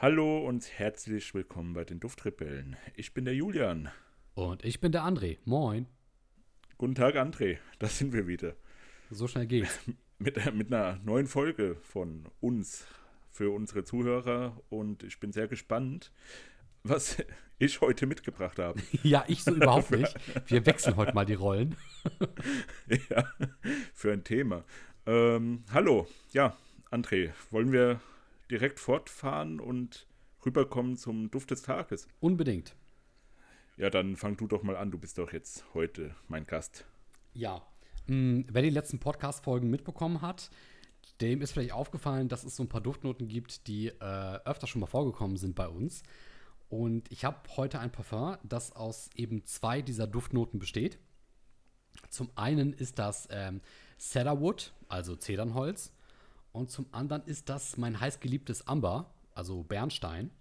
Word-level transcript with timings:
Hallo 0.00 0.46
und 0.46 0.78
herzlich 0.78 1.34
willkommen 1.34 1.72
bei 1.72 1.82
den 1.82 1.98
Duftrebellen. 1.98 2.76
Ich 2.94 3.14
bin 3.14 3.24
der 3.24 3.34
Julian. 3.34 3.88
Und 4.34 4.64
ich 4.64 4.80
bin 4.80 4.92
der 4.92 5.02
André. 5.02 5.38
Moin. 5.44 5.88
Guten 6.76 6.94
Tag, 6.94 7.16
André. 7.16 7.58
Da 7.80 7.88
sind 7.88 8.12
wir 8.12 8.28
wieder. 8.28 8.54
So 9.10 9.26
schnell 9.26 9.48
geht's. 9.48 9.76
mit, 10.20 10.54
mit 10.54 10.72
einer 10.72 11.00
neuen 11.02 11.26
Folge 11.26 11.78
von 11.82 12.28
uns 12.38 12.86
für 13.32 13.50
unsere 13.50 13.82
Zuhörer. 13.82 14.62
Und 14.68 15.02
ich 15.02 15.18
bin 15.18 15.32
sehr 15.32 15.48
gespannt, 15.48 16.12
was 16.84 17.16
ich 17.58 17.80
heute 17.80 18.06
mitgebracht 18.06 18.60
habe. 18.60 18.80
ja, 19.02 19.24
ich 19.26 19.42
so 19.42 19.52
überhaupt 19.52 19.90
nicht. 19.90 20.14
Wir 20.46 20.64
wechseln 20.64 20.94
heute 20.94 21.12
mal 21.12 21.26
die 21.26 21.34
Rollen. 21.34 21.74
ja, 23.10 23.24
für 23.92 24.12
ein 24.12 24.22
Thema. 24.22 24.62
Ähm, 25.06 25.64
hallo, 25.72 26.06
ja, 26.30 26.56
André, 26.92 27.32
wollen 27.50 27.72
wir 27.72 28.00
direkt 28.50 28.80
fortfahren 28.80 29.60
und 29.60 30.06
rüberkommen 30.44 30.96
zum 30.96 31.30
Duft 31.30 31.50
des 31.50 31.62
Tages? 31.62 32.08
Unbedingt. 32.20 32.74
Ja, 33.76 33.90
dann 33.90 34.16
fang 34.16 34.36
du 34.36 34.46
doch 34.46 34.62
mal 34.62 34.76
an. 34.76 34.90
Du 34.90 34.98
bist 34.98 35.18
doch 35.18 35.32
jetzt 35.32 35.64
heute 35.74 36.14
mein 36.26 36.46
Gast. 36.46 36.84
Ja. 37.34 37.62
Hm, 38.06 38.46
wer 38.50 38.62
die 38.62 38.70
letzten 38.70 38.98
Podcast-Folgen 38.98 39.70
mitbekommen 39.70 40.22
hat, 40.22 40.50
dem 41.20 41.42
ist 41.42 41.52
vielleicht 41.52 41.72
aufgefallen, 41.72 42.28
dass 42.28 42.44
es 42.44 42.56
so 42.56 42.62
ein 42.62 42.68
paar 42.68 42.80
Duftnoten 42.80 43.28
gibt, 43.28 43.66
die 43.66 43.88
äh, 43.88 44.38
öfter 44.44 44.66
schon 44.66 44.80
mal 44.80 44.86
vorgekommen 44.86 45.36
sind 45.36 45.54
bei 45.54 45.68
uns. 45.68 46.02
Und 46.68 47.10
ich 47.10 47.24
habe 47.24 47.38
heute 47.56 47.80
ein 47.80 47.92
Parfum, 47.92 48.36
das 48.42 48.72
aus 48.72 49.10
eben 49.14 49.44
zwei 49.44 49.82
dieser 49.82 50.06
Duftnoten 50.06 50.58
besteht. 50.58 50.98
Zum 52.10 52.30
einen 52.36 52.72
ist 52.72 52.98
das 52.98 53.28
ähm, 53.30 53.60
Cedarwood, 53.98 54.72
also 54.88 55.16
Zedernholz. 55.16 55.92
Und 56.58 56.72
zum 56.72 56.86
anderen 56.90 57.22
ist 57.26 57.48
das 57.48 57.76
mein 57.76 58.00
heißgeliebtes 58.00 58.66
Amber, 58.66 59.14
also 59.32 59.62
Bernstein. 59.62 60.32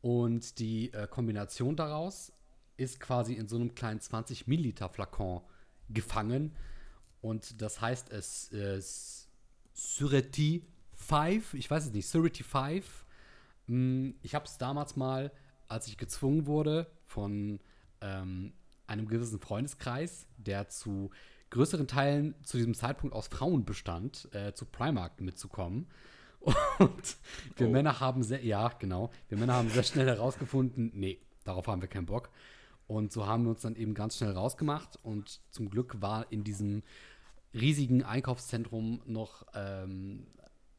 Und 0.00 0.58
die 0.58 0.94
äh, 0.94 1.06
Kombination 1.08 1.76
daraus 1.76 2.32
ist 2.78 3.00
quasi 3.00 3.34
in 3.34 3.46
so 3.46 3.56
einem 3.56 3.74
kleinen 3.74 4.00
20 4.00 4.46
Milliliter 4.46 4.88
Flakon 4.88 5.42
gefangen. 5.90 6.56
Und 7.20 7.60
das 7.60 7.82
heißt 7.82 8.10
es 8.10 8.50
äh, 8.54 8.80
Surety 9.74 10.64
5, 10.94 11.52
ich 11.52 11.70
weiß 11.70 11.84
es 11.84 11.92
nicht, 11.92 12.06
Surety 12.06 12.42
5. 12.42 13.04
Hm, 13.66 14.14
ich 14.22 14.34
habe 14.34 14.46
es 14.46 14.56
damals 14.56 14.96
mal, 14.96 15.30
als 15.68 15.86
ich 15.86 15.98
gezwungen 15.98 16.46
wurde 16.46 16.90
von 17.04 17.60
ähm, 18.00 18.54
einem 18.86 19.06
gewissen 19.06 19.38
Freundeskreis, 19.38 20.26
der 20.38 20.70
zu 20.70 21.10
größeren 21.50 21.86
Teilen 21.86 22.34
zu 22.44 22.56
diesem 22.56 22.74
Zeitpunkt 22.74 23.14
aus 23.14 23.28
Frauen 23.28 23.64
bestand, 23.64 24.28
äh, 24.32 24.52
zu 24.54 24.64
Primark 24.66 25.20
mitzukommen. 25.20 25.88
Und 26.78 27.16
wir 27.56 27.66
oh. 27.66 27.70
Männer 27.70 28.00
haben 28.00 28.22
sehr, 28.22 28.44
ja, 28.44 28.68
genau, 28.78 29.10
wir 29.28 29.36
Männer 29.36 29.54
haben 29.54 29.68
sehr 29.68 29.82
schnell 29.82 30.06
herausgefunden, 30.06 30.90
nee, 30.94 31.20
darauf 31.44 31.66
haben 31.66 31.82
wir 31.82 31.88
keinen 31.88 32.06
Bock. 32.06 32.30
Und 32.86 33.12
so 33.12 33.26
haben 33.26 33.44
wir 33.44 33.50
uns 33.50 33.60
dann 33.60 33.76
eben 33.76 33.94
ganz 33.94 34.16
schnell 34.16 34.32
rausgemacht. 34.32 34.98
Und 35.04 35.40
zum 35.50 35.70
Glück 35.70 36.00
war 36.00 36.32
in 36.32 36.42
diesem 36.42 36.82
riesigen 37.54 38.02
Einkaufszentrum 38.02 39.00
noch 39.06 39.46
ähm, 39.54 40.26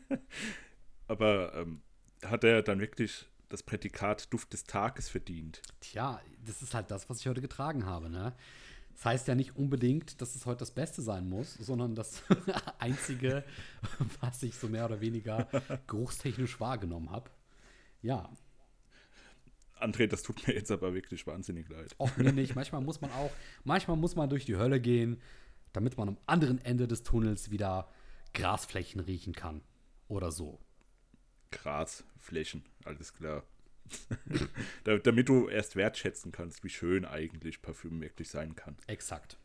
Aber 1.08 1.54
ähm, 1.54 1.82
hat 2.24 2.44
er 2.44 2.62
dann 2.62 2.80
wirklich 2.80 3.26
das 3.48 3.62
Prädikat 3.62 4.32
Duft 4.32 4.52
des 4.52 4.64
Tages 4.64 5.08
verdient? 5.08 5.62
Tja, 5.80 6.20
das 6.44 6.62
ist 6.62 6.74
halt 6.74 6.90
das, 6.90 7.08
was 7.08 7.20
ich 7.20 7.28
heute 7.28 7.40
getragen 7.42 7.86
habe, 7.86 8.08
ne? 8.08 8.34
Das 8.94 9.04
heißt 9.04 9.28
ja 9.28 9.34
nicht 9.34 9.56
unbedingt, 9.56 10.22
dass 10.22 10.34
es 10.34 10.46
heute 10.46 10.60
das 10.60 10.70
Beste 10.70 11.02
sein 11.02 11.28
muss, 11.28 11.52
sondern 11.54 11.94
das 11.94 12.22
Einzige, 12.78 13.44
was 14.20 14.42
ich 14.42 14.54
so 14.56 14.68
mehr 14.68 14.86
oder 14.86 15.02
weniger 15.02 15.46
geruchstechnisch 15.86 16.58
wahrgenommen 16.60 17.10
habe. 17.10 17.30
Ja. 18.02 18.30
André, 19.78 20.06
das 20.06 20.22
tut 20.22 20.46
mir 20.46 20.54
jetzt 20.54 20.70
aber 20.70 20.94
wirklich 20.94 21.26
wahnsinnig 21.26 21.68
leid. 21.68 21.94
Och, 21.98 22.16
mir 22.16 22.32
nicht. 22.32 22.54
Manchmal 22.54 22.80
muss 22.80 23.00
man 23.00 23.10
auch, 23.12 23.30
manchmal 23.64 23.96
muss 23.96 24.16
man 24.16 24.30
durch 24.30 24.44
die 24.44 24.56
Hölle 24.56 24.80
gehen, 24.80 25.20
damit 25.72 25.96
man 25.98 26.08
am 26.08 26.18
anderen 26.26 26.58
Ende 26.64 26.88
des 26.88 27.02
Tunnels 27.02 27.50
wieder 27.50 27.90
Grasflächen 28.32 29.00
riechen 29.00 29.34
kann. 29.34 29.62
Oder 30.08 30.30
so. 30.30 30.60
Grasflächen, 31.50 32.64
alles 32.84 33.12
klar. 33.12 33.44
damit 35.04 35.28
du 35.28 35.48
erst 35.48 35.76
wertschätzen 35.76 36.32
kannst, 36.32 36.64
wie 36.64 36.68
schön 36.68 37.04
eigentlich 37.04 37.62
Parfüm 37.62 38.00
wirklich 38.00 38.28
sein 38.28 38.56
kann. 38.56 38.76
Exakt. 38.88 39.38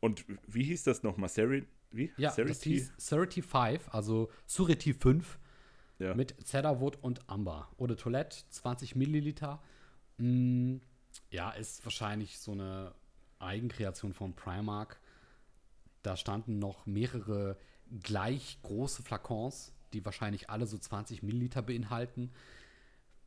Und 0.00 0.24
wie 0.46 0.64
hieß 0.64 0.84
das 0.84 1.02
nochmal? 1.02 1.28
Seri 1.28 1.66
wie? 1.90 2.12
Ja, 2.16 2.30
Serity? 2.30 2.52
das 2.52 2.62
hieß 2.62 2.92
Surety 2.98 3.42
5, 3.42 3.88
also 3.94 4.30
Surety 4.46 4.92
5 4.92 5.38
ja. 5.98 6.14
Mit 6.14 6.46
Cedarwood 6.46 6.96
und 7.02 7.28
Amber. 7.28 7.68
De 7.78 7.96
Toilette, 7.96 8.38
20 8.50 8.94
Milliliter. 8.94 9.60
Mm, 10.18 10.76
ja, 11.30 11.50
ist 11.50 11.84
wahrscheinlich 11.84 12.38
so 12.38 12.52
eine 12.52 12.94
Eigenkreation 13.38 14.12
von 14.12 14.34
Primark. 14.34 15.00
Da 16.02 16.16
standen 16.16 16.58
noch 16.58 16.86
mehrere 16.86 17.58
gleich 18.02 18.58
große 18.62 19.02
Flakons, 19.02 19.74
die 19.92 20.04
wahrscheinlich 20.04 20.50
alle 20.50 20.66
so 20.66 20.78
20 20.78 21.22
Milliliter 21.22 21.62
beinhalten. 21.62 22.32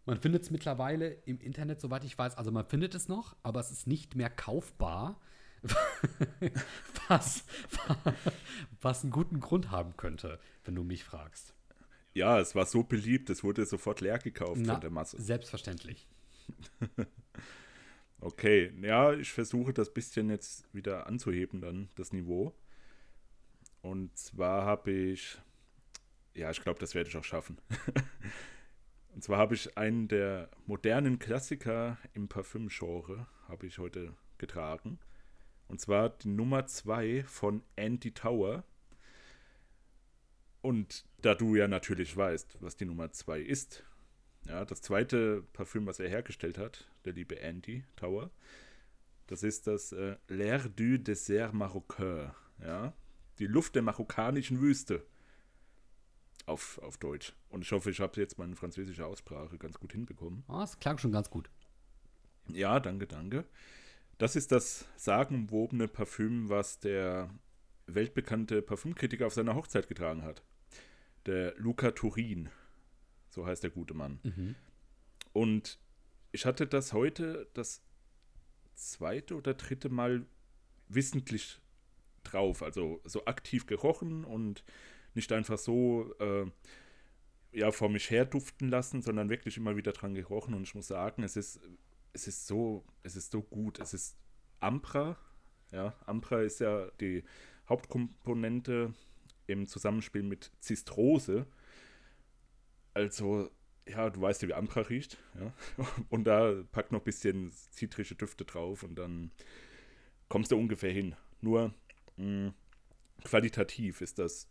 Man 0.05 0.19
findet 0.19 0.43
es 0.43 0.51
mittlerweile 0.51 1.09
im 1.25 1.39
Internet, 1.39 1.81
soweit 1.81 2.03
ich 2.03 2.17
weiß. 2.17 2.37
Also 2.37 2.51
man 2.51 2.65
findet 2.65 2.95
es 2.95 3.07
noch, 3.07 3.35
aber 3.43 3.59
es 3.59 3.71
ist 3.71 3.87
nicht 3.87 4.15
mehr 4.15 4.29
kaufbar. 4.29 5.19
was, 7.07 7.43
was 8.81 9.03
einen 9.03 9.11
guten 9.11 9.39
Grund 9.39 9.69
haben 9.69 9.95
könnte, 9.95 10.39
wenn 10.63 10.73
du 10.73 10.83
mich 10.83 11.03
fragst. 11.03 11.53
Ja, 12.13 12.39
es 12.39 12.55
war 12.55 12.65
so 12.65 12.83
beliebt, 12.83 13.29
es 13.29 13.43
wurde 13.43 13.65
sofort 13.65 14.01
leer 14.01 14.19
gekauft 14.19 14.61
Na, 14.63 14.73
von 14.73 14.81
der 14.81 14.89
Masse. 14.89 15.21
Selbstverständlich. 15.21 16.07
okay, 18.19 18.73
ja, 18.81 19.13
ich 19.13 19.31
versuche 19.31 19.73
das 19.73 19.93
bisschen 19.93 20.29
jetzt 20.29 20.73
wieder 20.73 21.07
anzuheben, 21.07 21.61
dann 21.61 21.89
das 21.95 22.11
Niveau. 22.11 22.53
Und 23.81 24.15
zwar 24.17 24.65
habe 24.65 24.91
ich, 24.91 25.39
ja, 26.35 26.51
ich 26.51 26.61
glaube, 26.61 26.79
das 26.79 26.95
werde 26.95 27.09
ich 27.09 27.17
auch 27.17 27.23
schaffen. 27.23 27.57
Und 29.13 29.23
zwar 29.23 29.39
habe 29.39 29.55
ich 29.55 29.77
einen 29.77 30.07
der 30.07 30.49
modernen 30.65 31.19
Klassiker 31.19 31.97
im 32.13 32.29
Parfüm-Genre, 32.29 33.27
habe 33.47 33.67
ich 33.67 33.77
heute 33.77 34.15
getragen. 34.37 34.99
Und 35.67 35.81
zwar 35.81 36.09
die 36.09 36.29
Nummer 36.29 36.65
2 36.65 37.23
von 37.25 37.63
Andy 37.75 38.11
Tower. 38.13 38.63
Und 40.61 41.05
da 41.21 41.35
du 41.35 41.55
ja 41.55 41.67
natürlich 41.67 42.15
weißt, 42.15 42.57
was 42.61 42.75
die 42.75 42.85
Nummer 42.85 43.11
2 43.11 43.39
ist, 43.41 43.83
ja, 44.47 44.65
das 44.65 44.81
zweite 44.81 45.43
Parfüm, 45.53 45.85
was 45.85 45.99
er 45.99 46.09
hergestellt 46.09 46.57
hat, 46.57 46.87
der 47.05 47.13
liebe 47.13 47.39
Andy 47.39 47.83
Tower, 47.95 48.31
das 49.27 49.43
ist 49.43 49.67
das 49.67 49.91
äh, 49.91 50.17
L'air 50.29 50.67
du 50.67 50.99
Dessert 50.99 51.53
Marocain. 51.53 52.31
Ja. 52.59 52.93
die 53.39 53.47
Luft 53.47 53.73
der 53.75 53.81
marokkanischen 53.81 54.61
Wüste. 54.61 55.05
Auf, 56.45 56.79
auf 56.79 56.97
Deutsch. 56.97 57.33
Und 57.49 57.61
ich 57.63 57.71
hoffe, 57.71 57.91
ich 57.91 57.99
habe 57.99 58.19
jetzt 58.19 58.37
meine 58.37 58.55
französische 58.55 59.05
Aussprache 59.05 59.57
ganz 59.57 59.79
gut 59.79 59.93
hinbekommen. 59.93 60.43
Oh, 60.47 60.59
das 60.59 60.79
klang 60.79 60.97
schon 60.97 61.11
ganz 61.11 61.29
gut. 61.29 61.49
Ja, 62.49 62.79
danke, 62.79 63.07
danke. 63.07 63.45
Das 64.17 64.35
ist 64.35 64.51
das 64.51 64.85
sagenumwobene 64.97 65.87
Parfüm, 65.87 66.49
was 66.49 66.79
der 66.79 67.29
weltbekannte 67.87 68.61
Parfümkritiker 68.61 69.27
auf 69.27 69.33
seiner 69.33 69.55
Hochzeit 69.55 69.87
getragen 69.87 70.23
hat. 70.23 70.43
Der 71.25 71.53
Luca 71.57 71.91
Turin. 71.91 72.49
So 73.29 73.45
heißt 73.45 73.63
der 73.63 73.69
gute 73.69 73.93
Mann. 73.93 74.19
Mhm. 74.23 74.55
Und 75.33 75.79
ich 76.31 76.45
hatte 76.45 76.67
das 76.67 76.93
heute 76.93 77.47
das 77.53 77.81
zweite 78.75 79.35
oder 79.35 79.53
dritte 79.53 79.89
Mal 79.89 80.25
wissentlich 80.87 81.59
drauf. 82.23 82.63
Also 82.63 83.01
so 83.05 83.25
aktiv 83.25 83.65
gerochen 83.65 84.23
und 84.25 84.63
nicht 85.13 85.31
einfach 85.31 85.57
so 85.57 86.13
äh, 86.19 86.49
ja, 87.51 87.71
vor 87.71 87.89
mich 87.89 88.09
her 88.09 88.25
duften 88.25 88.69
lassen, 88.69 89.01
sondern 89.01 89.29
wirklich 89.29 89.57
immer 89.57 89.75
wieder 89.75 89.91
dran 89.91 90.15
gerochen. 90.15 90.53
Und 90.53 90.63
ich 90.63 90.75
muss 90.75 90.87
sagen, 90.87 91.23
es 91.23 91.35
ist, 91.35 91.59
es 92.13 92.27
ist 92.27 92.47
so, 92.47 92.85
es 93.03 93.15
ist 93.15 93.31
so 93.31 93.41
gut. 93.41 93.79
Es 93.79 93.93
ist 93.93 94.17
Ampra. 94.59 95.17
Ja, 95.71 95.95
Ampra 96.05 96.41
ist 96.41 96.59
ja 96.59 96.89
die 96.99 97.23
Hauptkomponente 97.67 98.93
im 99.47 99.67
Zusammenspiel 99.67 100.23
mit 100.23 100.51
Zistrose. 100.59 101.45
Also, 102.93 103.49
ja, 103.87 104.09
du 104.09 104.21
weißt 104.21 104.41
ja, 104.41 104.47
wie 104.49 104.53
Ampra 104.53 104.81
riecht. 104.81 105.17
Ja? 105.39 105.53
Und 106.09 106.25
da 106.25 106.63
packt 106.71 106.91
noch 106.91 107.01
ein 107.01 107.05
bisschen 107.05 107.51
zitrische 107.71 108.15
Düfte 108.15 108.45
drauf 108.45 108.83
und 108.83 108.95
dann 108.95 109.31
kommst 110.29 110.51
du 110.51 110.57
ungefähr 110.57 110.91
hin. 110.91 111.15
Nur 111.41 111.73
mh, 112.17 112.53
qualitativ 113.23 114.01
ist 114.01 114.19
das, 114.19 114.47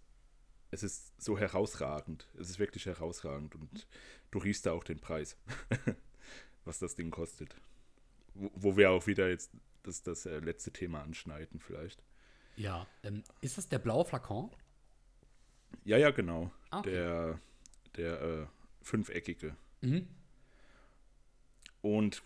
es 0.71 0.83
ist 0.83 1.21
so 1.21 1.39
herausragend. 1.39 2.29
Es 2.39 2.51
ist 2.51 2.59
wirklich 2.59 2.87
herausragend 2.87 3.55
und 3.55 3.87
du 4.31 4.39
riechst 4.39 4.67
da 4.67 4.73
auch 4.73 4.85
den 4.85 5.01
Preis, 5.01 5.37
was 6.65 6.79
das 6.79 6.95
Ding 6.95 7.11
kostet. 7.11 7.55
Wo, 8.35 8.51
wo 8.55 8.77
wir 8.77 8.91
auch 8.91 9.07
wieder 9.07 9.29
jetzt 9.29 9.53
das, 9.83 10.03
das 10.03 10.27
äh, 10.27 10.39
letzte 10.39 10.73
Thema 10.73 11.03
anschneiden, 11.03 11.61
vielleicht. 11.61 12.03
Ja, 12.57 12.87
ähm, 13.03 13.23
ist 13.41 13.59
das 13.59 13.69
der 13.69 13.79
blaue 13.79 14.05
Flakon? 14.05 14.51
Ja, 15.85 15.97
ja, 15.97 16.11
genau. 16.11 16.51
Ah, 16.71 16.81
okay. 16.81 16.91
Der, 16.91 17.41
der 17.97 18.23
äh, 18.23 18.47
fünfeckige. 18.83 19.57
Mhm. 19.81 20.07
Und 21.83 22.23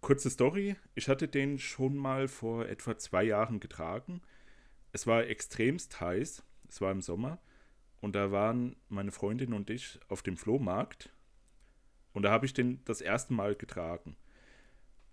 kurze 0.00 0.30
Story, 0.30 0.76
ich 0.94 1.08
hatte 1.08 1.28
den 1.28 1.58
schon 1.58 1.96
mal 1.96 2.28
vor 2.28 2.66
etwa 2.66 2.96
zwei 2.98 3.24
Jahren 3.24 3.60
getragen. 3.60 4.20
Es 4.92 5.06
war 5.06 5.26
extremst 5.26 6.00
heiß, 6.00 6.42
es 6.68 6.80
war 6.80 6.92
im 6.92 7.00
Sommer. 7.00 7.38
Und 8.00 8.14
da 8.14 8.30
waren 8.30 8.76
meine 8.88 9.10
Freundin 9.10 9.52
und 9.52 9.70
ich 9.70 9.98
auf 10.08 10.22
dem 10.22 10.36
Flohmarkt. 10.36 11.10
Und 12.12 12.22
da 12.22 12.30
habe 12.30 12.46
ich 12.46 12.54
den 12.54 12.84
das 12.84 13.00
erste 13.00 13.32
Mal 13.32 13.54
getragen. 13.54 14.16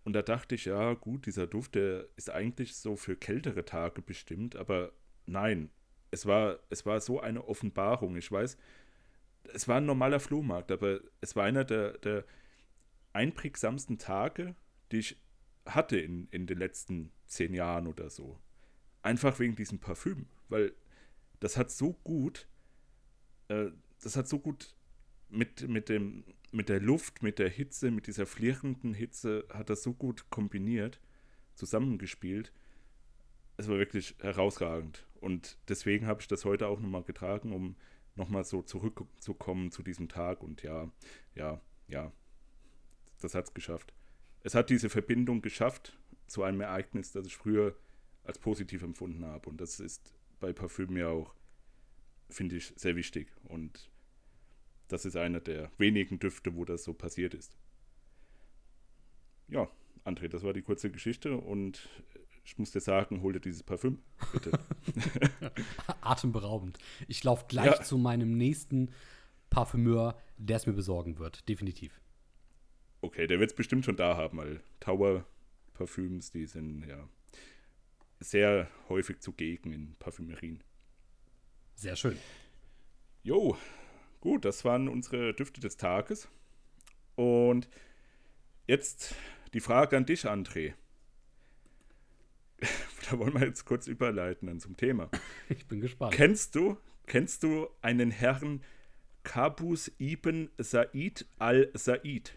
Und 0.03 0.13
da 0.13 0.21
dachte 0.21 0.53
ich, 0.53 0.65
ja, 0.65 0.93
gut, 0.93 1.25
dieser 1.25 1.47
Duft, 1.47 1.73
der 1.73 2.07
ist 2.15 2.29
eigentlich 2.29 2.75
so 2.75 2.95
für 2.95 3.15
kältere 3.15 3.65
Tage 3.65 4.03
bestimmt, 4.03 4.55
aber 4.55 4.91
nein, 5.25 5.71
es 6.15 6.25
war, 6.25 6.59
es 6.69 6.85
war 6.85 7.01
so 7.01 7.19
eine 7.19 7.45
Offenbarung. 7.45 8.15
Ich 8.15 8.31
weiß, 8.31 8.57
es 9.53 9.67
war 9.67 9.77
ein 9.77 9.85
normaler 9.85 10.21
Flohmarkt, 10.21 10.71
aber 10.71 11.01
es 11.19 11.35
war 11.35 11.43
einer 11.43 11.65
der, 11.65 11.97
der 11.97 12.25
einprägsamsten 13.11 13.97
Tage, 13.97 14.55
die 14.91 14.99
ich 14.99 15.17
hatte 15.65 15.97
in, 15.97 16.27
in 16.31 16.47
den 16.47 16.57
letzten 16.57 17.11
zehn 17.25 17.53
Jahren 17.53 17.87
oder 17.87 18.09
so. 18.09 18.39
Einfach 19.01 19.39
wegen 19.39 19.55
diesem 19.55 19.79
Parfüm, 19.79 20.27
weil 20.47 20.73
das 21.41 21.57
hat 21.57 21.69
so 21.69 21.93
gut, 22.05 22.47
äh, 23.49 23.71
das 24.01 24.15
hat 24.15 24.29
so 24.29 24.39
gut 24.39 24.73
mit, 25.29 25.67
mit, 25.67 25.89
dem, 25.89 26.23
mit 26.51 26.69
der 26.69 26.79
Luft, 26.79 27.23
mit 27.23 27.39
der 27.39 27.49
Hitze, 27.49 27.91
mit 27.91 28.07
dieser 28.07 28.25
flirrenden 28.25 28.93
Hitze, 28.93 29.45
hat 29.49 29.69
das 29.69 29.83
so 29.83 29.93
gut 29.93 30.29
kombiniert, 30.29 31.01
zusammengespielt. 31.55 32.53
Es 33.57 33.67
war 33.67 33.77
wirklich 33.77 34.15
herausragend. 34.19 35.05
Und 35.21 35.57
deswegen 35.69 36.07
habe 36.07 36.21
ich 36.21 36.27
das 36.27 36.45
heute 36.45 36.67
auch 36.67 36.79
nochmal 36.79 37.03
getragen, 37.03 37.53
um 37.53 37.75
nochmal 38.15 38.43
so 38.43 38.61
zurückzukommen 38.61 39.71
zu 39.71 39.83
diesem 39.83 40.09
Tag. 40.09 40.43
Und 40.43 40.63
ja, 40.63 40.91
ja, 41.35 41.61
ja, 41.87 42.11
das 43.21 43.35
hat 43.35 43.45
es 43.45 43.53
geschafft. 43.53 43.93
Es 44.41 44.55
hat 44.55 44.69
diese 44.69 44.89
Verbindung 44.89 45.41
geschafft 45.41 45.97
zu 46.27 46.43
einem 46.43 46.61
Ereignis, 46.61 47.11
das 47.11 47.25
ich 47.25 47.35
früher 47.35 47.75
als 48.23 48.39
positiv 48.39 48.83
empfunden 48.83 49.25
habe. 49.25 49.49
Und 49.49 49.61
das 49.61 49.79
ist 49.79 50.13
bei 50.39 50.53
Parfüm 50.53 50.97
ja 50.97 51.09
auch, 51.09 51.33
finde 52.29 52.57
ich, 52.57 52.73
sehr 52.75 52.95
wichtig. 52.95 53.31
Und 53.43 53.89
das 54.87 55.05
ist 55.05 55.15
einer 55.15 55.39
der 55.39 55.71
wenigen 55.77 56.19
Düfte, 56.19 56.55
wo 56.55 56.65
das 56.65 56.83
so 56.83 56.93
passiert 56.93 57.33
ist. 57.33 57.57
Ja, 59.47 59.69
André, 60.03 60.27
das 60.27 60.43
war 60.43 60.53
die 60.53 60.61
kurze 60.61 60.91
Geschichte 60.91 61.37
und 61.37 61.89
ich 62.45 62.57
muss 62.57 62.71
dir 62.71 62.79
sagen, 62.79 63.21
hol 63.21 63.33
dir 63.33 63.39
dieses 63.39 63.63
Parfüm, 63.63 63.99
bitte. 64.31 64.51
Atemberaubend. 66.01 66.77
Ich 67.07 67.23
laufe 67.23 67.45
gleich 67.47 67.65
Ja. 67.77 67.81
zu 67.81 67.97
meinem 67.97 68.37
nächsten 68.37 68.91
Parfümeur, 69.49 70.17
der 70.37 70.57
es 70.57 70.67
mir 70.67 70.73
besorgen 70.73 71.17
wird. 71.19 71.47
Definitiv. 71.49 71.99
Okay, 73.01 73.27
der 73.27 73.39
wird 73.39 73.51
es 73.51 73.55
bestimmt 73.55 73.85
schon 73.85 73.97
da 73.97 74.15
haben, 74.17 74.37
weil 74.37 74.61
Tower-Parfüms, 74.79 76.31
die 76.31 76.45
sind 76.45 76.85
ja 76.87 77.07
sehr 78.19 78.69
häufig 78.89 79.19
zugegen 79.19 79.73
in 79.73 79.95
Parfümerien. 79.99 80.63
Sehr 81.75 81.95
schön. 81.95 82.17
Jo, 83.23 83.57
gut, 84.21 84.45
das 84.45 84.63
waren 84.65 84.87
unsere 84.87 85.33
Düfte 85.33 85.61
des 85.61 85.77
Tages. 85.77 86.29
Und 87.15 87.67
jetzt 88.67 89.15
die 89.53 89.59
Frage 89.59 89.97
an 89.97 90.05
dich, 90.05 90.25
André. 90.25 90.73
Da 93.09 93.19
wollen 93.19 93.33
wir 93.33 93.45
jetzt 93.45 93.65
kurz 93.65 93.87
überleiten 93.87 94.47
dann 94.47 94.59
zum 94.59 94.77
Thema. 94.77 95.09
Ich 95.47 95.67
bin 95.67 95.79
gespannt. 95.79 96.13
Kennst 96.13 96.55
du, 96.55 96.77
kennst 97.05 97.43
du 97.43 97.69
einen 97.81 98.09
Herrn 98.09 98.63
Kabus 99.23 99.91
ibn 99.99 100.49
Said 100.57 101.27
al-Said? 101.37 102.33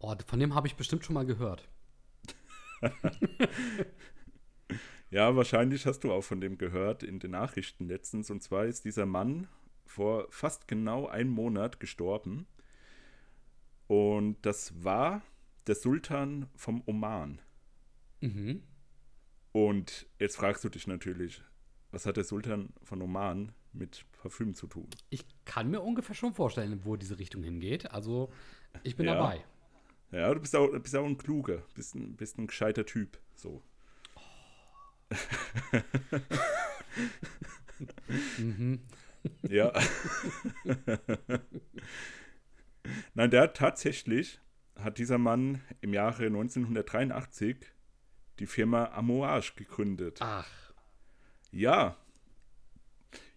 Oh, 0.00 0.14
von 0.26 0.40
dem 0.40 0.54
habe 0.54 0.66
ich 0.66 0.74
bestimmt 0.74 1.04
schon 1.04 1.14
mal 1.14 1.26
gehört. 1.26 1.68
Ja, 5.10 5.36
wahrscheinlich 5.36 5.86
hast 5.86 6.00
du 6.00 6.12
auch 6.12 6.22
von 6.22 6.40
dem 6.40 6.58
gehört 6.58 7.02
in 7.02 7.18
den 7.20 7.30
Nachrichten 7.30 7.86
letztens. 7.86 8.30
Und 8.30 8.42
zwar 8.42 8.66
ist 8.66 8.84
dieser 8.84 9.06
Mann 9.06 9.48
vor 9.84 10.26
fast 10.30 10.66
genau 10.66 11.06
einem 11.06 11.30
Monat 11.30 11.78
gestorben. 11.78 12.46
Und 13.86 14.44
das 14.44 14.84
war 14.84 15.22
der 15.66 15.76
Sultan 15.76 16.48
vom 16.56 16.82
Oman. 16.86 17.40
Mhm. 18.20 18.62
Und 19.56 20.06
jetzt 20.18 20.36
fragst 20.36 20.62
du 20.64 20.68
dich 20.68 20.86
natürlich, 20.86 21.42
was 21.90 22.04
hat 22.04 22.18
der 22.18 22.24
Sultan 22.24 22.74
von 22.82 23.00
Oman 23.00 23.52
mit 23.72 24.04
Parfüm 24.20 24.54
zu 24.54 24.66
tun? 24.66 24.86
Ich 25.08 25.24
kann 25.46 25.70
mir 25.70 25.80
ungefähr 25.80 26.14
schon 26.14 26.34
vorstellen, 26.34 26.82
wo 26.84 26.96
diese 26.96 27.18
Richtung 27.18 27.42
hingeht. 27.42 27.90
Also, 27.90 28.30
ich 28.82 28.96
bin 28.96 29.06
Ja. 29.06 29.14
dabei. 29.14 29.42
Ja, 30.10 30.34
du 30.34 30.40
bist 30.40 30.54
auch, 30.54 30.68
bist 30.78 30.94
auch 30.94 31.06
ein 31.06 31.16
kluger, 31.16 31.62
bist 31.74 31.94
ein, 31.94 32.16
bist 32.16 32.36
ein 32.36 32.48
gescheiter 32.48 32.84
Typ. 32.84 33.18
So. 33.34 33.62
Mhm. 38.36 38.80
Ja. 39.48 39.72
Nein, 43.14 43.30
der 43.30 43.40
hat 43.40 43.56
tatsächlich, 43.56 44.38
hat 44.78 44.98
dieser 44.98 45.16
Mann 45.16 45.62
im 45.80 45.94
Jahre 45.94 46.26
1983 46.26 47.56
die 48.38 48.46
Firma 48.46 48.86
Amouage 48.92 49.52
gegründet. 49.56 50.18
Ach, 50.20 50.48
Ja. 51.50 51.96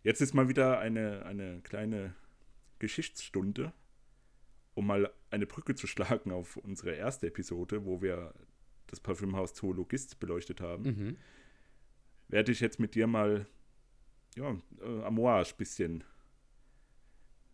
Jetzt 0.04 0.22
ist 0.22 0.34
mal 0.34 0.48
wieder 0.48 0.80
eine, 0.80 1.26
eine 1.26 1.62
kleine 1.62 2.16
Geschichtsstunde, 2.80 3.74
um 4.74 4.88
mal 4.88 5.12
eine 5.30 5.46
Brücke 5.46 5.76
zu 5.76 5.88
schlagen 5.88 6.32
auf 6.32 6.56
unsere 6.58 6.92
erste 6.96 7.28
Episode, 7.28 7.86
wo 7.86 8.02
wir 8.02 8.34
das 8.88 9.00
Parfümhaus 9.00 9.54
Zoologist 9.54 10.20
beleuchtet 10.20 10.62
haben. 10.62 10.84
mhm. 10.84 11.18
Werde 12.30 12.52
ich 12.52 12.60
jetzt 12.60 12.80
mit 12.80 12.96
dir 12.96 13.08
mal, 13.08 13.48
ja, 14.36 14.56
äh, 14.82 15.04
Amouage 15.04 15.56
bisschen 15.58 16.04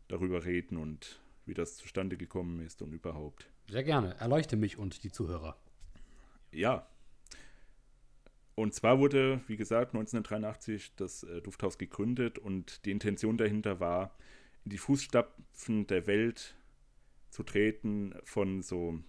darüber 0.08 0.46
reden 0.46 0.78
und 0.78 1.22
wie 1.46 1.54
das 1.54 1.78
zustande 1.78 2.18
gekommen 2.18 2.60
ist 2.60 2.82
und 2.82 2.92
überhaupt. 2.92 3.50
sehr 3.70 3.84
gerne. 3.84 4.16
Erleuchte 4.16 4.56
mich 4.56 4.78
und 4.78 5.04
die 5.04 5.12
Zuhörer. 5.12 5.58
Ja. 6.52 6.88
Und 8.56 8.74
zwar 8.74 9.00
wurde, 9.00 9.42
wie 9.48 9.58
gesagt, 9.58 9.94
1983 9.94 10.96
das 10.96 11.24
äh, 11.24 11.42
Dufthaus 11.42 11.78
gegründet 11.78 12.40
und 12.40 12.86
die 12.86 12.92
Intention 12.92 13.38
dahinter 13.38 13.80
war, 13.82 14.16
in 14.64 14.72
die 14.72 14.78
Fußstapfen 14.78 15.88
der 15.88 16.08
Welt 16.08 16.56
zu 17.30 17.44
treten 17.44 18.16
von 18.24 18.62
so 18.62 19.00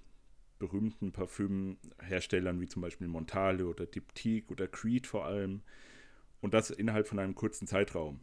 berühmten 0.58 1.12
Parfümherstellern 1.12 2.60
wie 2.60 2.66
zum 2.66 2.82
Beispiel 2.82 3.06
Montale 3.06 3.66
oder 3.66 3.86
Diptyque 3.86 4.50
oder 4.50 4.66
Creed 4.66 5.06
vor 5.06 5.26
allem 5.26 5.62
Und 6.40 6.54
das 6.54 6.70
innerhalb 6.70 7.06
von 7.06 7.18
einem 7.18 7.34
kurzen 7.34 7.66
Zeitraum. 7.66 8.20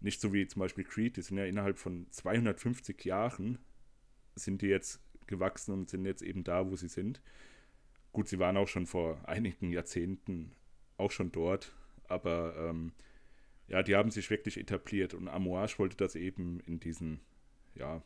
Nicht 0.00 0.20
so 0.20 0.32
wie 0.32 0.46
zum 0.46 0.60
Beispiel 0.60 0.84
Creed, 0.84 1.16
die 1.16 1.22
sind 1.22 1.38
ja 1.38 1.44
innerhalb 1.44 1.78
von 1.78 2.06
250 2.10 3.04
Jahren 3.04 3.58
sind 4.34 4.62
die 4.62 4.66
jetzt 4.66 5.00
gewachsen 5.26 5.72
und 5.72 5.88
sind 5.88 6.04
jetzt 6.04 6.22
eben 6.22 6.44
da, 6.44 6.70
wo 6.70 6.76
sie 6.76 6.88
sind. 6.88 7.22
Gut, 8.12 8.28
sie 8.28 8.38
waren 8.38 8.56
auch 8.56 8.68
schon 8.68 8.86
vor 8.86 9.26
einigen 9.28 9.72
Jahrzehnten 9.72 10.52
auch 10.98 11.10
schon 11.10 11.32
dort, 11.32 11.74
aber 12.08 12.54
ähm, 12.56 12.92
ja, 13.68 13.82
die 13.82 13.96
haben 13.96 14.10
sich 14.10 14.28
wirklich 14.28 14.58
etabliert 14.58 15.14
und 15.14 15.28
Amouage 15.28 15.78
wollte 15.78 15.96
das 15.96 16.14
eben 16.14 16.60
in 16.60 16.78
diesen, 16.78 17.20
ja, 17.74 18.02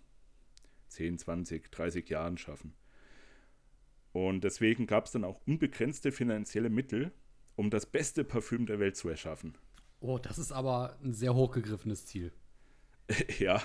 10, 0.88 1.18
20, 1.18 1.70
30 1.72 2.08
Jahren 2.08 2.38
schaffen. 2.38 2.75
Und 4.12 4.44
deswegen 4.44 4.86
gab 4.86 5.06
es 5.06 5.12
dann 5.12 5.25
auch 5.25 5.40
unbegrenzte 5.46 6.12
finanzielle 6.12 6.70
Mittel, 6.70 7.12
um 7.56 7.68
das 7.68 7.84
beste 7.84 8.25
Parfüm 8.25 8.64
der 8.64 8.78
Welt 8.78 8.96
zu 8.96 9.08
erschaffen. 9.08 9.58
Oh, 10.00 10.18
das 10.18 10.38
ist 10.38 10.52
aber 10.52 10.96
ein 11.02 11.12
sehr 11.12 11.34
hochgegriffenes 11.34 12.06
Ziel. 12.06 12.32
ja, 13.38 13.60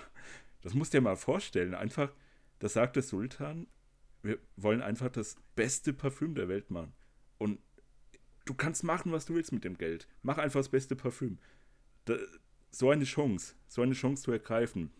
das 0.61 0.73
musst 0.73 0.93
du 0.93 0.97
dir 0.97 1.03
mal 1.03 1.15
vorstellen. 1.15 1.73
Einfach, 1.73 2.13
da 2.59 2.67
sagt 2.67 2.95
der 2.95 3.03
Sultan, 3.03 3.67
wir 4.23 4.39
wollen 4.55 4.81
einfach 4.81 5.09
das 5.09 5.35
beste 5.55 5.93
Parfüm 5.93 6.35
der 6.35 6.47
Welt 6.47 6.69
machen. 6.71 6.93
Und 7.37 7.59
du 8.45 8.53
kannst 8.53 8.83
machen, 8.83 9.11
was 9.11 9.25
du 9.25 9.35
willst 9.35 9.51
mit 9.51 9.63
dem 9.63 9.77
Geld. 9.77 10.07
Mach 10.21 10.37
einfach 10.37 10.59
das 10.59 10.69
beste 10.69 10.95
Parfüm. 10.95 11.39
Da, 12.05 12.17
so 12.71 12.89
eine 12.89 13.03
Chance, 13.03 13.55
so 13.67 13.81
eine 13.81 13.93
Chance 13.93 14.23
zu 14.23 14.31
ergreifen. 14.31 14.91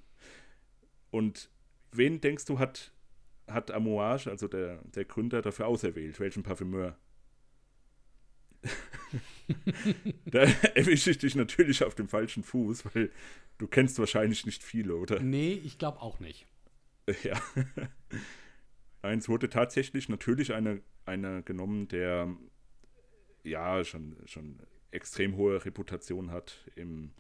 Und 1.10 1.50
wen 1.92 2.22
denkst 2.22 2.46
du, 2.46 2.60
hat, 2.60 2.92
hat 3.48 3.72
Amouage, 3.72 4.30
also 4.30 4.48
der, 4.48 4.82
der 4.84 5.06
Gründer, 5.06 5.42
dafür 5.42 5.68
auserwählt? 5.68 6.20
Welchen 6.20 6.44
Parfümeur? 6.44 6.98
da 10.26 10.42
erwische 10.76 11.12
ich 11.12 11.18
dich 11.18 11.36
natürlich 11.36 11.84
auf 11.84 11.96
dem 11.96 12.08
falschen 12.08 12.44
Fuß, 12.44 12.86
weil 12.94 13.12
du 13.58 13.68
kennst 13.68 13.98
wahrscheinlich 14.00 14.46
nicht 14.46 14.64
viele, 14.64 14.96
oder? 14.96 15.20
Nee, 15.20 15.54
ich 15.64 15.78
glaube 15.78 16.02
auch 16.02 16.20
nicht. 16.20 16.46
Ja. 17.24 17.42
Eins 19.02 19.28
wurde 19.28 19.50
tatsächlich 19.50 20.10
natürlich 20.10 20.54
eine, 20.54 20.82
eine 21.06 21.44
genommen, 21.44 21.88
der 21.88 22.36
ja 23.44 23.84
schon, 23.84 24.16
schon 24.26 24.60
extrem 24.92 25.36
hohe 25.36 25.64
Reputation 25.66 26.32
hat 26.32 26.70
im, 26.76 27.12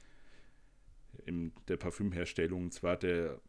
in 1.26 1.54
der 1.68 1.78
Parfümherstellung. 1.78 2.64
Und 2.64 2.74
zwar 2.74 2.98
der 2.98 3.40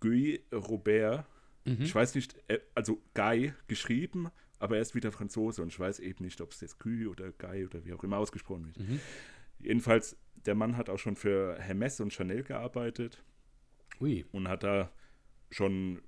Guy 0.00 0.42
Robert. 0.52 1.26
Mhm. 1.64 1.82
Ich 1.82 1.94
weiß 1.94 2.14
nicht, 2.14 2.34
äh, 2.48 2.60
also 2.74 3.02
Guy 3.14 3.52
geschrieben, 3.68 4.30
aber 4.58 4.76
er 4.76 4.82
ist 4.82 4.94
wieder 4.94 5.12
Franzose 5.12 5.62
und 5.62 5.68
ich 5.68 5.78
weiß 5.78 6.00
eben 6.00 6.24
nicht, 6.24 6.40
ob 6.40 6.52
es 6.52 6.60
jetzt 6.60 6.78
Guy 6.78 7.06
oder 7.06 7.32
Guy 7.32 7.66
oder 7.66 7.84
wie 7.84 7.92
auch 7.92 8.02
immer 8.04 8.18
ausgesprochen 8.18 8.66
wird. 8.66 8.78
Mhm. 8.78 9.00
Jedenfalls, 9.58 10.16
der 10.46 10.54
Mann 10.54 10.76
hat 10.76 10.88
auch 10.88 10.98
schon 10.98 11.16
für 11.16 11.58
Hermes 11.58 12.00
und 12.00 12.12
Chanel 12.12 12.42
gearbeitet. 12.42 13.22
Ui. 14.00 14.24
Und 14.32 14.48
hat 14.48 14.62
da 14.62 14.90
schon, 15.50 16.00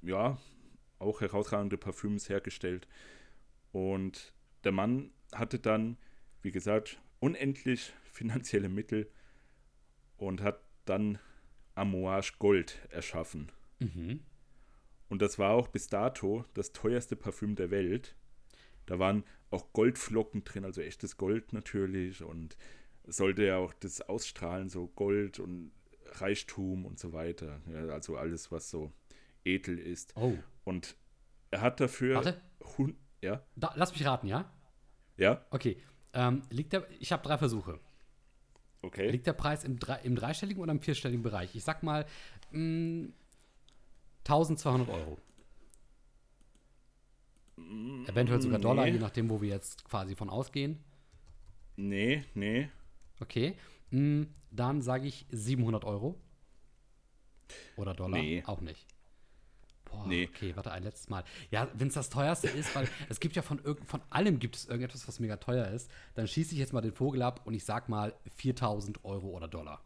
ja, 0.00 0.38
auch 0.98 1.20
herausragende 1.20 1.78
Parfüms 1.78 2.28
hergestellt. 2.28 2.88
Und 3.72 4.32
der 4.64 4.72
Mann 4.72 5.10
hatte 5.32 5.58
dann, 5.58 5.96
wie 6.42 6.50
gesagt, 6.50 7.00
unendlich 7.20 7.92
finanzielle 8.12 8.68
Mittel 8.68 9.10
und 10.16 10.42
hat 10.42 10.60
dann 10.84 11.18
Amouage 11.74 12.32
Gold 12.38 12.78
erschaffen. 12.90 13.52
Mhm. 13.78 14.20
Und 15.08 15.22
das 15.22 15.38
war 15.38 15.52
auch 15.52 15.68
bis 15.68 15.88
dato 15.88 16.44
das 16.54 16.72
teuerste 16.72 17.16
Parfüm 17.16 17.54
der 17.54 17.70
Welt. 17.70 18.16
Da 18.86 18.98
waren 18.98 19.24
auch 19.50 19.72
Goldflocken 19.72 20.44
drin, 20.44 20.64
also 20.64 20.80
echtes 20.80 21.16
Gold 21.16 21.52
natürlich. 21.52 22.22
Und 22.22 22.56
sollte 23.06 23.44
ja 23.44 23.56
auch 23.56 23.72
das 23.74 24.02
ausstrahlen, 24.02 24.68
so 24.68 24.88
Gold 24.88 25.38
und 25.38 25.70
Reichtum 26.12 26.84
und 26.84 26.98
so 26.98 27.12
weiter. 27.12 27.60
Ja, 27.72 27.86
also 27.88 28.16
alles, 28.16 28.50
was 28.50 28.70
so 28.70 28.92
edel 29.44 29.78
ist. 29.78 30.14
Oh. 30.16 30.36
Und 30.68 30.96
er 31.50 31.62
hat 31.62 31.80
dafür. 31.80 32.16
Warte. 32.16 32.42
Hun 32.76 32.98
ja. 33.22 33.42
Da, 33.56 33.72
lass 33.74 33.92
mich 33.92 34.04
raten, 34.04 34.26
ja? 34.26 34.52
Ja. 35.16 35.46
Okay. 35.48 35.78
Ähm, 36.12 36.42
liegt 36.50 36.74
der, 36.74 36.86
ich 37.00 37.10
habe 37.10 37.22
drei 37.22 37.38
Versuche. 37.38 37.80
Okay. 38.82 39.10
Liegt 39.10 39.26
der 39.26 39.32
Preis 39.32 39.64
im, 39.64 39.78
im 40.02 40.14
dreistelligen 40.14 40.62
oder 40.62 40.72
im 40.72 40.80
vierstelligen 40.80 41.22
Bereich? 41.22 41.54
Ich 41.56 41.64
sag 41.64 41.82
mal 41.82 42.04
mh, 42.50 42.60
mm, 42.60 43.12
1200 44.26 44.90
Euro. 44.90 45.18
Mm, 47.56 48.04
Eventuell 48.06 48.42
sogar 48.42 48.58
Dollar, 48.60 48.84
nee. 48.84 48.92
je 48.92 48.98
nachdem, 48.98 49.30
wo 49.30 49.40
wir 49.40 49.48
jetzt 49.48 49.86
quasi 49.86 50.14
von 50.16 50.28
ausgehen. 50.28 50.84
Nee, 51.76 52.24
nee. 52.34 52.68
Okay. 53.20 53.56
Mh, 53.90 54.00
mm, 54.00 54.34
dann 54.50 54.82
sage 54.82 55.08
ich 55.08 55.24
700 55.30 55.84
Euro. 55.86 56.20
Oder 57.76 57.94
Dollar? 57.94 58.20
Nee. 58.20 58.42
Auch 58.46 58.60
nicht. 58.60 58.86
Boah, 59.90 60.06
nee. 60.06 60.28
okay, 60.32 60.54
warte, 60.54 60.70
ein 60.70 60.82
letztes 60.82 61.08
Mal. 61.08 61.24
Ja, 61.50 61.68
wenn 61.74 61.88
es 61.88 61.94
das 61.94 62.10
teuerste 62.10 62.48
ist, 62.48 62.74
weil 62.74 62.88
es 63.08 63.20
gibt 63.20 63.36
ja 63.36 63.42
von, 63.42 63.60
von 63.86 64.00
allem 64.10 64.38
gibt 64.38 64.56
es 64.56 64.66
irgendetwas, 64.66 65.06
was 65.08 65.20
mega 65.20 65.36
teuer 65.36 65.68
ist, 65.68 65.90
dann 66.14 66.26
schieße 66.26 66.52
ich 66.52 66.58
jetzt 66.58 66.72
mal 66.72 66.80
den 66.80 66.92
Vogel 66.92 67.22
ab 67.22 67.42
und 67.44 67.54
ich 67.54 67.64
sag 67.64 67.88
mal 67.88 68.14
4000 68.36 69.04
Euro 69.04 69.28
oder 69.28 69.48
Dollar. 69.48 69.82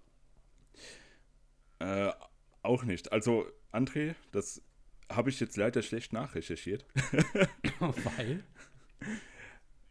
Äh, 1.78 2.12
auch 2.62 2.84
nicht. 2.84 3.12
Also, 3.12 3.46
André, 3.72 4.14
das 4.30 4.62
habe 5.10 5.30
ich 5.30 5.40
jetzt 5.40 5.56
leider 5.56 5.82
schlecht 5.82 6.12
nachrecherchiert. 6.12 6.86
weil? 7.80 8.44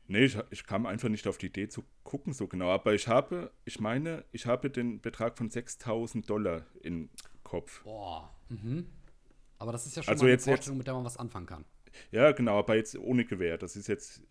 Nee, 0.07 0.25
ich, 0.25 0.37
ich, 0.49 0.65
kam 0.65 0.85
einfach 0.85 1.09
nicht 1.09 1.27
auf 1.27 1.37
die 1.37 1.47
Idee 1.47 1.69
zu 1.69 1.83
gucken 2.03 2.33
so 2.33 2.47
genau. 2.47 2.69
Aber 2.69 2.93
ich 2.93 3.07
habe, 3.07 3.51
ich 3.65 3.79
meine, 3.79 4.25
ich 4.31 4.45
habe 4.45 4.69
den 4.69 4.99
Betrag 4.99 5.37
von 5.37 5.49
6000 5.49 6.29
Dollar 6.29 6.65
im 6.81 7.09
Kopf. 7.43 7.83
Boah, 7.83 8.33
mhm. 8.49 8.87
Aber 9.61 9.71
das 9.71 9.85
ist 9.85 9.95
ja 9.95 10.01
schon 10.01 10.11
also 10.11 10.25
mal 10.25 10.31
jetzt, 10.31 10.47
eine 10.47 10.55
Vorstellung, 10.55 10.79
mit 10.79 10.87
der 10.87 10.95
man 10.95 11.05
was 11.05 11.17
anfangen 11.17 11.45
kann. 11.45 11.65
Ja, 12.09 12.31
genau, 12.31 12.57
aber 12.57 12.75
jetzt 12.75 12.97
ohne 12.97 13.25
Gewehr. 13.25 13.59
Das 13.59 13.75
ist 13.75 13.87
jetzt 13.87 14.21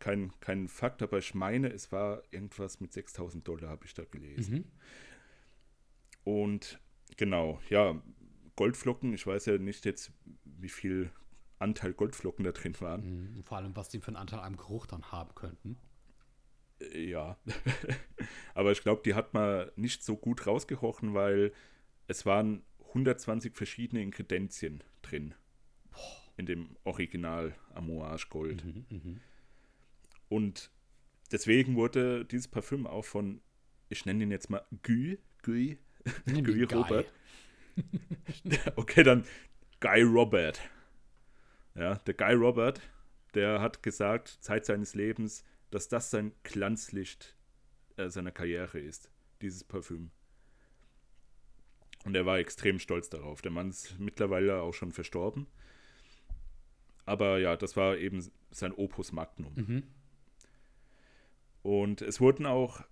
kein, 0.00 0.32
kein 0.40 0.66
Fakt, 0.66 1.00
aber 1.00 1.18
ich 1.18 1.32
meine, 1.32 1.68
es 1.68 1.92
war 1.92 2.22
irgendwas 2.32 2.80
mit 2.80 2.92
6000 2.92 3.46
Dollar, 3.46 3.70
habe 3.70 3.86
ich 3.86 3.94
da 3.94 4.04
gelesen. 4.04 4.54
Mhm. 4.54 4.64
Und 6.24 6.80
genau, 7.16 7.60
ja, 7.68 8.02
Goldflocken, 8.56 9.12
ich 9.12 9.26
weiß 9.26 9.46
ja 9.46 9.58
nicht 9.58 9.84
jetzt, 9.84 10.10
wie 10.44 10.68
viel 10.68 11.12
Anteil 11.60 11.92
Goldflocken 11.92 12.44
da 12.44 12.50
drin 12.50 12.74
waren. 12.80 13.34
Mhm, 13.36 13.44
vor 13.44 13.58
allem, 13.58 13.76
was 13.76 13.90
die 13.90 14.00
für 14.00 14.08
einen 14.08 14.16
Anteil 14.16 14.40
am 14.40 14.56
Geruch 14.56 14.86
dann 14.86 15.12
haben 15.12 15.34
könnten. 15.36 15.78
Äh, 16.80 17.10
ja, 17.10 17.38
aber 18.54 18.72
ich 18.72 18.82
glaube, 18.82 19.02
die 19.04 19.14
hat 19.14 19.34
man 19.34 19.70
nicht 19.76 20.02
so 20.02 20.16
gut 20.16 20.48
rausgerochen, 20.48 21.14
weil 21.14 21.52
es 22.08 22.26
waren 22.26 22.64
120 22.90 23.56
verschiedene 23.56 24.02
Inkredenzien 24.02 24.82
drin. 25.02 25.34
In 26.36 26.46
dem 26.46 26.76
Original 26.84 27.54
Amouage 27.74 28.26
Gold. 28.30 28.64
Mhm, 28.64 28.86
mh. 28.88 29.20
Und 30.28 30.70
deswegen 31.32 31.76
wurde 31.76 32.24
dieses 32.24 32.48
Parfüm 32.48 32.86
auch 32.86 33.04
von, 33.04 33.40
ich 33.88 34.06
nenne 34.06 34.22
ihn 34.22 34.30
jetzt 34.30 34.48
mal 34.48 34.64
Guy, 34.82 35.18
Guy, 35.42 35.78
Guy 36.26 36.62
Robert. 36.64 37.12
okay, 38.76 39.02
dann 39.02 39.24
Guy 39.80 40.02
Robert. 40.02 40.60
Ja, 41.74 41.96
der 41.96 42.14
Guy 42.14 42.34
Robert, 42.34 42.80
der 43.34 43.60
hat 43.60 43.82
gesagt, 43.82 44.28
Zeit 44.40 44.66
seines 44.66 44.94
Lebens, 44.94 45.44
dass 45.70 45.88
das 45.88 46.10
sein 46.10 46.32
Glanzlicht 46.42 47.36
äh, 47.96 48.08
seiner 48.08 48.32
Karriere 48.32 48.78
ist, 48.78 49.10
dieses 49.42 49.64
Parfüm. 49.64 50.10
Und 52.04 52.14
er 52.16 52.26
war 52.26 52.38
extrem 52.38 52.78
stolz 52.78 53.10
darauf. 53.10 53.42
Der 53.42 53.50
Mann 53.50 53.70
ist 53.70 53.98
mittlerweile 53.98 54.62
auch 54.62 54.72
schon 54.72 54.92
verstorben. 54.92 55.46
Aber 57.04 57.38
ja, 57.38 57.56
das 57.56 57.76
war 57.76 57.96
eben 57.96 58.24
sein 58.50 58.72
Opus 58.72 59.12
Magnum. 59.12 59.52
Mhm. 59.54 59.82
Und 61.62 62.02
es 62.02 62.20
wurden 62.20 62.46
auch 62.46 62.82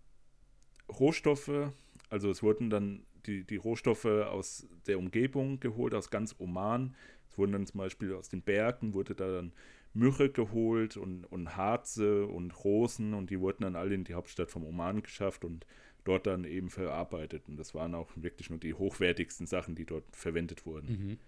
Rohstoffe, 0.88 1.72
also 2.10 2.30
es 2.30 2.42
wurden 2.42 2.70
dann 2.70 3.06
die, 3.26 3.44
die 3.44 3.56
Rohstoffe 3.56 4.04
aus 4.04 4.66
der 4.86 4.98
Umgebung 4.98 5.60
geholt, 5.60 5.94
aus 5.94 6.10
ganz 6.10 6.34
Oman. 6.38 6.94
Es 7.30 7.38
wurden 7.38 7.52
dann 7.52 7.66
zum 7.66 7.78
Beispiel 7.78 8.12
aus 8.14 8.28
den 8.28 8.42
Bergen, 8.42 8.94
wurde 8.94 9.14
da 9.14 9.30
dann 9.30 9.52
Myrrhe 9.94 10.30
geholt 10.30 10.96
und, 10.96 11.24
und 11.24 11.56
Harze 11.56 12.26
und 12.26 12.64
Rosen 12.64 13.14
und 13.14 13.30
die 13.30 13.40
wurden 13.40 13.62
dann 13.62 13.76
alle 13.76 13.94
in 13.94 14.04
die 14.04 14.14
Hauptstadt 14.14 14.50
vom 14.50 14.64
Oman 14.64 15.02
geschafft 15.02 15.44
und 15.44 15.66
dort 16.08 16.26
dann 16.26 16.44
eben 16.44 16.70
verarbeitet. 16.70 17.48
Und 17.48 17.56
das 17.56 17.74
waren 17.74 17.94
auch 17.94 18.10
wirklich 18.16 18.50
nur 18.50 18.58
die 18.58 18.74
hochwertigsten 18.74 19.46
Sachen, 19.46 19.74
die 19.74 19.84
dort 19.84 20.04
verwendet 20.16 20.64
wurden. 20.66 20.88
Mhm. 20.88 21.18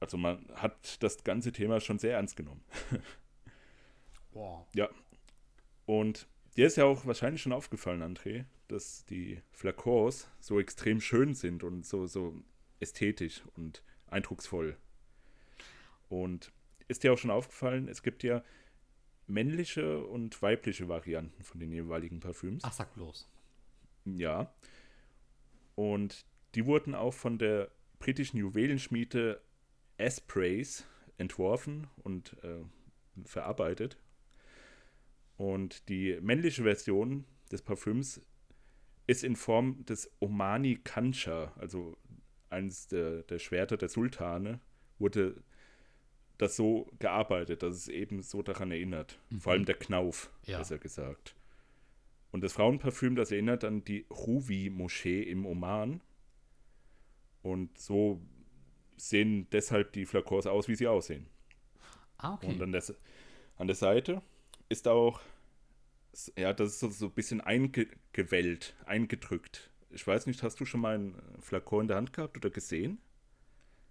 Also 0.00 0.16
man 0.16 0.46
hat 0.54 1.02
das 1.02 1.22
ganze 1.22 1.52
Thema 1.52 1.80
schon 1.80 1.98
sehr 1.98 2.14
ernst 2.14 2.36
genommen. 2.36 2.62
Boah. 4.32 4.66
Ja. 4.74 4.88
Und 5.86 6.26
dir 6.56 6.66
ist 6.66 6.76
ja 6.76 6.84
auch 6.84 7.04
wahrscheinlich 7.04 7.42
schon 7.42 7.52
aufgefallen, 7.52 8.02
André, 8.02 8.44
dass 8.68 9.04
die 9.04 9.42
Flakons 9.52 10.28
so 10.40 10.58
extrem 10.60 11.00
schön 11.00 11.34
sind 11.34 11.62
und 11.62 11.84
so, 11.84 12.06
so 12.06 12.34
ästhetisch 12.80 13.42
und 13.56 13.82
eindrucksvoll. 14.06 14.76
Und 16.08 16.52
ist 16.86 17.02
dir 17.02 17.12
auch 17.12 17.18
schon 17.18 17.30
aufgefallen, 17.30 17.88
es 17.88 18.02
gibt 18.02 18.22
ja 18.22 18.42
männliche 19.26 20.04
und 20.04 20.40
weibliche 20.40 20.88
Varianten 20.88 21.42
von 21.42 21.60
den 21.60 21.70
jeweiligen 21.70 22.20
Parfüms. 22.20 22.64
Ach, 22.64 22.72
sag 22.72 22.94
bloß. 22.94 23.28
Ja. 24.16 24.54
Und 25.74 26.24
die 26.54 26.66
wurden 26.66 26.94
auch 26.94 27.14
von 27.14 27.38
der 27.38 27.70
britischen 27.98 28.38
Juwelenschmiede 28.38 29.40
Asprays 29.98 30.84
entworfen 31.18 31.88
und 32.02 32.36
äh, 32.42 32.64
verarbeitet. 33.24 33.98
Und 35.36 35.88
die 35.88 36.18
männliche 36.20 36.62
Version 36.62 37.24
des 37.50 37.62
Parfüms 37.62 38.20
ist 39.06 39.24
in 39.24 39.36
Form 39.36 39.84
des 39.84 40.10
Omani 40.20 40.76
Kancha, 40.82 41.52
also 41.56 41.96
eines 42.50 42.88
der, 42.88 43.22
der 43.22 43.38
Schwerter 43.38 43.76
der 43.76 43.88
Sultane, 43.88 44.60
wurde 44.98 45.42
das 46.38 46.56
so 46.56 46.90
gearbeitet, 46.98 47.62
dass 47.62 47.76
es 47.76 47.88
eben 47.88 48.22
so 48.22 48.42
daran 48.42 48.70
erinnert. 48.70 49.18
Mhm. 49.30 49.40
Vor 49.40 49.52
allem 49.52 49.64
der 49.64 49.76
Knauf, 49.76 50.30
ja. 50.44 50.58
besser 50.58 50.78
gesagt. 50.78 51.34
Und 52.30 52.42
das 52.42 52.52
Frauenparfüm, 52.52 53.14
das 53.16 53.30
erinnert 53.30 53.64
an 53.64 53.84
die 53.84 54.06
Ruvi-Moschee 54.10 55.22
im 55.22 55.46
Oman. 55.46 56.02
Und 57.42 57.78
so 57.78 58.20
sehen 58.96 59.48
deshalb 59.50 59.92
die 59.92 60.04
Flakors 60.04 60.46
aus, 60.46 60.68
wie 60.68 60.74
sie 60.74 60.88
aussehen. 60.88 61.26
Ah, 62.18 62.34
okay. 62.34 62.48
Und 62.48 62.60
an 62.60 62.72
der, 62.72 62.82
an 63.56 63.66
der 63.66 63.76
Seite 63.76 64.22
ist 64.68 64.88
auch, 64.88 65.20
ja, 66.36 66.52
das 66.52 66.70
ist 66.70 66.80
so, 66.80 66.90
so 66.90 67.06
ein 67.06 67.12
bisschen 67.12 67.40
eingewellt, 67.40 68.74
eingedrückt. 68.84 69.70
Ich 69.90 70.06
weiß 70.06 70.26
nicht, 70.26 70.42
hast 70.42 70.60
du 70.60 70.64
schon 70.64 70.80
mal 70.80 70.96
einen 70.96 71.14
Flakon 71.40 71.82
in 71.82 71.88
der 71.88 71.96
Hand 71.96 72.12
gehabt 72.12 72.36
oder 72.36 72.50
gesehen? 72.50 72.98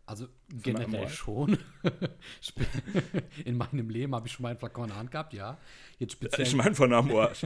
Also 0.07 0.29
generell 0.63 1.09
schon. 1.09 1.57
in 3.45 3.57
meinem 3.57 3.89
Leben 3.89 4.15
habe 4.15 4.25
ich 4.25 4.33
schon 4.33 4.43
mal 4.43 4.49
einen 4.49 4.57
Flakon 4.57 4.85
in 4.85 4.89
der 4.91 4.97
Hand 4.97 5.11
gehabt, 5.11 5.33
ja. 5.33 5.57
Jetzt 5.99 6.13
speziell. 6.13 6.47
Ich 6.47 6.55
meine 6.55 6.75
von 6.75 6.93
Amouage. 6.93 7.45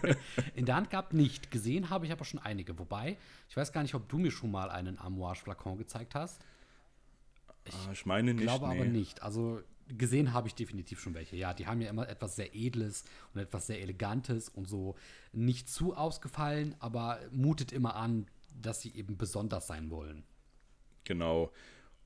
in 0.54 0.66
der 0.66 0.76
Hand 0.76 0.90
gehabt 0.90 1.14
nicht. 1.14 1.50
Gesehen 1.50 1.88
habe 1.88 2.04
ich 2.04 2.12
aber 2.12 2.26
schon 2.26 2.38
einige. 2.38 2.78
Wobei, 2.78 3.16
ich 3.48 3.56
weiß 3.56 3.72
gar 3.72 3.80
nicht, 3.80 3.94
ob 3.94 4.10
du 4.10 4.18
mir 4.18 4.30
schon 4.30 4.50
mal 4.50 4.68
einen 4.68 4.98
Amouage-Flakon 4.98 5.78
gezeigt 5.78 6.14
hast. 6.14 6.42
Ich, 7.64 7.74
ah, 7.74 7.92
ich 7.92 8.04
meine 8.04 8.34
nicht. 8.34 8.42
glaube 8.42 8.68
nee. 8.68 8.74
aber 8.74 8.84
nicht. 8.84 9.22
Also 9.22 9.62
gesehen 9.88 10.34
habe 10.34 10.48
ich 10.48 10.54
definitiv 10.54 11.00
schon 11.00 11.14
welche. 11.14 11.36
Ja, 11.36 11.54
die 11.54 11.66
haben 11.66 11.80
ja 11.80 11.88
immer 11.88 12.06
etwas 12.10 12.36
sehr 12.36 12.54
Edles 12.54 13.04
und 13.32 13.40
etwas 13.40 13.66
sehr 13.66 13.80
Elegantes 13.80 14.50
und 14.50 14.68
so 14.68 14.96
nicht 15.32 15.70
zu 15.70 15.96
ausgefallen, 15.96 16.74
aber 16.78 17.20
mutet 17.30 17.72
immer 17.72 17.96
an, 17.96 18.26
dass 18.60 18.82
sie 18.82 18.94
eben 18.94 19.16
besonders 19.16 19.66
sein 19.66 19.90
wollen. 19.90 20.24
Genau. 21.04 21.50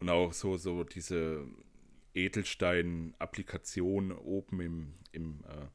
Und 0.01 0.11
auch 0.11 0.33
so, 0.33 0.57
so 0.57 0.85
diese 0.85 1.47
Edelstein-Applikation 2.15 4.13
oben 4.13 4.61
im, 4.61 4.95
im, 5.13 5.45
äh, 5.49 5.67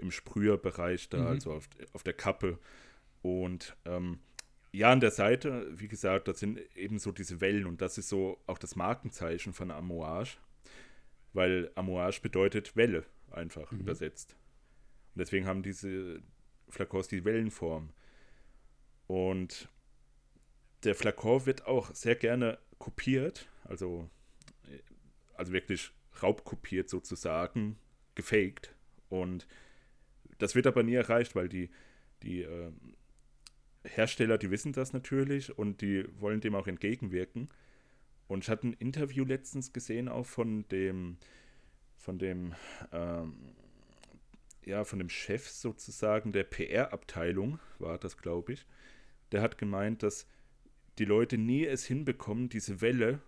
im 0.00 0.10
Sprüherbereich 0.10 1.08
da, 1.08 1.18
mhm. 1.18 1.26
also 1.26 1.52
auf, 1.52 1.68
auf 1.92 2.02
der 2.02 2.14
Kappe. 2.14 2.58
Und 3.22 3.76
ähm, 3.84 4.18
ja, 4.72 4.92
an 4.92 5.00
der 5.00 5.10
Seite, 5.10 5.66
wie 5.78 5.88
gesagt, 5.88 6.28
das 6.28 6.40
sind 6.40 6.60
eben 6.76 6.98
so 6.98 7.12
diese 7.12 7.40
Wellen 7.40 7.66
und 7.66 7.80
das 7.80 7.98
ist 7.98 8.08
so 8.08 8.38
auch 8.46 8.58
das 8.58 8.76
Markenzeichen 8.76 9.52
von 9.52 9.70
Amouage, 9.70 10.38
weil 11.32 11.70
Amouage 11.74 12.20
bedeutet 12.20 12.76
Welle 12.76 13.04
einfach 13.30 13.70
mhm. 13.72 13.80
übersetzt. 13.80 14.36
Und 15.14 15.20
deswegen 15.20 15.46
haben 15.46 15.62
diese 15.62 16.20
Flakons 16.68 17.08
die 17.08 17.24
Wellenform. 17.24 17.90
Und 19.06 19.68
der 20.84 20.94
Flakon 20.94 21.46
wird 21.46 21.66
auch 21.66 21.94
sehr 21.94 22.14
gerne 22.14 22.58
kopiert, 22.78 23.48
also, 23.64 24.08
also 25.34 25.52
wirklich 25.52 25.92
raubkopiert 26.22 26.88
sozusagen, 26.88 27.78
gefaked. 28.14 28.74
Und 29.08 29.46
das 30.38 30.54
wird 30.54 30.66
aber 30.66 30.82
nie 30.82 30.94
erreicht, 30.94 31.34
weil 31.34 31.48
die, 31.48 31.70
die 32.22 32.42
äh, 32.42 32.72
Hersteller, 33.84 34.38
die 34.38 34.50
wissen 34.50 34.72
das 34.72 34.92
natürlich 34.92 35.56
und 35.56 35.80
die 35.80 36.04
wollen 36.20 36.40
dem 36.40 36.54
auch 36.54 36.66
entgegenwirken. 36.66 37.48
Und 38.26 38.44
ich 38.44 38.50
hatte 38.50 38.68
ein 38.68 38.72
Interview 38.74 39.24
letztens 39.24 39.72
gesehen 39.72 40.08
auch 40.08 40.26
von 40.26 40.68
dem, 40.68 41.16
von 41.96 42.18
dem, 42.18 42.54
ähm, 42.92 43.54
ja, 44.64 44.84
von 44.84 44.98
dem 44.98 45.08
Chef 45.08 45.48
sozusagen 45.48 46.32
der 46.32 46.44
PR-Abteilung, 46.44 47.58
war 47.78 47.98
das, 47.98 48.18
glaube 48.18 48.52
ich. 48.52 48.66
Der 49.32 49.40
hat 49.40 49.56
gemeint, 49.56 50.02
dass 50.02 50.26
die 50.98 51.04
Leute 51.04 51.38
nie 51.38 51.64
es 51.64 51.84
hinbekommen, 51.84 52.48
diese 52.48 52.80
Welle 52.80 53.20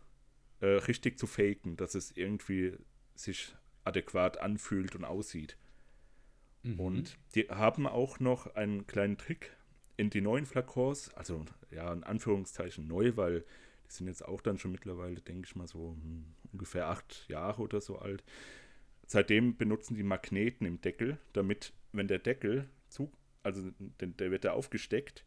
äh, 0.60 0.66
richtig 0.66 1.18
zu 1.18 1.26
faken, 1.26 1.76
dass 1.76 1.94
es 1.94 2.16
irgendwie 2.16 2.76
sich 3.14 3.54
adäquat 3.84 4.38
anfühlt 4.38 4.94
und 4.96 5.04
aussieht. 5.04 5.56
Mhm. 6.62 6.80
Und 6.80 7.18
die 7.34 7.48
haben 7.48 7.86
auch 7.86 8.20
noch 8.20 8.54
einen 8.54 8.86
kleinen 8.86 9.16
Trick 9.16 9.56
in 9.96 10.10
die 10.10 10.20
neuen 10.20 10.46
Flakons, 10.46 11.12
also 11.14 11.44
ja, 11.70 11.92
in 11.92 12.04
Anführungszeichen 12.04 12.86
neu, 12.86 13.16
weil 13.16 13.40
die 13.88 13.94
sind 13.94 14.06
jetzt 14.06 14.24
auch 14.24 14.40
dann 14.40 14.58
schon 14.58 14.72
mittlerweile, 14.72 15.20
denke 15.20 15.46
ich 15.46 15.56
mal, 15.56 15.66
so 15.66 15.96
hm, 16.00 16.24
ungefähr 16.52 16.86
acht 16.86 17.28
Jahre 17.28 17.62
oder 17.62 17.80
so 17.80 17.98
alt. 17.98 18.22
Seitdem 19.06 19.56
benutzen 19.56 19.96
die 19.96 20.02
Magneten 20.02 20.66
im 20.66 20.80
Deckel, 20.80 21.18
damit, 21.32 21.72
wenn 21.92 22.06
der 22.06 22.20
Deckel 22.20 22.68
zu, 22.88 23.10
also 23.42 23.70
der, 24.00 24.08
der 24.08 24.30
wird 24.30 24.44
da 24.44 24.52
aufgesteckt, 24.52 25.24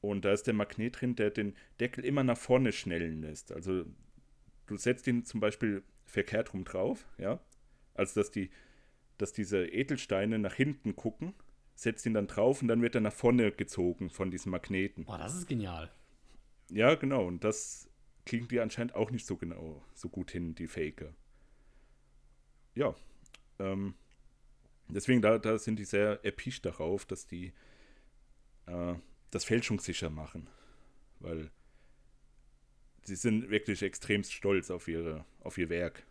und 0.00 0.24
da 0.24 0.32
ist 0.32 0.46
der 0.46 0.54
Magnet 0.54 1.00
drin, 1.00 1.16
der 1.16 1.30
den 1.30 1.54
Deckel 1.80 2.04
immer 2.04 2.24
nach 2.24 2.38
vorne 2.38 2.72
schnellen 2.72 3.22
lässt. 3.22 3.52
Also 3.52 3.84
du 4.66 4.76
setzt 4.76 5.06
ihn 5.06 5.24
zum 5.24 5.40
Beispiel 5.40 5.82
verkehrt 6.04 6.52
rum 6.52 6.64
drauf, 6.64 7.06
ja. 7.18 7.40
Also 7.94 8.20
dass 8.20 8.30
die, 8.30 8.50
dass 9.18 9.32
diese 9.32 9.66
Edelsteine 9.66 10.38
nach 10.38 10.54
hinten 10.54 10.96
gucken, 10.96 11.34
setzt 11.74 12.06
ihn 12.06 12.14
dann 12.14 12.26
drauf 12.26 12.62
und 12.62 12.68
dann 12.68 12.82
wird 12.82 12.94
er 12.94 13.00
nach 13.00 13.12
vorne 13.12 13.52
gezogen 13.52 14.10
von 14.10 14.30
diesem 14.30 14.52
Magneten. 14.52 15.04
Boah, 15.04 15.18
das 15.18 15.34
ist 15.34 15.46
genial. 15.46 15.90
Ja, 16.70 16.94
genau. 16.94 17.26
Und 17.26 17.44
das 17.44 17.88
kriegen 18.24 18.48
die 18.48 18.60
anscheinend 18.60 18.94
auch 18.94 19.10
nicht 19.10 19.26
so 19.26 19.36
genau, 19.36 19.82
so 19.94 20.08
gut 20.08 20.30
hin, 20.30 20.54
die 20.54 20.66
Faker. 20.66 21.14
Ja. 22.74 22.94
Ähm, 23.58 23.94
deswegen, 24.88 25.22
da, 25.22 25.38
da 25.38 25.58
sind 25.58 25.78
die 25.78 25.84
sehr 25.84 26.24
erpicht 26.24 26.64
darauf, 26.64 27.06
dass 27.06 27.26
die 27.26 27.52
äh, 28.66 28.94
das 29.36 29.44
fälschungssicher 29.44 30.10
machen. 30.10 30.48
Weil 31.20 31.50
sie 33.02 33.16
sind 33.16 33.50
wirklich 33.50 33.82
extremst 33.82 34.32
stolz 34.32 34.70
auf, 34.70 34.88
ihre, 34.88 35.24
auf 35.40 35.58
ihr 35.58 35.68
Werk, 35.68 36.04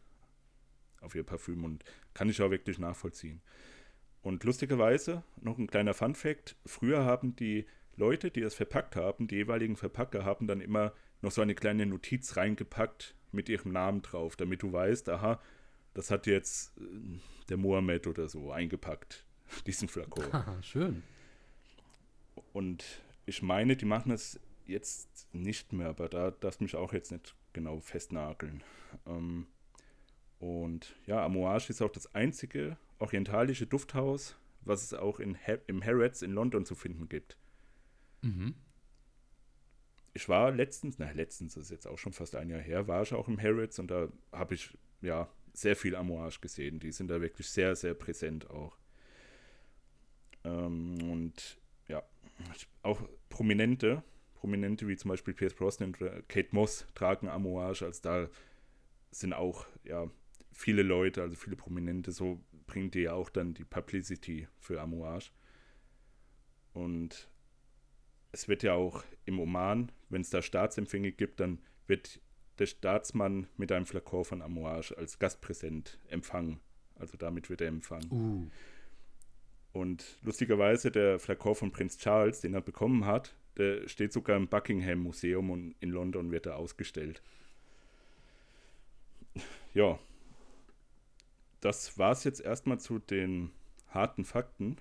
auf 1.01 1.15
ihr 1.15 1.23
Parfüm 1.23 1.63
und 1.63 1.83
kann 2.13 2.29
ich 2.29 2.41
auch 2.41 2.51
wirklich 2.51 2.79
nachvollziehen. 2.79 3.41
Und 4.21 4.43
lustigerweise, 4.43 5.23
noch 5.41 5.57
ein 5.57 5.67
kleiner 5.67 5.93
Fun-Fact: 5.93 6.55
Früher 6.65 7.05
haben 7.05 7.35
die 7.35 7.65
Leute, 7.95 8.31
die 8.31 8.41
das 8.41 8.55
verpackt 8.55 8.95
haben, 8.95 9.27
die 9.27 9.35
jeweiligen 9.35 9.75
Verpacker, 9.75 10.25
haben 10.25 10.47
dann 10.47 10.61
immer 10.61 10.93
noch 11.21 11.31
so 11.31 11.41
eine 11.41 11.55
kleine 11.55 11.85
Notiz 11.85 12.35
reingepackt 12.35 13.15
mit 13.31 13.49
ihrem 13.49 13.71
Namen 13.71 14.01
drauf, 14.01 14.35
damit 14.35 14.63
du 14.63 14.71
weißt, 14.71 15.09
aha, 15.09 15.41
das 15.93 16.11
hat 16.11 16.27
jetzt 16.27 16.77
äh, 16.77 16.81
der 17.49 17.57
Mohammed 17.57 18.07
oder 18.07 18.27
so 18.27 18.51
eingepackt, 18.51 19.25
diesen 19.67 19.87
Flakon. 19.87 20.25
Schön. 20.61 21.03
Und 22.51 23.01
ich 23.25 23.41
meine, 23.41 23.75
die 23.75 23.85
machen 23.85 24.09
das 24.09 24.39
jetzt 24.65 25.27
nicht 25.33 25.73
mehr, 25.73 25.89
aber 25.89 26.09
da 26.09 26.31
darfst 26.31 26.59
du 26.59 26.63
mich 26.63 26.75
auch 26.75 26.93
jetzt 26.93 27.11
nicht 27.11 27.35
genau 27.53 27.79
festnageln. 27.79 28.63
Ähm, 29.05 29.47
und 30.39 30.95
ja, 31.05 31.23
Amouage 31.23 31.69
ist 31.69 31.81
auch 31.81 31.91
das 31.91 32.13
einzige 32.13 32.77
orientalische 32.99 33.67
Dufthaus, 33.67 34.35
was 34.61 34.83
es 34.83 34.93
auch 34.93 35.19
in 35.19 35.35
ha 35.35 35.57
im 35.67 35.83
Harrods 35.83 36.21
in 36.21 36.31
London 36.31 36.65
zu 36.65 36.75
finden 36.75 37.09
gibt. 37.09 37.37
Mhm. 38.21 38.55
Ich 40.13 40.29
war 40.29 40.51
letztens, 40.51 40.97
na 40.97 41.11
letztens 41.11 41.57
ist 41.57 41.71
jetzt 41.71 41.87
auch 41.87 41.97
schon 41.97 42.13
fast 42.13 42.35
ein 42.35 42.49
Jahr 42.49 42.61
her, 42.61 42.87
war 42.87 43.03
ich 43.03 43.13
auch 43.13 43.27
im 43.27 43.41
Harrods 43.41 43.79
und 43.79 43.91
da 43.91 44.07
habe 44.31 44.55
ich 44.55 44.77
ja 45.01 45.29
sehr 45.53 45.75
viel 45.75 45.95
Amouage 45.95 46.39
gesehen. 46.41 46.79
Die 46.79 46.91
sind 46.91 47.09
da 47.09 47.21
wirklich 47.21 47.49
sehr, 47.49 47.75
sehr 47.75 47.93
präsent 47.93 48.49
auch. 48.49 48.77
Ähm, 50.43 50.97
und 51.11 51.59
auch 52.81 53.01
Prominente, 53.29 54.03
Prominente 54.35 54.87
wie 54.87 54.95
zum 54.95 55.09
Beispiel 55.09 55.33
Pierce 55.33 55.53
Brosnan 55.53 55.93
und 55.93 56.27
Kate 56.27 56.49
Moss 56.51 56.85
tragen 56.93 57.27
Amouage, 57.29 57.83
also 57.83 58.01
da 58.01 58.29
sind 59.11 59.33
auch 59.33 59.65
ja 59.83 60.09
viele 60.51 60.83
Leute, 60.83 61.21
also 61.21 61.35
viele 61.35 61.55
Prominente, 61.55 62.11
so 62.11 62.41
bringen 62.67 62.91
die 62.91 63.01
ja 63.01 63.13
auch 63.13 63.29
dann 63.29 63.53
die 63.53 63.63
Publicity 63.63 64.47
für 64.59 64.81
Amouage. 64.81 65.31
Und 66.73 67.29
es 68.31 68.47
wird 68.47 68.63
ja 68.63 68.73
auch 68.73 69.03
im 69.25 69.39
Oman, 69.39 69.91
wenn 70.09 70.21
es 70.21 70.29
da 70.29 70.41
Staatsempfänge 70.41 71.11
gibt, 71.11 71.39
dann 71.39 71.59
wird 71.87 72.21
der 72.59 72.65
Staatsmann 72.65 73.47
mit 73.57 73.71
einem 73.71 73.85
Flakon 73.85 74.25
von 74.25 74.41
Amouage 74.41 74.93
als 74.97 75.19
Gastpräsent 75.19 75.99
empfangen. 76.07 76.59
Also 76.95 77.17
damit 77.17 77.49
wird 77.49 77.61
er 77.61 77.67
empfangen. 77.67 78.11
Uh. 78.11 78.49
Und 79.75 80.17
lustigerweise, 80.21 80.89
der 80.89 81.19
Flakon 81.19 81.53
von 81.53 81.71
Prinz 81.73 81.97
Charles, 81.97 82.39
den 82.39 82.53
er 82.53 82.61
bekommen 82.61 83.05
hat, 83.05 83.35
der 83.57 83.89
steht 83.89 84.13
sogar 84.13 84.37
im 84.37 84.47
Buckingham 84.47 84.99
Museum 84.99 85.49
und 85.49 85.75
in 85.81 85.89
London 85.89 86.31
wird 86.31 86.45
er 86.45 86.55
ausgestellt. 86.55 87.21
Ja. 89.73 89.99
das 91.59 91.97
war 91.97 92.13
es 92.13 92.23
jetzt 92.23 92.39
erstmal 92.39 92.79
zu 92.79 92.99
den 92.99 93.51
harten 93.89 94.23
Fakten 94.23 94.77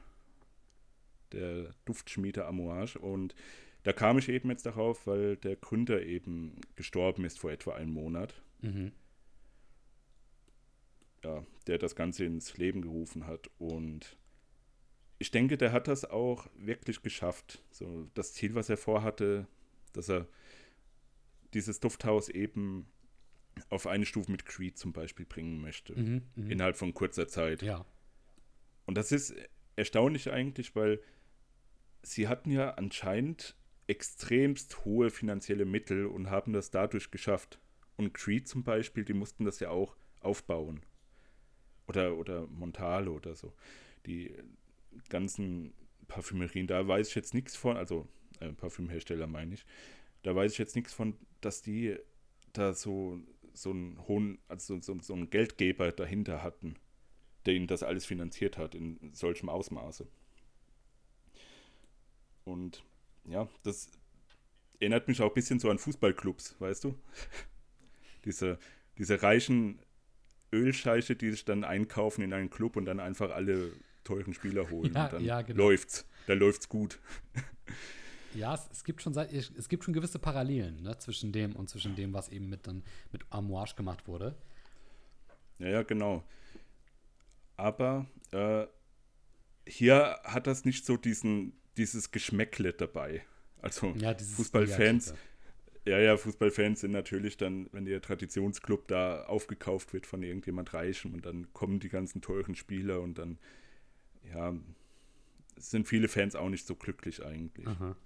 der 1.32 1.74
Duftschmiede 1.86 2.46
Amouage. 2.46 2.96
Und 2.96 3.34
da 3.82 3.92
kam 3.92 4.18
ich 4.18 4.28
eben 4.28 4.48
jetzt 4.50 4.64
darauf, 4.64 5.08
weil 5.08 5.36
der 5.38 5.56
Gründer 5.56 6.02
eben 6.02 6.60
gestorben 6.76 7.24
ist 7.24 7.40
vor 7.40 7.50
etwa 7.50 7.74
einem 7.74 7.92
Monat. 7.92 8.40
Mhm. 8.60 8.92
Ja, 11.24 11.44
der 11.66 11.78
das 11.78 11.96
Ganze 11.96 12.26
ins 12.26 12.56
Leben 12.58 12.80
gerufen 12.80 13.26
hat. 13.26 13.50
Und 13.58 14.16
ich 15.24 15.30
denke, 15.30 15.56
der 15.56 15.72
hat 15.72 15.88
das 15.88 16.04
auch 16.04 16.50
wirklich 16.54 17.00
geschafft. 17.00 17.62
So 17.70 18.10
das 18.12 18.34
Ziel, 18.34 18.54
was 18.54 18.68
er 18.68 18.76
vorhatte, 18.76 19.46
dass 19.94 20.10
er 20.10 20.28
dieses 21.54 21.80
Dufthaus 21.80 22.28
eben 22.28 22.86
auf 23.70 23.86
eine 23.86 24.04
Stufe 24.04 24.30
mit 24.30 24.44
Creed 24.44 24.76
zum 24.76 24.92
Beispiel 24.92 25.24
bringen 25.24 25.62
möchte. 25.62 25.98
Mhm, 25.98 26.22
mh. 26.34 26.52
Innerhalb 26.52 26.76
von 26.76 26.92
kurzer 26.92 27.26
Zeit. 27.26 27.62
Ja. 27.62 27.86
Und 28.84 28.98
das 28.98 29.12
ist 29.12 29.34
erstaunlich 29.76 30.30
eigentlich, 30.30 30.76
weil 30.76 31.00
sie 32.02 32.28
hatten 32.28 32.50
ja 32.50 32.72
anscheinend 32.72 33.56
extremst 33.86 34.84
hohe 34.84 35.08
finanzielle 35.08 35.64
Mittel 35.64 36.04
und 36.04 36.28
haben 36.28 36.52
das 36.52 36.70
dadurch 36.70 37.10
geschafft. 37.10 37.58
Und 37.96 38.12
Creed 38.12 38.46
zum 38.46 38.62
Beispiel, 38.62 39.06
die 39.06 39.14
mussten 39.14 39.46
das 39.46 39.58
ja 39.58 39.70
auch 39.70 39.96
aufbauen. 40.20 40.82
Oder, 41.88 42.18
oder 42.18 42.46
Montale 42.46 43.10
oder 43.10 43.34
so. 43.34 43.54
Die 44.04 44.36
ganzen 45.08 45.74
Parfümerien, 46.08 46.66
da 46.66 46.86
weiß 46.86 47.08
ich 47.08 47.14
jetzt 47.14 47.34
nichts 47.34 47.56
von, 47.56 47.76
also 47.76 48.08
äh, 48.40 48.52
Parfümhersteller 48.52 49.26
meine 49.26 49.54
ich, 49.54 49.64
da 50.22 50.34
weiß 50.34 50.52
ich 50.52 50.58
jetzt 50.58 50.76
nichts 50.76 50.92
von, 50.92 51.16
dass 51.40 51.62
die 51.62 51.96
da 52.52 52.72
so, 52.72 53.20
so 53.52 53.70
einen 53.70 53.98
hohen, 54.06 54.38
also 54.48 54.80
so, 54.80 54.98
so 55.00 55.12
einen 55.12 55.30
Geldgeber 55.30 55.92
dahinter 55.92 56.42
hatten, 56.42 56.76
der 57.46 57.54
ihnen 57.54 57.66
das 57.66 57.82
alles 57.82 58.06
finanziert 58.06 58.58
hat 58.58 58.74
in 58.74 59.12
solchem 59.12 59.48
Ausmaße. 59.48 60.06
Und 62.44 62.84
ja, 63.24 63.48
das 63.62 63.90
erinnert 64.80 65.08
mich 65.08 65.20
auch 65.20 65.28
ein 65.28 65.34
bisschen 65.34 65.58
so 65.58 65.70
an 65.70 65.78
Fußballclubs, 65.78 66.60
weißt 66.60 66.84
du? 66.84 66.98
diese, 68.24 68.58
diese 68.98 69.22
reichen 69.22 69.80
Ölscheiche, 70.52 71.16
die 71.16 71.30
sich 71.30 71.44
dann 71.44 71.64
einkaufen 71.64 72.22
in 72.22 72.32
einen 72.32 72.50
Club 72.50 72.76
und 72.76 72.84
dann 72.84 73.00
einfach 73.00 73.30
alle 73.30 73.72
teuren 74.04 74.34
Spieler 74.34 74.70
holen. 74.70 74.92
Ja, 74.94 75.04
und 75.04 75.12
dann 75.12 75.24
ja, 75.24 75.42
genau. 75.42 75.64
läuft's. 75.64 76.06
Dann 76.26 76.38
läuft's 76.38 76.68
gut. 76.68 76.98
Ja, 78.34 78.52
es, 78.52 78.68
es, 78.72 78.82
gibt 78.82 79.00
schon 79.00 79.16
es 79.16 79.68
gibt 79.68 79.84
schon 79.84 79.94
gewisse 79.94 80.18
Parallelen 80.18 80.82
ne, 80.82 80.98
zwischen 80.98 81.30
dem 81.30 81.54
und 81.54 81.70
zwischen 81.70 81.94
dem, 81.94 82.12
was 82.12 82.28
eben 82.30 82.48
mit 82.48 82.66
dann 82.66 82.82
mit 83.12 83.22
Amouage 83.30 83.76
gemacht 83.76 84.08
wurde. 84.08 84.34
Ja, 85.60 85.68
ja, 85.68 85.82
genau. 85.84 86.24
Aber 87.56 88.06
äh, 88.32 88.66
hier 89.66 90.18
hat 90.24 90.46
das 90.46 90.64
nicht 90.64 90.84
so 90.84 90.96
diesen, 90.96 91.52
dieses 91.76 92.10
Geschmäckle 92.10 92.72
dabei. 92.72 93.24
Also 93.62 93.94
ja, 93.96 94.14
Fußballfans, 94.14 95.14
ja, 95.86 95.98
ja, 95.98 96.16
Fußballfans 96.16 96.80
sind 96.80 96.90
natürlich 96.90 97.36
dann, 97.36 97.68
wenn 97.72 97.84
der 97.84 98.02
Traditionsclub 98.02 98.88
da 98.88 99.24
aufgekauft 99.24 99.92
wird 99.92 100.06
von 100.06 100.22
irgendjemand 100.22 100.74
Reichem 100.74 101.14
und 101.14 101.24
dann 101.24 101.52
kommen 101.52 101.80
die 101.80 101.88
ganzen 101.88 102.20
teuren 102.20 102.54
Spieler 102.54 103.00
und 103.00 103.18
dann, 103.18 103.38
ja, 104.32 104.54
sind 105.56 105.88
viele 105.88 106.08
Fans 106.08 106.34
auch 106.34 106.48
nicht 106.48 106.66
so 106.66 106.74
glücklich 106.74 107.24
eigentlich. 107.24 107.66
Aha. 107.66 107.96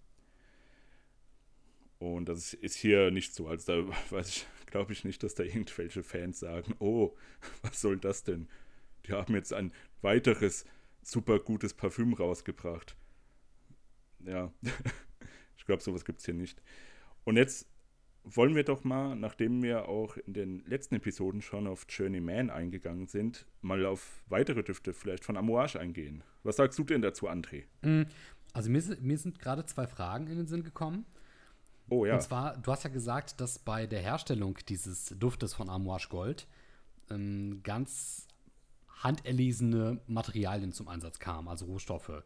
Und 1.99 2.29
das 2.29 2.55
ist 2.55 2.77
hier 2.77 3.11
nicht 3.11 3.35
so. 3.35 3.49
Also 3.49 3.85
da 3.85 3.97
weiß 4.11 4.29
ich, 4.29 4.47
glaube 4.67 4.93
ich 4.93 5.05
nicht, 5.05 5.23
dass 5.23 5.35
da 5.35 5.43
irgendwelche 5.43 6.03
Fans 6.03 6.41
sagen, 6.41 6.75
oh, 6.79 7.17
was 7.63 7.81
soll 7.81 7.99
das 7.99 8.23
denn? 8.23 8.49
Die 9.07 9.13
haben 9.13 9.35
jetzt 9.35 9.53
ein 9.53 9.73
weiteres 10.03 10.65
super 11.03 11.39
gutes 11.39 11.75
Parfüm 11.75 12.13
rausgebracht. 12.13 12.97
Ja, 14.25 14.53
ich 15.57 15.65
glaube, 15.65 15.83
sowas 15.83 16.05
gibt 16.05 16.21
es 16.21 16.25
hier 16.25 16.35
nicht. 16.35 16.63
Und 17.25 17.37
jetzt 17.37 17.67
wollen 18.37 18.55
wir 18.55 18.65
doch 18.65 18.85
mal, 18.85 19.15
nachdem 19.17 19.63
wir 19.63 19.89
auch 19.89 20.17
in 20.17 20.33
den 20.35 20.65
letzten 20.67 20.97
Episoden 20.97 21.43
schon 21.43 21.67
auf 21.67 21.87
Journeyman 21.89 22.51
eingegangen 22.51 23.07
sind, 23.07 23.47
mal 23.63 23.85
auf 23.87 24.23
weitere 24.29 24.63
Düfte 24.63 24.93
vielleicht 24.93 25.25
von 25.25 25.37
Amouage 25.37 25.79
eingehen. 25.79 26.23
Was 26.43 26.57
sagst 26.57 26.79
du 26.79 26.85
denn 26.85 27.03
dazu, 27.03 27.29
André? 27.29 27.65
Mm, 27.83 28.03
also 28.53 28.71
mir, 28.71 28.83
mir 29.01 29.19
sind 29.19 29.39
gerade 29.39 29.65
zwei 29.67 29.87
Fragen 29.87 30.27
in 30.27 30.37
den 30.37 30.47
Sinn 30.47 30.63
gekommen. 30.63 31.07
Oh 31.89 32.05
ja. 32.05 32.15
Und 32.15 32.23
zwar, 32.23 32.57
du 32.59 32.71
hast 32.71 32.85
ja 32.85 32.91
gesagt, 32.91 33.41
dass 33.41 33.59
bei 33.59 33.87
der 33.87 34.01
Herstellung 34.01 34.59
dieses 34.69 35.15
Duftes 35.19 35.55
von 35.55 35.71
Amouage 35.71 36.09
Gold 36.11 36.47
ähm, 37.11 37.61
ganz 37.63 38.29
handerlesene 39.03 40.01
Materialien 40.07 40.73
zum 40.73 40.89
Einsatz 40.89 41.19
kamen, 41.19 41.49
also 41.49 41.67
Rohstoffe. 41.67 42.23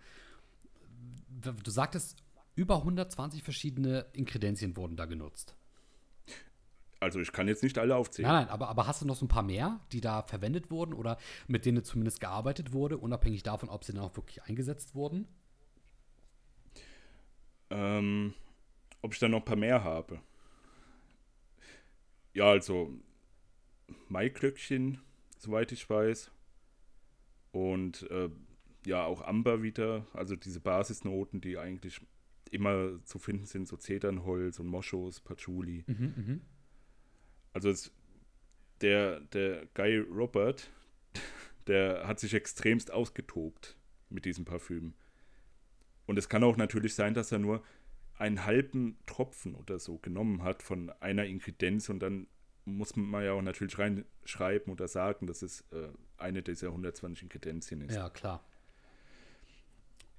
Du 1.29 1.71
sagtest, 1.71 2.23
über 2.55 2.77
120 2.77 3.43
verschiedene 3.43 4.07
Inkredenzien 4.13 4.77
wurden 4.77 4.97
da 4.97 5.05
genutzt. 5.07 5.55
Also 7.03 7.19
ich 7.21 7.33
kann 7.33 7.49
jetzt 7.49 7.65
nicht 7.65 7.79
alle 7.79 7.97
aufzählen. 7.97 8.29
Nein, 8.29 8.45
nein, 8.45 8.53
aber, 8.53 8.69
aber 8.69 8.87
hast 8.87 9.03
du 9.03 9.07
noch 9.07 9.17
so 9.17 9.25
ein 9.25 9.29
paar 9.29 9.43
mehr, 9.43 9.81
die 9.91 10.01
da 10.01 10.23
verwendet 10.23 10.71
wurden 10.71 10.95
oder 10.95 11.19
mit 11.49 11.67
denen 11.67 11.83
zumindest 11.83 12.21
gearbeitet 12.21 12.73
wurde, 12.73 12.97
unabhängig 12.97 13.43
davon, 13.43 13.69
ob 13.69 13.83
sie 13.83 13.93
dann 13.93 14.05
auch 14.05 14.17
wirklich 14.17 14.43
eingesetzt 14.45 14.95
wurden? 14.95 15.27
Ähm, 17.71 18.35
ob 19.01 19.13
ich 19.13 19.19
da 19.19 19.29
noch 19.29 19.41
ein 19.41 19.45
paar 19.45 19.57
mehr 19.57 19.83
habe. 19.83 20.21
Ja, 22.35 22.51
also 22.51 22.93
Maiklöckchen, 24.09 25.01
soweit 25.39 25.73
ich 25.73 25.91
weiß. 25.91 26.31
Und 27.51 28.09
äh, 28.13 28.31
ja, 28.87 29.05
auch 29.05 29.23
Amber 29.23 29.63
wieder, 29.63 30.07
also 30.13 30.37
diese 30.37 30.61
Basisnoten, 30.61 31.41
die 31.41 31.59
eigentlich 31.59 32.01
immer 32.53 33.03
zu 33.05 33.19
finden 33.19 33.47
sind, 33.47 33.67
so 33.67 33.77
Zedernholz 33.77 34.61
und 34.61 34.69
Moschus, 34.69 35.21
Patchouli. 35.21 35.85
Mhm, 35.89 36.15
mh. 36.17 36.41
Also 37.53 37.71
es, 37.71 37.93
der, 38.81 39.21
der 39.21 39.67
Guy 39.75 39.99
Robert, 39.99 40.71
der 41.67 42.07
hat 42.07 42.21
sich 42.21 42.35
extremst 42.35 42.91
ausgetobt 42.91 43.77
mit 44.09 44.25
diesem 44.25 44.45
Parfüm. 44.45 44.95
Und 46.07 46.19
es 46.19 46.29
kann 46.29 46.45
auch 46.45 46.57
natürlich 46.57 46.95
sein, 46.95 47.15
dass 47.15 47.33
er 47.33 47.39
nur 47.39 47.63
einen 48.19 48.45
halben 48.45 48.99
Tropfen 49.07 49.55
oder 49.55 49.79
so 49.79 49.99
genommen 49.99 50.43
hat 50.43 50.63
von 50.63 50.91
einer 51.01 51.25
Inkredenz 51.25 51.89
und 51.89 52.01
dann 52.01 52.27
muss 52.65 52.95
man 52.95 53.25
ja 53.25 53.33
auch 53.33 53.43
natürlich 53.43 53.79
reinschreiben 53.79 54.73
oder 54.73 54.87
sagen, 54.87 55.27
dass 55.27 55.43
es 55.43 55.63
äh, 55.73 55.89
eine 56.17 56.43
dieser 56.43 56.69
120 56.69 57.25
Inkredenzien 57.25 57.81
ist. 57.81 57.95
Ja, 57.95 58.09
klar. 58.11 58.45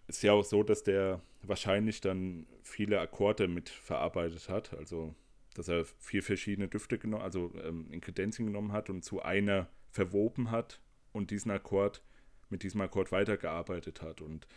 Ist 0.07 0.23
ja 0.23 0.33
auch 0.33 0.43
so, 0.43 0.63
dass 0.63 0.83
der 0.83 1.21
wahrscheinlich 1.43 2.01
dann 2.01 2.45
viele 2.61 2.99
Akkorde 2.99 3.47
mit 3.47 3.69
verarbeitet 3.69 4.49
hat, 4.49 4.73
also 4.73 5.15
dass 5.53 5.67
er 5.67 5.85
vier 5.85 6.23
verschiedene 6.23 6.67
Düfte 6.67 6.97
genommen, 6.97 7.23
also 7.23 7.53
ähm, 7.63 7.91
Inkredenzien 7.91 8.47
genommen 8.47 8.71
hat 8.71 8.89
und 8.89 9.03
zu 9.03 9.21
einer 9.21 9.69
verwoben 9.91 10.51
hat 10.51 10.79
und 11.11 11.31
diesen 11.31 11.51
Akkord 11.51 12.03
mit 12.49 12.63
diesem 12.63 12.81
Akkord 12.81 13.11
weitergearbeitet 13.11 14.01
hat 14.01 14.21
und 14.21 14.47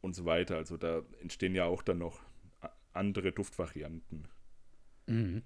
und 0.00 0.14
so 0.14 0.24
weiter. 0.24 0.56
Also 0.56 0.76
da 0.76 1.02
entstehen 1.20 1.54
ja 1.54 1.64
auch 1.64 1.82
dann 1.82 1.98
noch 1.98 2.20
andere 2.92 3.32
Duftvarianten. 3.32 4.28
Mhm. 5.06 5.42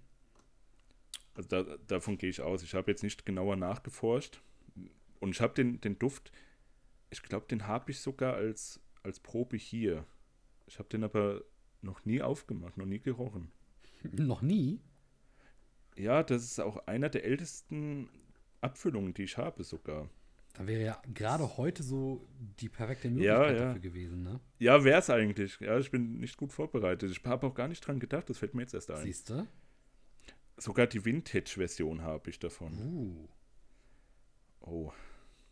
Also 1.34 1.48
da, 1.48 1.76
davon 1.86 2.18
gehe 2.18 2.30
ich 2.30 2.40
aus. 2.40 2.62
Ich 2.62 2.74
habe 2.74 2.90
jetzt 2.90 3.02
nicht 3.02 3.24
genauer 3.24 3.56
nachgeforscht. 3.56 4.42
Und 5.20 5.30
ich 5.30 5.40
habe 5.40 5.54
den, 5.54 5.80
den 5.80 5.98
Duft, 5.98 6.32
ich 7.10 7.22
glaube, 7.22 7.46
den 7.46 7.66
habe 7.66 7.92
ich 7.92 8.00
sogar 8.00 8.34
als, 8.34 8.80
als 9.02 9.20
Probe 9.20 9.56
hier. 9.56 10.04
Ich 10.66 10.78
habe 10.78 10.88
den 10.88 11.04
aber 11.04 11.42
noch 11.80 12.04
nie 12.04 12.22
aufgemacht, 12.22 12.76
noch 12.76 12.86
nie 12.86 13.00
gerochen. 13.00 13.50
Noch 14.12 14.42
nie? 14.42 14.80
Ja, 15.96 16.22
das 16.22 16.44
ist 16.44 16.60
auch 16.60 16.86
einer 16.86 17.08
der 17.08 17.24
ältesten 17.24 18.08
Abfüllungen, 18.60 19.14
die 19.14 19.24
ich 19.24 19.36
habe 19.36 19.62
sogar. 19.64 20.08
Da 20.54 20.66
wäre 20.66 20.82
ja 20.82 21.02
gerade 21.14 21.56
heute 21.56 21.82
so 21.82 22.26
die 22.60 22.68
perfekte 22.68 23.08
Möglichkeit 23.08 23.38
ja, 23.38 23.52
ja. 23.52 23.64
dafür 23.66 23.80
gewesen, 23.80 24.22
ne? 24.22 24.40
Ja, 24.58 24.84
wäre 24.84 24.98
es 24.98 25.08
eigentlich. 25.08 25.58
Ja, 25.60 25.78
ich 25.78 25.90
bin 25.90 26.18
nicht 26.18 26.36
gut 26.36 26.52
vorbereitet. 26.52 27.10
Ich 27.10 27.24
habe 27.24 27.46
auch 27.46 27.54
gar 27.54 27.68
nicht 27.68 27.86
dran 27.86 27.98
gedacht, 27.98 28.28
das 28.28 28.38
fällt 28.38 28.54
mir 28.54 28.62
jetzt 28.62 28.74
erst 28.74 28.90
ein. 28.90 29.02
Siehst 29.02 29.30
du? 29.30 29.46
Sogar 30.58 30.86
die 30.86 31.04
Vintage-Version 31.04 32.02
habe 32.02 32.28
ich 32.28 32.38
davon. 32.38 32.72
Uh. 32.78 33.28
Oh. 34.60 34.92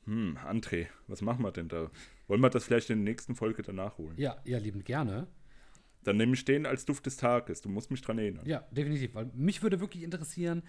Hm, 0.05 0.37
André, 0.39 0.89
was 1.07 1.23
machen 1.23 1.43
wir 1.43 1.53
denn 1.53 1.69
da? 1.69 1.91
Wollen 2.29 2.41
wir 2.41 2.51
das 2.51 2.65
vielleicht 2.65 2.91
in 2.91 3.05
der 3.05 3.13
nächsten 3.13 3.35
Folge 3.35 3.63
danach 3.63 3.97
holen? 3.99 4.15
Ja, 4.19 4.41
ja, 4.45 4.59
liebend 4.59 4.85
gerne. 4.85 5.27
Dann 6.05 6.17
nehme 6.17 6.35
ich 6.35 6.45
den 6.45 6.67
als 6.67 6.85
Duft 6.85 7.07
des 7.07 7.17
Tages. 7.17 7.61
Du 7.61 7.69
musst 7.69 7.91
mich 7.91 8.01
dran 8.01 8.19
erinnern. 8.19 8.47
Ja, 8.47 8.65
definitiv. 8.71 9.15
Weil 9.15 9.31
mich 9.35 9.63
würde 9.63 9.81
wirklich 9.81 10.03
interessieren, 10.03 10.63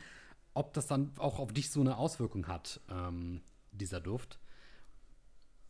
ob 0.53 0.73
das 0.73 0.87
dann 0.87 1.13
auch 1.17 1.39
auf 1.39 1.53
dich 1.53 1.69
so 1.69 1.79
eine 1.79 1.97
Auswirkung 1.97 2.47
hat. 2.47 2.81
Ähm, 2.89 3.41
dieser 3.71 4.01
Duft. 4.01 4.39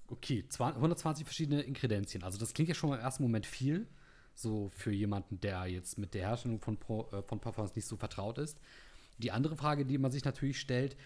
Okay, 0.08 0.44
120 0.58 1.26
verschiedene 1.26 1.62
Inkredenzien. 1.62 2.24
Also 2.24 2.38
das 2.38 2.54
klingt 2.54 2.70
ja 2.70 2.76
schon 2.76 2.90
mal 2.90 2.98
im 2.98 3.02
ersten 3.02 3.24
Moment 3.24 3.46
viel, 3.46 3.88
so 4.34 4.70
für 4.76 4.92
jemanden, 4.92 5.40
der 5.40 5.66
jetzt 5.68 5.98
mit 5.98 6.14
der 6.14 6.28
Herstellung 6.28 6.60
von, 6.60 6.78
Pro, 6.78 7.10
äh, 7.12 7.22
von 7.24 7.40
Parfums 7.40 7.76
nicht 7.76 7.88
so 7.88 7.96
vertraut 7.96 8.38
ist. 8.38 8.60
Die 9.20 9.32
andere 9.32 9.56
Frage, 9.56 9.86
die 9.86 9.98
man 9.98 10.12
sich 10.12 10.26
natürlich 10.26 10.60
stellt, 10.60 10.98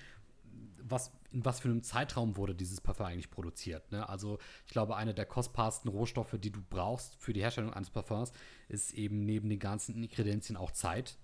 was, 0.88 1.12
in 1.32 1.44
was 1.44 1.60
für 1.60 1.70
einem 1.70 1.82
Zeitraum 1.82 2.38
wurde 2.38 2.54
dieses 2.54 2.80
Parfum 2.80 3.08
eigentlich 3.08 3.32
produziert. 3.32 3.92
Ne? 3.92 4.08
Also 4.08 4.38
ich 4.66 4.72
glaube, 4.72 4.96
eine 4.96 5.14
der 5.14 5.26
kostbarsten 5.26 5.90
Rohstoffe, 5.90 6.36
die 6.40 6.52
du 6.52 6.62
brauchst 6.70 7.16
für 7.16 7.34
die 7.34 7.42
Herstellung 7.42 7.74
eines 7.74 7.90
Parfums, 7.90 8.32
ist 8.70 8.94
eben 8.94 9.26
neben 9.26 9.50
den 9.50 9.60
ganzen 9.60 10.04
Ingredienzien 10.04 10.58
auch 10.58 10.72
Zeit. 10.72 11.18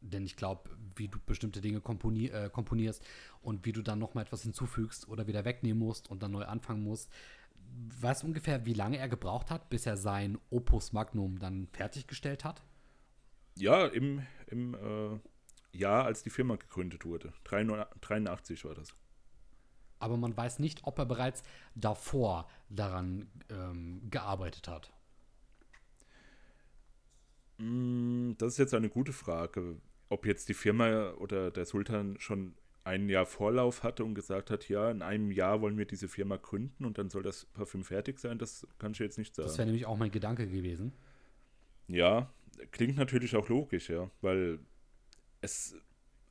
Denn 0.00 0.24
ich 0.24 0.36
glaube, 0.36 0.70
wie 0.94 1.08
du 1.08 1.18
bestimmte 1.24 1.60
Dinge 1.60 1.80
komponi 1.80 2.28
äh, 2.28 2.48
komponierst 2.50 3.04
und 3.42 3.64
wie 3.66 3.72
du 3.72 3.82
dann 3.82 3.98
noch 3.98 4.14
mal 4.14 4.22
etwas 4.22 4.42
hinzufügst 4.42 5.08
oder 5.08 5.26
wieder 5.26 5.44
wegnehmen 5.44 5.78
musst 5.78 6.10
und 6.10 6.22
dann 6.22 6.32
neu 6.32 6.44
anfangen 6.44 6.82
musst. 6.82 7.10
Weißt 8.00 8.22
du 8.22 8.28
ungefähr, 8.28 8.64
wie 8.64 8.74
lange 8.74 8.98
er 8.98 9.08
gebraucht 9.08 9.50
hat, 9.50 9.68
bis 9.68 9.86
er 9.86 9.96
sein 9.96 10.38
Opus 10.50 10.92
Magnum 10.92 11.38
dann 11.38 11.66
fertiggestellt 11.72 12.44
hat? 12.44 12.62
Ja, 13.58 13.86
im, 13.86 14.22
im 14.46 14.74
äh, 14.74 15.18
Jahr, 15.76 16.04
als 16.04 16.22
die 16.22 16.30
Firma 16.30 16.56
gegründet 16.56 17.04
wurde. 17.04 17.32
83 17.44 18.64
war 18.64 18.74
das. 18.74 18.94
Aber 19.98 20.16
man 20.16 20.36
weiß 20.36 20.58
nicht, 20.58 20.80
ob 20.84 20.98
er 20.98 21.06
bereits 21.06 21.42
davor 21.74 22.48
daran 22.68 23.30
ähm, 23.50 24.02
gearbeitet 24.10 24.68
hat. 24.68 24.92
Mm, 27.58 28.32
das 28.38 28.54
ist 28.54 28.58
jetzt 28.58 28.74
eine 28.74 28.90
gute 28.90 29.12
Frage. 29.12 29.80
Ob 30.08 30.26
jetzt 30.26 30.48
die 30.48 30.54
Firma 30.54 31.12
oder 31.12 31.50
der 31.50 31.64
Sultan 31.64 32.16
schon 32.18 32.54
ein 32.84 33.08
Jahr 33.08 33.26
Vorlauf 33.26 33.82
hatte 33.82 34.04
und 34.04 34.14
gesagt 34.14 34.50
hat, 34.50 34.68
ja, 34.68 34.90
in 34.90 35.02
einem 35.02 35.32
Jahr 35.32 35.60
wollen 35.60 35.76
wir 35.76 35.86
diese 35.86 36.06
Firma 36.06 36.36
gründen 36.36 36.84
und 36.84 36.98
dann 36.98 37.10
soll 37.10 37.24
das 37.24 37.46
Parfüm 37.46 37.82
fertig 37.82 38.20
sein, 38.20 38.38
das 38.38 38.66
kann 38.78 38.92
ich 38.92 39.00
jetzt 39.00 39.18
nicht 39.18 39.34
sagen. 39.34 39.48
Das 39.48 39.58
wäre 39.58 39.66
nämlich 39.66 39.86
auch 39.86 39.96
mein 39.96 40.12
Gedanke 40.12 40.46
gewesen. 40.46 40.92
Ja, 41.88 42.30
klingt 42.70 42.96
natürlich 42.96 43.34
auch 43.34 43.48
logisch, 43.48 43.88
ja, 43.90 44.08
weil 44.20 44.60
es 45.46 45.76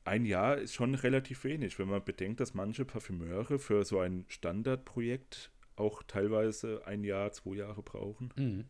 ein 0.04 0.24
Jahr 0.24 0.58
ist 0.58 0.74
schon 0.74 0.94
relativ 0.94 1.44
wenig, 1.44 1.78
wenn 1.78 1.88
man 1.88 2.04
bedenkt, 2.04 2.40
dass 2.40 2.54
manche 2.54 2.84
Parfümeure 2.84 3.58
für 3.58 3.84
so 3.84 3.98
ein 3.98 4.24
Standardprojekt 4.28 5.50
auch 5.74 6.02
teilweise 6.04 6.86
ein 6.86 7.02
Jahr, 7.02 7.32
zwei 7.32 7.56
Jahre 7.56 7.82
brauchen. 7.82 8.32
Mhm. 8.36 8.64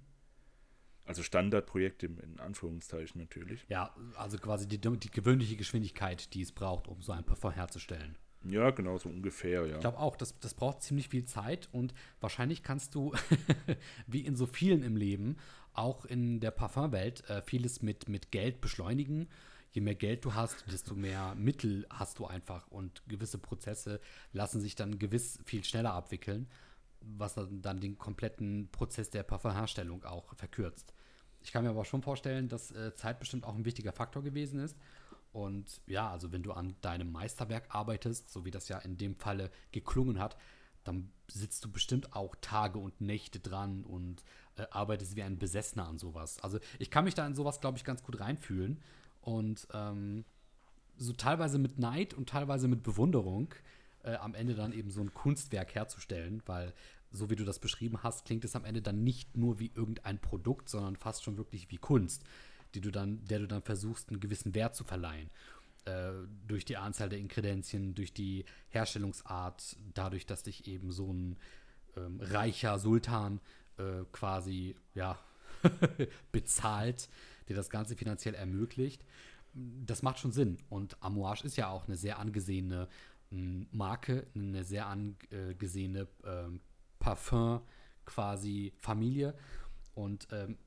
Also 1.05 1.23
Standardprojekt 1.23 2.03
in, 2.03 2.19
in 2.19 2.41
Anführungszeichen 2.41 3.21
natürlich. 3.21 3.65
Ja, 3.69 3.95
also 4.17 4.39
quasi 4.39 4.67
die, 4.67 4.81
die 4.81 5.11
gewöhnliche 5.11 5.57
Geschwindigkeit, 5.57 6.35
die 6.35 6.43
es 6.43 6.53
braucht, 6.53 6.89
um 6.89 7.01
so 7.01 7.13
ein 7.13 7.25
Parfum 7.25 7.53
herzustellen. 7.53 8.17
Ja, 8.49 8.71
genau, 8.71 8.97
so 8.99 9.09
ungefähr, 9.09 9.67
ja. 9.67 9.75
Ich 9.75 9.81
glaube 9.81 9.99
auch, 9.99 10.17
das, 10.17 10.39
das 10.41 10.55
braucht 10.55 10.83
ziemlich 10.83 11.09
viel 11.09 11.25
Zeit 11.25 11.69
und 11.73 11.95
wahrscheinlich 12.21 12.63
kannst 12.63 12.95
du, 12.95 13.13
wie 14.07 14.21
in 14.21 14.37
so 14.37 14.47
vielen 14.47 14.83
im 14.83 14.97
Leben, 14.97 15.37
auch 15.75 16.05
in 16.07 16.41
der 16.41 16.51
Parfumwelt, 16.51 17.29
äh, 17.29 17.43
vieles 17.43 17.83
mit, 17.83 18.09
mit 18.09 18.33
Geld 18.33 18.61
beschleunigen 18.61 19.29
je 19.77 19.83
mehr 19.83 19.95
Geld 19.95 20.25
du 20.25 20.35
hast, 20.35 20.65
desto 20.73 20.95
mehr 20.95 21.35
Mittel 21.35 21.87
hast 21.91 22.19
du 22.19 22.27
einfach 22.27 22.67
und 22.69 23.03
gewisse 23.09 23.37
Prozesse 23.37 24.01
lassen 24.33 24.62
sich 24.62 24.75
dann 24.75 24.99
gewiss 24.99 25.39
viel 25.45 25.62
schneller 25.65 25.93
abwickeln, 25.93 26.49
was 27.03 27.35
dann 27.35 27.81
den 27.81 27.99
kompletten 27.99 28.71
Prozess 28.73 29.11
der 29.11 29.23
Parfumherstellung 29.23 30.03
auch 30.05 30.35
verkürzt. 30.35 30.95
Ich 31.43 31.53
kann 31.53 31.62
mir 31.62 31.71
aber 31.71 31.85
schon 31.85 32.01
vorstellen, 32.01 32.49
dass 32.49 32.73
äh, 32.73 32.95
Zeit 32.95 33.21
bestimmt 33.21 33.45
auch 33.45 33.55
ein 33.55 33.67
wichtiger 33.67 33.93
Faktor 33.93 34.23
gewesen 34.23 34.61
ist. 34.61 34.77
Und 35.33 35.83
ja, 35.87 36.11
also 36.11 36.33
wenn 36.33 36.43
du 36.43 36.53
an 36.53 36.75
deinem 36.81 37.12
Meisterwerk 37.12 37.67
arbeitest, 37.69 38.31
so 38.31 38.47
wie 38.47 38.51
das 38.51 38.69
ja 38.69 38.79
in 38.79 38.97
dem 38.97 39.15
Falle 39.15 39.51
geklungen 39.73 40.19
hat, 40.19 40.39
dann 40.85 41.12
sitzt 41.29 41.62
du 41.65 41.71
bestimmt 41.71 42.17
auch 42.17 42.35
Tage 42.41 42.79
und 42.79 43.03
Nächte 43.03 43.41
dran 43.41 43.85
und 43.85 44.25
äh, 44.57 44.65
arbeitest 44.71 45.17
wie 45.17 45.23
ein 45.23 45.39
Besessener 45.39 45.87
an 45.87 45.99
sowas. 45.99 46.43
Also 46.43 46.61
ich 46.79 46.91
kann 46.91 47.05
mich 47.05 47.15
da 47.15 47.27
in 47.27 47.35
sowas, 47.35 47.61
glaube 47.61 47.77
ich, 47.77 47.85
ganz 47.85 48.03
gut 48.03 48.19
reinfühlen 48.21 48.83
und 49.27 49.67
ähm, 49.75 50.25
so 50.97 51.12
teilweise 51.12 51.59
mit 51.59 51.79
Neid 51.79 52.15
und 52.15 52.29
teilweise 52.29 52.69
mit 52.69 52.85
Bewunderung 52.85 53.53
äh, 54.05 54.15
am 54.15 54.35
Ende 54.35 54.55
dann 54.55 54.73
eben 54.73 54.91
so 54.91 55.01
ein 55.01 55.12
Kunstwerk 55.12 55.75
herzustellen, 55.75 56.43
weil 56.47 56.73
so 57.11 57.29
wie 57.29 57.35
du 57.35 57.45
das 57.45 57.59
beschrieben 57.59 58.05
hast, 58.05 58.25
klingt 58.25 58.45
es 58.45 58.55
am 58.55 58.65
Ende 58.65 58.83
dann 58.83 59.03
nicht 59.03 59.37
nur 59.37 59.59
wie 59.59 59.73
irgendein 59.75 60.21
Produkt, 60.21 60.69
sondern 60.69 60.95
fast 60.95 61.25
schon 61.25 61.37
wirklich 61.39 61.71
wie 61.73 61.77
Kunst, 61.77 62.23
die 62.75 62.81
du 62.81 62.93
dann, 62.93 63.25
der 63.25 63.41
du 63.41 63.49
dann 63.49 63.62
versuchst, 63.62 64.11
einen 64.11 64.21
gewissen 64.21 64.55
Wert 64.55 64.77
zu 64.77 64.85
verleihen. 64.85 65.29
Äh, 65.87 66.12
durch 66.47 66.65
die 66.65 66.77
Anzahl 66.77 67.09
der 67.09 67.19
Ingredienzien, 67.19 67.97
durch 67.97 68.12
die 68.12 68.45
Herstellungsart, 68.69 69.77
dadurch, 69.93 70.25
dass 70.27 70.45
dich 70.45 70.69
eben 70.69 70.93
so 70.93 71.12
ein 71.12 71.37
ähm, 71.97 72.21
reicher 72.21 72.79
Sultan 72.79 73.41
äh, 73.79 74.05
quasi 74.12 74.77
ja, 74.95 75.19
bezahlt, 76.31 77.09
der 77.49 77.57
das 77.57 77.71
Ganze 77.71 77.97
finanziell 77.97 78.35
ermöglicht. 78.35 79.05
Das 79.55 80.03
macht 80.03 80.19
schon 80.19 80.33
Sinn. 80.33 80.59
Und 80.69 81.03
Amouage 81.03 81.45
ist 81.45 81.57
ja 81.57 81.69
auch 81.69 81.87
eine 81.87 81.97
sehr 81.97 82.19
angesehene 82.19 82.89
hm, 83.31 83.67
Marke, 83.73 84.27
eine 84.35 84.65
sehr 84.65 84.87
angesehene 84.87 86.09
ähm, 86.25 86.61
Parfum 86.99 87.61
quasi 88.05 88.73
Familie. 88.79 89.35
Und 89.95 90.29
ähm, 90.31 90.59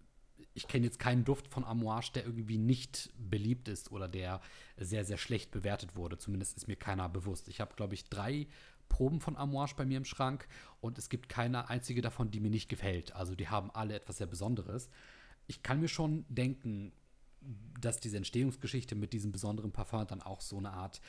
ich 0.53 0.67
kenne 0.67 0.85
jetzt 0.85 0.99
keinen 0.99 1.23
Duft 1.23 1.47
von 1.47 1.63
Amouage, 1.63 2.11
der 2.13 2.25
irgendwie 2.25 2.57
nicht 2.57 3.11
beliebt 3.17 3.67
ist 3.67 3.91
oder 3.91 4.07
der 4.07 4.41
sehr, 4.77 5.05
sehr 5.05 5.17
schlecht 5.17 5.51
bewertet 5.51 5.95
wurde. 5.95 6.17
Zumindest 6.17 6.57
ist 6.57 6.67
mir 6.67 6.75
keiner 6.75 7.07
bewusst. 7.09 7.47
Ich 7.47 7.61
habe, 7.61 7.75
glaube 7.75 7.93
ich, 7.93 8.05
drei 8.05 8.47
Proben 8.89 9.21
von 9.21 9.37
Amouage 9.37 9.75
bei 9.75 9.85
mir 9.85 9.97
im 9.97 10.05
Schrank 10.05 10.47
und 10.81 10.97
es 10.97 11.09
gibt 11.09 11.29
keine 11.29 11.69
einzige 11.69 12.01
davon, 12.01 12.31
die 12.31 12.39
mir 12.39 12.49
nicht 12.49 12.69
gefällt. 12.69 13.15
Also 13.15 13.35
die 13.35 13.47
haben 13.47 13.69
alle 13.71 13.95
etwas 13.95 14.17
sehr 14.17 14.27
Besonderes 14.27 14.89
ich 15.49 15.63
kann 15.63 15.81
mir 15.81 15.87
schon 15.87 16.25
denken, 16.29 16.93
dass 17.81 17.99
diese 17.99 18.17
Entstehungsgeschichte 18.17 18.95
mit 18.95 19.13
diesem 19.13 19.31
besonderen 19.31 19.71
Parfum 19.71 20.05
dann 20.05 20.21
auch 20.21 20.41
so 20.41 20.57
eine 20.57 20.71
Art 20.71 21.01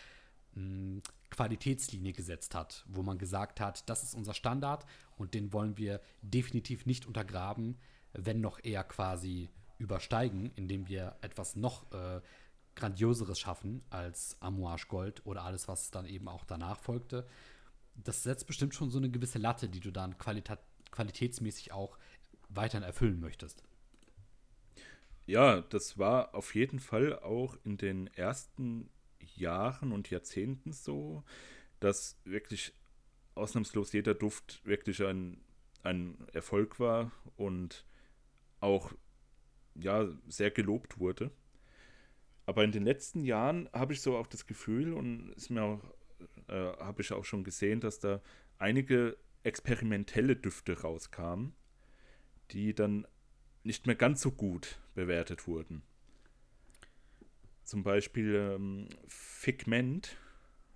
mh, 0.54 0.62
hm, 0.62 1.02
Qualitätslinie 1.28 2.12
gesetzt 2.12 2.54
hat, 2.54 2.84
wo 2.88 3.02
man 3.02 3.18
gesagt 3.18 3.60
hat, 3.60 3.88
das 3.88 4.02
ist 4.02 4.14
unser 4.14 4.34
Standard 4.34 4.86
und 5.16 5.34
den 5.34 5.52
wollen 5.52 5.76
wir 5.76 6.00
definitiv 6.22 6.86
nicht 6.86 7.06
untergraben, 7.06 7.76
wenn 8.14 8.40
noch 8.40 8.58
eher 8.64 8.82
quasi 8.82 9.50
übersteigen, 9.78 10.50
indem 10.56 10.88
wir 10.88 11.16
etwas 11.20 11.54
noch 11.54 11.92
äh, 11.92 12.20
Grandioseres 12.74 13.38
schaffen 13.38 13.82
als 13.90 14.36
Amouage 14.40 14.86
Gold 14.88 15.24
oder 15.26 15.44
alles, 15.44 15.68
was 15.68 15.90
dann 15.90 16.06
eben 16.06 16.28
auch 16.28 16.44
danach 16.44 16.80
folgte. 16.80 17.26
Das 17.94 18.22
setzt 18.22 18.46
bestimmt 18.46 18.74
schon 18.74 18.90
so 18.90 18.98
eine 18.98 19.10
gewisse 19.10 19.38
Latte, 19.38 19.68
die 19.68 19.80
du 19.80 19.90
dann 19.90 20.16
qualitätsmäßig 20.18 21.72
auch 21.72 21.98
weiterhin 22.48 22.84
erfüllen 22.84 23.20
möchtest. 23.20 23.62
Ja, 25.30 25.60
das 25.60 25.96
war 25.96 26.34
auf 26.34 26.56
jeden 26.56 26.80
Fall 26.80 27.16
auch 27.20 27.56
in 27.62 27.76
den 27.76 28.08
ersten 28.08 28.90
Jahren 29.36 29.92
und 29.92 30.10
Jahrzehnten 30.10 30.72
so, 30.72 31.22
dass 31.78 32.18
wirklich 32.24 32.74
ausnahmslos 33.36 33.92
jeder 33.92 34.14
Duft 34.14 34.60
wirklich 34.64 35.04
ein, 35.04 35.40
ein 35.84 36.26
Erfolg 36.32 36.80
war 36.80 37.12
und 37.36 37.86
auch 38.58 38.92
ja, 39.76 40.08
sehr 40.26 40.50
gelobt 40.50 40.98
wurde. 40.98 41.30
Aber 42.44 42.64
in 42.64 42.72
den 42.72 42.82
letzten 42.82 43.22
Jahren 43.22 43.68
habe 43.72 43.92
ich 43.92 44.00
so 44.00 44.16
auch 44.16 44.26
das 44.26 44.48
Gefühl 44.48 44.92
und 44.92 45.30
ist 45.36 45.48
mir 45.48 45.62
auch, 45.62 45.94
äh, 46.48 46.72
habe 46.78 47.02
ich 47.02 47.12
auch 47.12 47.24
schon 47.24 47.44
gesehen, 47.44 47.78
dass 47.78 48.00
da 48.00 48.20
einige 48.58 49.16
experimentelle 49.44 50.34
Düfte 50.34 50.80
rauskamen, 50.80 51.54
die 52.50 52.74
dann 52.74 53.06
nicht 53.62 53.86
mehr 53.86 53.96
ganz 53.96 54.20
so 54.20 54.30
gut 54.30 54.78
bewertet 54.94 55.46
wurden. 55.46 55.82
Zum 57.64 57.82
Beispiel 57.82 58.34
ähm, 58.34 58.88
Figment, 59.06 60.16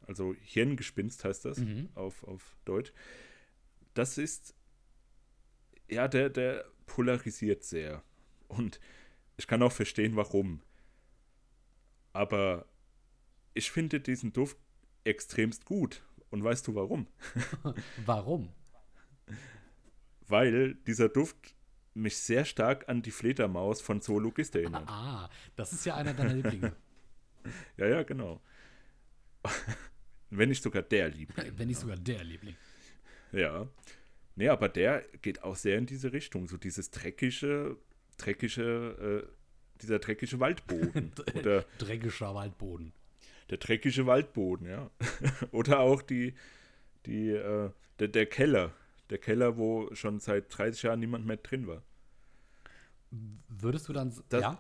also 0.07 0.35
Hirngespinst 0.41 1.25
heißt 1.25 1.45
das 1.45 1.59
mhm. 1.59 1.89
auf, 1.95 2.23
auf 2.25 2.57
Deutsch. 2.65 2.93
Das 3.95 4.19
ist, 4.19 4.55
ja, 5.89 6.09
der, 6.09 6.31
der 6.31 6.65
polarisiert 6.87 7.65
sehr. 7.65 8.03
Und 8.49 8.81
ich 9.37 9.47
kann 9.47 9.63
auch 9.63 9.73
verstehen, 9.73 10.17
warum. 10.17 10.61
Aber 12.13 12.67
ich 13.55 13.71
finde 13.71 14.01
diesen 14.01 14.33
Duft 14.33 14.57
extremst 15.05 15.65
gut. 15.65 16.03
Und 16.31 16.43
weißt 16.43 16.67
du 16.67 16.75
warum? 16.75 17.07
warum? 18.05 18.53
Weil 20.27 20.75
dieser 20.75 21.09
Duft 21.09 21.55
mich 21.95 22.17
sehr 22.19 22.45
stark 22.45 22.89
an 22.89 23.03
die 23.03 23.11
Fledermaus 23.11 23.81
von 23.81 24.01
Zoologist 24.01 24.55
erinnert. 24.57 24.89
Ah, 24.89 25.31
das 25.57 25.73
ist 25.73 25.87
ja 25.87 25.95
einer 25.95 26.13
deiner 26.13 26.35
Lieblinge. 26.35 26.75
ja, 27.77 27.87
ja, 27.87 28.03
genau. 28.03 28.41
Wenn 30.31 30.49
nicht 30.49 30.63
sogar 30.63 30.83
der 30.83 31.09
Liebling. 31.09 31.53
Wenn 31.57 31.69
nicht 31.69 31.81
sogar 31.81 31.97
der 31.97 32.25
Liebling. 32.25 32.57
Ja. 33.33 33.69
Nee, 34.37 34.49
aber 34.49 34.69
der 34.69 35.05
geht 35.23 35.43
auch 35.43 35.57
sehr 35.57 35.79
in 35.79 35.87
diese 35.87 36.13
Richtung. 36.13 36.49
So 36.49 36.57
dieses 36.57 36.91
dreckige, 36.91 37.77
dreckige, 38.17 39.25
äh, 39.25 39.81
dieser 39.81 39.99
dreckige 40.01 40.41
Waldboden. 40.41 41.13
Oder 41.35 41.65
Dreckiger 41.79 42.35
Waldboden. 42.35 42.93
Der 43.51 43.59
dreckige 43.59 44.07
Waldboden, 44.07 44.67
ja. 44.67 44.91
Oder 45.53 45.81
auch 45.81 46.03
die, 46.03 46.35
die, 47.07 47.29
äh, 47.29 47.71
der, 47.99 48.09
der 48.09 48.27
Keller, 48.27 48.73
der 49.11 49.19
Keller, 49.19 49.57
wo 49.57 49.95
schon 49.95 50.21
seit 50.21 50.57
30 50.57 50.83
Jahren 50.83 51.01
niemand 51.01 51.27
mehr 51.27 51.37
drin 51.37 51.67
war. 51.67 51.83
Würdest 53.49 53.89
du 53.89 53.93
dann, 53.93 54.13
das, 54.29 54.43
ja? 54.43 54.59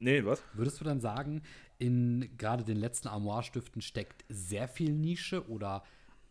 Nee, 0.00 0.24
was? 0.24 0.42
Würdest 0.52 0.80
du 0.80 0.84
dann 0.84 1.00
sagen, 1.00 1.42
in 1.78 2.36
gerade 2.36 2.64
den 2.64 2.76
letzten 2.76 3.08
Armoire-Stiften 3.08 3.82
steckt 3.82 4.24
sehr 4.28 4.68
viel 4.68 4.92
Nische 4.92 5.48
oder 5.48 5.82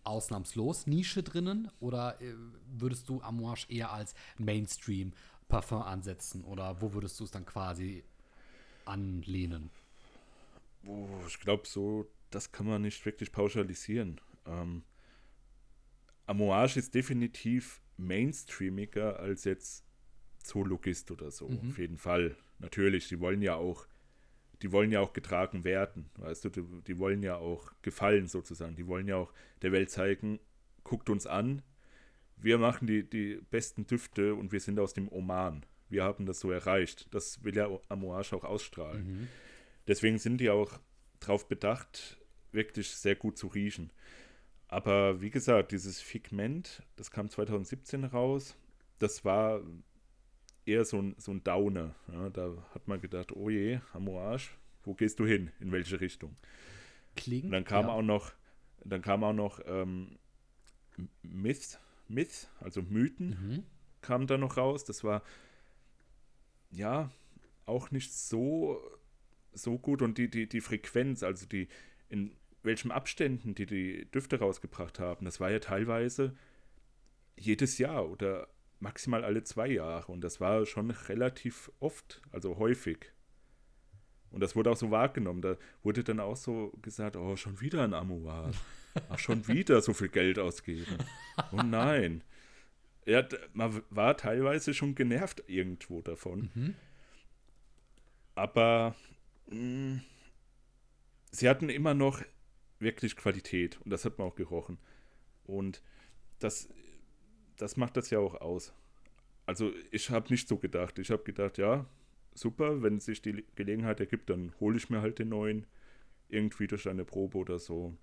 ausnahmslos 0.04 0.88
Nische 0.88 1.22
drinnen? 1.22 1.70
Oder 1.80 2.20
äh, 2.22 2.34
würdest 2.68 3.10
du 3.10 3.22
Amouage 3.22 3.66
eher 3.70 3.92
als 3.92 4.16
Mainstream-Parfum 4.38 5.82
ansetzen? 5.82 6.44
Oder 6.44 6.82
wo 6.82 6.94
würdest 6.94 7.20
du 7.20 7.26
es 7.26 7.32
dann 7.32 7.46
quasi 7.46 8.04
anlehnen? 8.86 9.70
Oh, 10.86 11.08
ich 11.28 11.40
glaube, 11.40 11.68
so, 11.68 12.08
das 12.30 12.52
kann 12.52 12.68
man 12.68 12.82
nicht 12.82 13.06
wirklich 13.06 13.32
pauschalisieren. 13.32 14.22
Ähm, 14.46 14.84
Amouage 16.28 16.78
ist 16.78 16.94
definitiv 16.94 17.82
mainstreamiger 17.98 19.20
als 19.20 19.44
jetzt 19.44 19.84
Zoologist 20.44 21.10
oder 21.12 21.32
so, 21.32 21.48
mhm. 21.48 21.70
auf 21.70 21.78
jeden 21.78 21.98
Fall. 21.98 22.38
Natürlich, 22.60 23.08
die 23.08 23.20
wollen 23.20 23.42
ja 23.42 23.56
auch, 23.56 23.88
die 24.62 24.72
wollen 24.72 24.92
ja 24.92 25.00
auch 25.00 25.14
getragen 25.14 25.64
werden, 25.64 26.10
weißt 26.18 26.46
du, 26.46 26.50
die, 26.50 26.64
die 26.86 26.98
wollen 27.00 27.24
ja 27.24 27.38
auch 27.38 27.72
gefallen 27.82 28.28
sozusagen, 28.28 28.76
die 28.76 28.88
wollen 28.88 29.08
ja 29.08 29.18
auch 29.18 29.34
der 29.62 29.72
Welt 29.72 29.90
zeigen, 29.90 30.40
guckt 30.84 31.10
uns 31.10 31.28
an, 31.28 31.64
wir 32.38 32.58
machen 32.58 32.88
die, 32.88 33.04
die 33.04 33.42
besten 33.50 33.88
Düfte 33.88 34.36
und 34.36 34.52
wir 34.52 34.60
sind 34.60 34.80
aus 34.80 34.94
dem 34.94 35.12
Oman. 35.12 35.66
Wir 35.90 36.04
haben 36.04 36.26
das 36.26 36.40
so 36.40 36.52
erreicht. 36.52 37.08
Das 37.12 37.44
will 37.44 37.56
ja 37.56 37.68
Amouage 37.90 38.36
auch 38.36 38.44
ausstrahlen. 38.44 39.08
Mhm. 39.08 39.28
Deswegen 39.88 40.20
sind 40.20 40.40
die 40.40 40.50
auch 40.50 40.80
darauf 41.20 41.48
bedacht, 41.48 42.18
wirklich 42.52 42.90
sehr 42.90 43.16
gut 43.16 43.38
zu 43.38 43.48
riechen. 43.48 43.92
Aber 44.68 45.22
wie 45.22 45.30
gesagt, 45.30 45.72
dieses 45.72 46.02
Figment, 46.02 46.84
das 46.98 47.12
kam 47.12 47.30
2017 47.30 48.04
raus, 48.04 48.56
das 49.00 49.24
war 49.24 49.62
eher 50.66 50.84
so 50.84 51.02
ein, 51.02 51.16
so 51.18 51.32
ein 51.32 51.44
Downer. 51.44 51.96
Ja, 52.12 52.30
da 52.30 52.54
hat 52.74 52.88
man 52.88 53.00
gedacht, 53.00 53.32
oh 53.32 53.50
je, 53.50 53.80
Amouage, 53.94 54.50
wo 54.84 54.94
gehst 54.94 55.20
du 55.20 55.26
hin? 55.26 55.52
In 55.60 55.72
welche 55.72 56.02
Richtung? 56.02 56.36
Klingt. 57.16 57.46
Und 57.46 57.52
dann 57.52 57.64
kam 57.64 57.88
ja. 57.88 57.94
auch 57.94 58.02
noch, 58.02 58.34
dann 58.84 59.02
kam 59.02 59.24
auch 59.24 59.34
noch 59.34 59.62
ähm, 59.66 60.18
Myth, 61.22 61.80
Myth, 62.10 62.50
also 62.60 62.82
Mythen, 62.82 63.30
mhm. 63.30 63.64
kam 64.02 64.28
da 64.28 64.38
noch 64.38 64.58
raus. 64.58 64.84
Das 64.84 65.04
war 65.04 65.24
ja 66.72 67.10
auch 67.66 67.92
nicht 67.92 68.14
so, 68.14 68.82
so 69.54 69.78
gut. 69.78 70.02
Und 70.02 70.18
die, 70.18 70.30
die, 70.30 70.48
die 70.48 70.62
Frequenz, 70.62 71.24
also 71.24 71.46
die, 71.46 71.70
in 72.10 72.36
welchen 72.64 72.92
Abständen 72.92 73.56
die 73.56 73.66
die 73.66 74.12
Düfte 74.12 74.40
rausgebracht 74.40 75.00
haben, 75.00 75.26
das 75.26 75.40
war 75.40 75.52
ja 75.52 75.60
teilweise 75.60 76.36
jedes 77.38 77.78
Jahr 77.78 78.10
oder 78.10 78.48
maximal 78.80 79.24
alle 79.24 79.44
zwei 79.44 79.68
Jahre. 79.68 80.12
Und 80.12 80.22
das 80.22 80.40
war 80.40 80.66
schon 80.66 80.92
relativ 80.92 81.72
oft, 81.80 82.22
also 82.32 82.58
häufig. 82.58 83.12
Und 84.32 84.42
das 84.42 84.56
wurde 84.56 84.72
auch 84.72 84.78
so 84.78 84.92
wahrgenommen. 84.92 85.42
Da 85.42 85.58
wurde 85.84 86.04
dann 86.04 86.20
auch 86.20 86.36
so 86.36 86.74
gesagt, 86.82 87.16
oh, 87.16 87.36
schon 87.36 87.62
wieder 87.62 87.84
ein 87.84 87.94
Amouage. 87.94 88.58
Ach, 89.10 89.20
schon 89.20 89.48
wieder 89.48 89.82
so 89.82 89.94
viel 89.94 90.10
Geld 90.10 90.40
ausgeben. 90.40 90.98
Oh 91.52 91.62
nein. 91.64 92.24
Ja, 93.06 93.26
man 93.54 93.82
war 93.90 94.18
teilweise 94.18 94.74
schon 94.74 94.96
genervt 94.96 95.44
irgendwo 95.48 96.02
davon. 96.02 96.50
Mhm. 96.54 96.76
Aber 98.36 98.96
mh, 99.50 99.56
mm, 99.56 100.02
sie 101.32 101.48
hatten 101.48 101.70
immer 101.70 101.94
noch 101.94 102.22
wirklich 102.80 103.16
Qualität 103.16 103.80
und 103.84 103.92
das 103.92 104.06
hat 104.06 104.18
man 104.18 104.28
auch 104.28 104.36
gerochen. 104.36 104.78
Und 105.46 105.82
das 106.40 106.70
das 107.58 107.76
macht 107.76 107.98
das 107.98 108.10
ja 108.10 108.20
auch 108.20 108.36
aus. 108.36 108.74
Also 109.46 109.72
ich 109.92 110.10
habe 110.10 110.30
nicht 110.30 110.48
so 110.48 110.58
gedacht. 110.58 111.00
Ich 111.00 111.12
habe 111.12 111.24
gedacht, 111.24 111.58
ja, 111.58 111.86
super, 112.34 112.82
wenn 112.82 113.00
sich 113.00 113.22
die 113.22 113.44
Gelegenheit 113.56 114.00
ergibt, 114.00 114.30
dann 114.30 114.54
hole 114.60 114.78
ich 114.78 114.90
mir 114.90 115.02
halt 115.02 115.20
den 115.20 115.30
neuen 115.30 115.66
irgendwie 116.30 116.68
durch 116.68 116.88
eine 116.88 117.06
Probe 117.06 117.38
oder 117.38 117.60
so. 117.60 117.96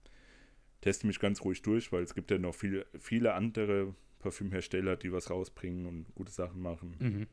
Teste 0.81 1.07
mich 1.07 1.21
ganz 1.21 1.43
ruhig 1.43 1.63
durch, 1.63 1.93
weil 1.93 2.03
es 2.03 2.15
gibt 2.15 2.31
ja 2.31 2.39
noch 2.39 2.55
viel, 2.55 2.85
viele 2.99 3.35
andere 3.35 3.95
Parfümhersteller, 4.19 4.97
die 4.97 5.13
was 5.13 5.31
rausbringen 5.31 5.87
und 5.87 6.15
gute 6.15 6.33
Sachen 6.33 6.61
machen. 6.61 6.97
Mhm. 6.99 7.27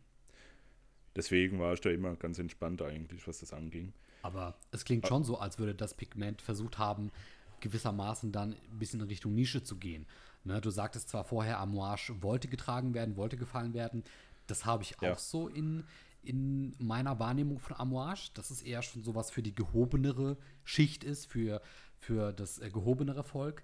Deswegen 1.15 1.59
war 1.59 1.73
ich 1.73 1.81
da 1.81 1.89
immer 1.89 2.15
ganz 2.15 2.39
entspannt 2.39 2.81
eigentlich, 2.81 3.27
was 3.27 3.39
das 3.39 3.53
anging. 3.53 3.93
Aber 4.21 4.55
es 4.71 4.85
klingt 4.85 5.07
schon 5.07 5.23
so, 5.23 5.37
als 5.37 5.59
würde 5.59 5.75
das 5.75 5.93
Pigment 5.93 6.41
versucht 6.41 6.77
haben, 6.77 7.11
gewissermaßen 7.59 8.31
dann 8.31 8.53
ein 8.53 8.79
bisschen 8.79 9.01
in 9.01 9.07
Richtung 9.07 9.33
Nische 9.33 9.63
zu 9.63 9.77
gehen. 9.77 10.05
Ne, 10.43 10.59
du 10.59 10.71
sagtest 10.71 11.09
zwar 11.09 11.23
vorher, 11.23 11.59
Amouage 11.59 12.21
wollte 12.21 12.47
getragen 12.47 12.93
werden, 12.93 13.15
wollte 13.15 13.37
gefallen 13.37 13.73
werden. 13.73 14.03
Das 14.47 14.65
habe 14.65 14.83
ich 14.83 14.95
ja. 14.99 15.13
auch 15.13 15.19
so 15.19 15.47
in, 15.47 15.83
in 16.23 16.73
meiner 16.79 17.19
Wahrnehmung 17.19 17.59
von 17.59 17.77
Amouage, 17.77 18.31
dass 18.33 18.49
es 18.49 18.63
eher 18.63 18.81
schon 18.81 19.03
sowas 19.03 19.29
für 19.29 19.43
die 19.43 19.53
gehobenere 19.53 20.37
Schicht 20.63 21.03
ist, 21.03 21.27
für, 21.27 21.61
für 21.99 22.33
das 22.33 22.57
äh, 22.57 22.71
gehobenere 22.71 23.23
Volk. 23.23 23.63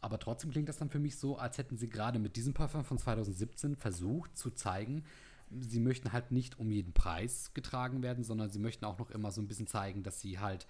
Aber 0.00 0.18
trotzdem 0.18 0.50
klingt 0.50 0.68
das 0.68 0.78
dann 0.78 0.90
für 0.90 1.00
mich 1.00 1.16
so, 1.16 1.36
als 1.38 1.58
hätten 1.58 1.76
sie 1.76 1.88
gerade 1.88 2.18
mit 2.18 2.36
diesem 2.36 2.54
Parfum 2.54 2.84
von 2.84 2.98
2017 2.98 3.76
versucht 3.76 4.36
zu 4.36 4.50
zeigen, 4.50 5.04
sie 5.60 5.80
möchten 5.80 6.12
halt 6.12 6.30
nicht 6.30 6.58
um 6.58 6.70
jeden 6.70 6.92
Preis 6.92 7.52
getragen 7.54 8.02
werden, 8.02 8.24
sondern 8.24 8.50
sie 8.50 8.58
möchten 8.58 8.84
auch 8.84 8.98
noch 8.98 9.10
immer 9.10 9.30
so 9.30 9.40
ein 9.40 9.48
bisschen 9.48 9.66
zeigen, 9.66 10.02
dass 10.02 10.20
sie 10.20 10.38
halt 10.38 10.66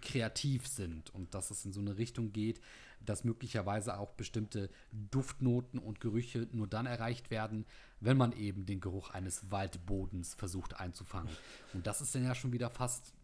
kreativ 0.00 0.66
sind 0.66 1.14
und 1.14 1.34
dass 1.34 1.50
es 1.50 1.64
in 1.64 1.72
so 1.72 1.80
eine 1.80 1.96
Richtung 1.96 2.32
geht, 2.32 2.60
dass 3.04 3.24
möglicherweise 3.24 3.98
auch 3.98 4.12
bestimmte 4.12 4.70
Duftnoten 4.92 5.78
und 5.78 6.00
Gerüche 6.00 6.48
nur 6.52 6.66
dann 6.66 6.86
erreicht 6.86 7.30
werden, 7.30 7.64
wenn 8.00 8.16
man 8.16 8.32
eben 8.32 8.66
den 8.66 8.80
Geruch 8.80 9.10
eines 9.10 9.50
Waldbodens 9.50 10.34
versucht 10.34 10.78
einzufangen. 10.78 11.34
Und 11.72 11.86
das 11.86 12.00
ist 12.00 12.14
dann 12.14 12.24
ja 12.24 12.34
schon 12.34 12.52
wieder 12.52 12.70
fast 12.70 13.14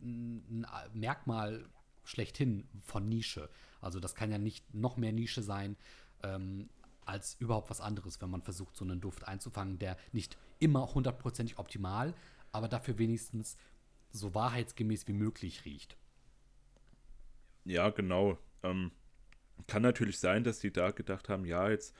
ein 0.00 0.66
Merkmal 0.92 1.64
schlechthin 2.04 2.68
von 2.82 3.08
Nische. 3.08 3.48
Also 3.80 3.98
das 3.98 4.14
kann 4.14 4.30
ja 4.30 4.38
nicht 4.38 4.74
noch 4.74 4.96
mehr 4.96 5.12
Nische 5.12 5.42
sein 5.42 5.76
ähm, 6.22 6.68
als 7.06 7.34
überhaupt 7.38 7.70
was 7.70 7.80
anderes, 7.80 8.20
wenn 8.20 8.30
man 8.30 8.42
versucht, 8.42 8.76
so 8.76 8.84
einen 8.84 9.00
Duft 9.00 9.26
einzufangen, 9.26 9.78
der 9.78 9.96
nicht 10.12 10.36
immer 10.58 10.94
hundertprozentig 10.94 11.58
optimal, 11.58 12.14
aber 12.52 12.68
dafür 12.68 12.98
wenigstens 12.98 13.56
so 14.12 14.34
wahrheitsgemäß 14.34 15.08
wie 15.08 15.12
möglich 15.12 15.64
riecht. 15.64 15.96
Ja, 17.64 17.90
genau. 17.90 18.38
Ähm, 18.62 18.92
kann 19.66 19.82
natürlich 19.82 20.18
sein, 20.18 20.44
dass 20.44 20.60
die 20.60 20.72
da 20.72 20.90
gedacht 20.90 21.28
haben, 21.28 21.44
ja, 21.44 21.68
jetzt 21.70 21.94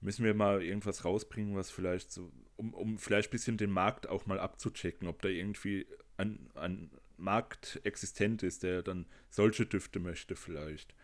müssen 0.00 0.24
wir 0.24 0.34
mal 0.34 0.62
irgendwas 0.62 1.04
rausbringen, 1.04 1.56
was 1.56 1.70
vielleicht 1.70 2.12
so, 2.12 2.32
um, 2.56 2.74
um 2.74 2.98
vielleicht 2.98 3.28
ein 3.28 3.32
bisschen 3.32 3.56
den 3.56 3.70
Markt 3.70 4.08
auch 4.08 4.26
mal 4.26 4.38
abzuchecken, 4.38 5.08
ob 5.08 5.22
da 5.22 5.28
irgendwie 5.28 5.86
ein, 6.16 6.50
ein 6.54 6.90
Markt 7.16 7.80
existent 7.84 8.42
ist, 8.42 8.62
der 8.62 8.82
dann 8.82 9.06
solche 9.28 9.66
Düfte 9.66 10.00
möchte 10.00 10.36
vielleicht. 10.36 10.94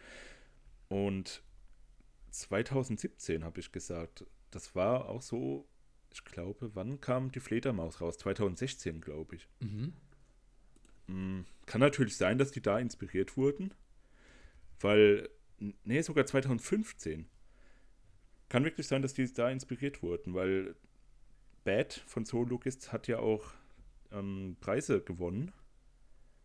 Und 0.88 1.42
2017 2.30 3.44
habe 3.44 3.60
ich 3.60 3.72
gesagt, 3.72 4.24
das 4.50 4.74
war 4.74 5.08
auch 5.08 5.22
so, 5.22 5.66
ich 6.12 6.24
glaube, 6.24 6.74
wann 6.74 7.00
kam 7.00 7.30
die 7.30 7.40
Fledermaus 7.40 8.00
raus? 8.00 8.18
2016, 8.18 9.00
glaube 9.00 9.36
ich. 9.36 9.48
Mhm. 9.60 9.92
Mm, 11.06 11.44
kann 11.66 11.80
natürlich 11.80 12.16
sein, 12.16 12.38
dass 12.38 12.50
die 12.50 12.62
da 12.62 12.78
inspiriert 12.78 13.36
wurden, 13.36 13.74
weil 14.80 15.28
nee, 15.84 16.00
sogar 16.02 16.26
2015. 16.26 17.26
Kann 18.48 18.64
wirklich 18.64 18.86
sein, 18.86 19.02
dass 19.02 19.14
die 19.14 19.32
da 19.32 19.50
inspiriert 19.50 20.02
wurden, 20.02 20.34
weil 20.34 20.76
Bad 21.64 21.94
von 22.06 22.24
Zoologist 22.24 22.92
hat 22.92 23.08
ja 23.08 23.18
auch 23.18 23.52
ähm, 24.12 24.56
Preise 24.60 25.00
gewonnen 25.00 25.52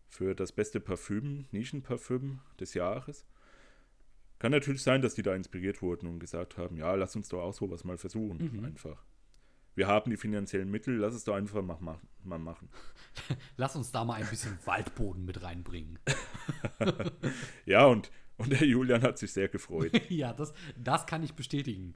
für 0.10 0.36
das 0.36 0.52
beste 0.52 0.80
Parfüm, 0.80 1.46
Nischenparfüm 1.52 2.40
des 2.60 2.74
Jahres. 2.74 3.26
Kann 4.42 4.52
natürlich 4.52 4.82
sein, 4.82 5.04
dass 5.04 5.14
die 5.14 5.22
da 5.22 5.36
inspiriert 5.36 5.84
wurden 5.84 6.08
und 6.08 6.18
gesagt 6.18 6.58
haben, 6.58 6.76
ja, 6.76 6.96
lass 6.96 7.16
uns 7.16 7.30
doch 7.30 7.44
auch 7.44 7.54
sowas 7.54 7.84
mal 7.84 8.00
versuchen, 8.00 8.50
mhm. 8.52 8.66
einfach. 8.66 9.06
Wir 9.76 9.86
haben 9.86 10.10
die 10.10 10.18
finanziellen 10.18 10.72
Mittel, 10.72 10.96
lass 10.96 11.14
es 11.14 11.26
doch 11.26 11.36
einfach 11.36 11.62
mal, 11.62 12.00
mal 12.24 12.40
machen. 12.40 12.68
lass 13.58 13.76
uns 13.76 13.92
da 13.92 14.04
mal 14.04 14.16
ein 14.16 14.28
bisschen 14.28 14.58
Waldboden 14.66 15.26
mit 15.26 15.44
reinbringen. 15.44 16.00
ja, 17.68 17.86
und 17.86 18.10
und 18.38 18.52
der 18.52 18.66
Julian 18.66 19.04
hat 19.04 19.20
sich 19.20 19.32
sehr 19.32 19.48
gefreut. 19.48 19.92
ja, 20.10 20.34
das, 20.34 20.54
das 20.76 21.06
kann 21.06 21.22
ich 21.22 21.36
bestätigen. 21.36 21.94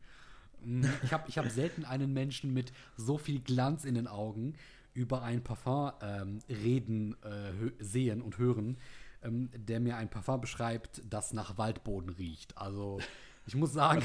Hm, 0.62 0.88
ich 1.02 1.14
habe 1.14 1.28
ich 1.28 1.39
hab 1.39 1.50
selten 1.50 1.84
einen 1.84 2.14
Menschen 2.14 2.54
mit 2.54 2.72
so 2.96 3.18
viel 3.18 3.39
Glanz 3.39 3.86
in 3.86 3.96
den 3.96 4.06
Augen 4.06 4.54
über 4.93 5.24
ein 5.24 5.43
Parfum 5.43 5.93
ähm, 6.00 6.39
reden, 6.48 7.16
äh, 7.24 7.72
sehen 7.80 8.22
und 8.22 8.38
hören, 8.38 8.78
ähm, 9.26 9.49
der 9.53 9.80
mir 9.80 9.97
ein 9.97 10.09
Parfum 10.09 10.41
beschreibt, 10.41 11.01
das 11.09 11.34
nach 11.34 11.57
Waldboden 11.57 12.09
riecht. 12.09 12.57
Also 12.57 12.99
ich 13.47 13.55
muss 13.55 13.73
sagen, 13.73 14.03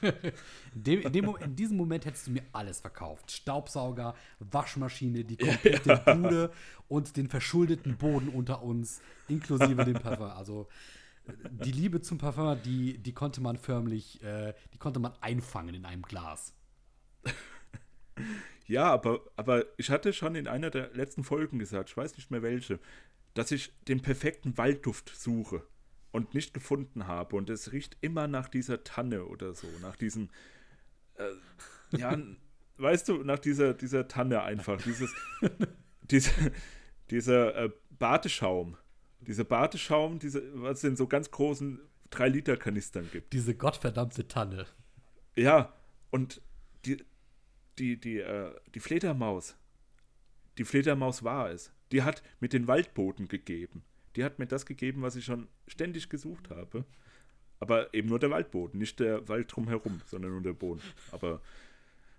in, 0.74 1.12
dem, 1.12 1.36
in, 1.40 1.56
diesem 1.56 1.76
Moment 1.76 2.06
hättest 2.06 2.26
du 2.26 2.32
mir 2.32 2.42
alles 2.52 2.80
verkauft. 2.80 3.30
Staubsauger, 3.30 4.14
Waschmaschine, 4.40 5.24
die 5.24 5.36
komplette 5.36 5.88
ja. 5.88 6.14
Bude 6.14 6.50
und 6.88 7.16
den 7.16 7.28
verschuldeten 7.28 7.96
Boden 7.96 8.28
unter 8.28 8.62
uns, 8.62 9.00
inklusive 9.28 9.84
dem 9.84 9.94
Parfum. 9.94 10.30
Also 10.30 10.68
die 11.50 11.72
Liebe 11.72 12.00
zum 12.00 12.18
Parfum, 12.18 12.60
die, 12.64 12.98
die 12.98 13.12
konnte 13.12 13.40
man 13.40 13.56
förmlich, 13.56 14.22
äh, 14.22 14.54
die 14.72 14.78
konnte 14.78 15.00
man 15.00 15.12
einfangen 15.20 15.74
in 15.74 15.84
einem 15.84 16.02
Glas. 16.02 16.52
Ja, 18.66 18.92
aber, 18.92 19.20
aber 19.36 19.64
ich 19.76 19.90
hatte 19.90 20.12
schon 20.12 20.34
in 20.34 20.48
einer 20.48 20.70
der 20.70 20.90
letzten 20.94 21.22
Folgen 21.22 21.58
gesagt, 21.58 21.90
ich 21.90 21.96
weiß 21.96 22.16
nicht 22.16 22.30
mehr 22.30 22.42
welche, 22.42 22.78
dass 23.34 23.50
ich 23.50 23.72
den 23.88 24.00
perfekten 24.00 24.56
Waldduft 24.56 25.12
suche 25.14 25.62
und 26.12 26.34
nicht 26.34 26.54
gefunden 26.54 27.06
habe. 27.06 27.36
Und 27.36 27.50
es 27.50 27.72
riecht 27.72 27.96
immer 28.00 28.28
nach 28.28 28.48
dieser 28.48 28.84
Tanne 28.84 29.26
oder 29.26 29.52
so, 29.52 29.66
nach 29.82 29.96
diesem, 29.96 30.30
äh, 31.16 31.96
ja, 31.96 32.16
weißt 32.78 33.08
du, 33.08 33.24
nach 33.24 33.40
dieser, 33.40 33.74
dieser 33.74 34.08
Tanne 34.08 34.42
einfach, 34.42 34.80
dieses, 34.80 35.12
diese, 36.02 36.30
dieser 37.10 37.56
äh, 37.56 37.70
Badeschaum. 37.98 38.76
Dieser 39.20 39.44
Badeschaum, 39.44 40.18
diese, 40.18 40.42
was 40.60 40.78
es 40.78 40.84
in 40.84 40.96
so 40.96 41.06
ganz 41.06 41.30
großen 41.30 41.80
3-Liter-Kanistern 42.12 43.08
gibt. 43.10 43.32
Diese 43.32 43.54
gottverdammte 43.54 44.28
Tanne. 44.28 44.66
Ja, 45.36 45.72
und 46.10 46.40
die, 46.84 47.04
die, 47.78 47.98
die, 47.98 48.18
äh, 48.18 48.54
die 48.74 48.80
Fledermaus, 48.80 49.56
die 50.58 50.64
Fledermaus 50.64 51.24
war 51.24 51.50
es. 51.50 51.72
Die 51.94 52.02
hat 52.02 52.22
mit 52.40 52.52
den 52.52 52.66
Waldboden 52.66 53.28
gegeben. 53.28 53.84
Die 54.16 54.24
hat 54.24 54.38
mir 54.38 54.46
das 54.46 54.66
gegeben, 54.66 55.02
was 55.02 55.16
ich 55.16 55.24
schon 55.24 55.48
ständig 55.68 56.08
gesucht 56.08 56.50
habe. 56.50 56.84
Aber 57.60 57.94
eben 57.94 58.08
nur 58.08 58.18
der 58.18 58.30
Waldboden, 58.30 58.78
nicht 58.78 59.00
der 59.00 59.26
Wald 59.28 59.54
drumherum, 59.54 60.00
sondern 60.06 60.32
nur 60.32 60.42
der 60.42 60.52
Boden. 60.52 60.82
Aber 61.12 61.40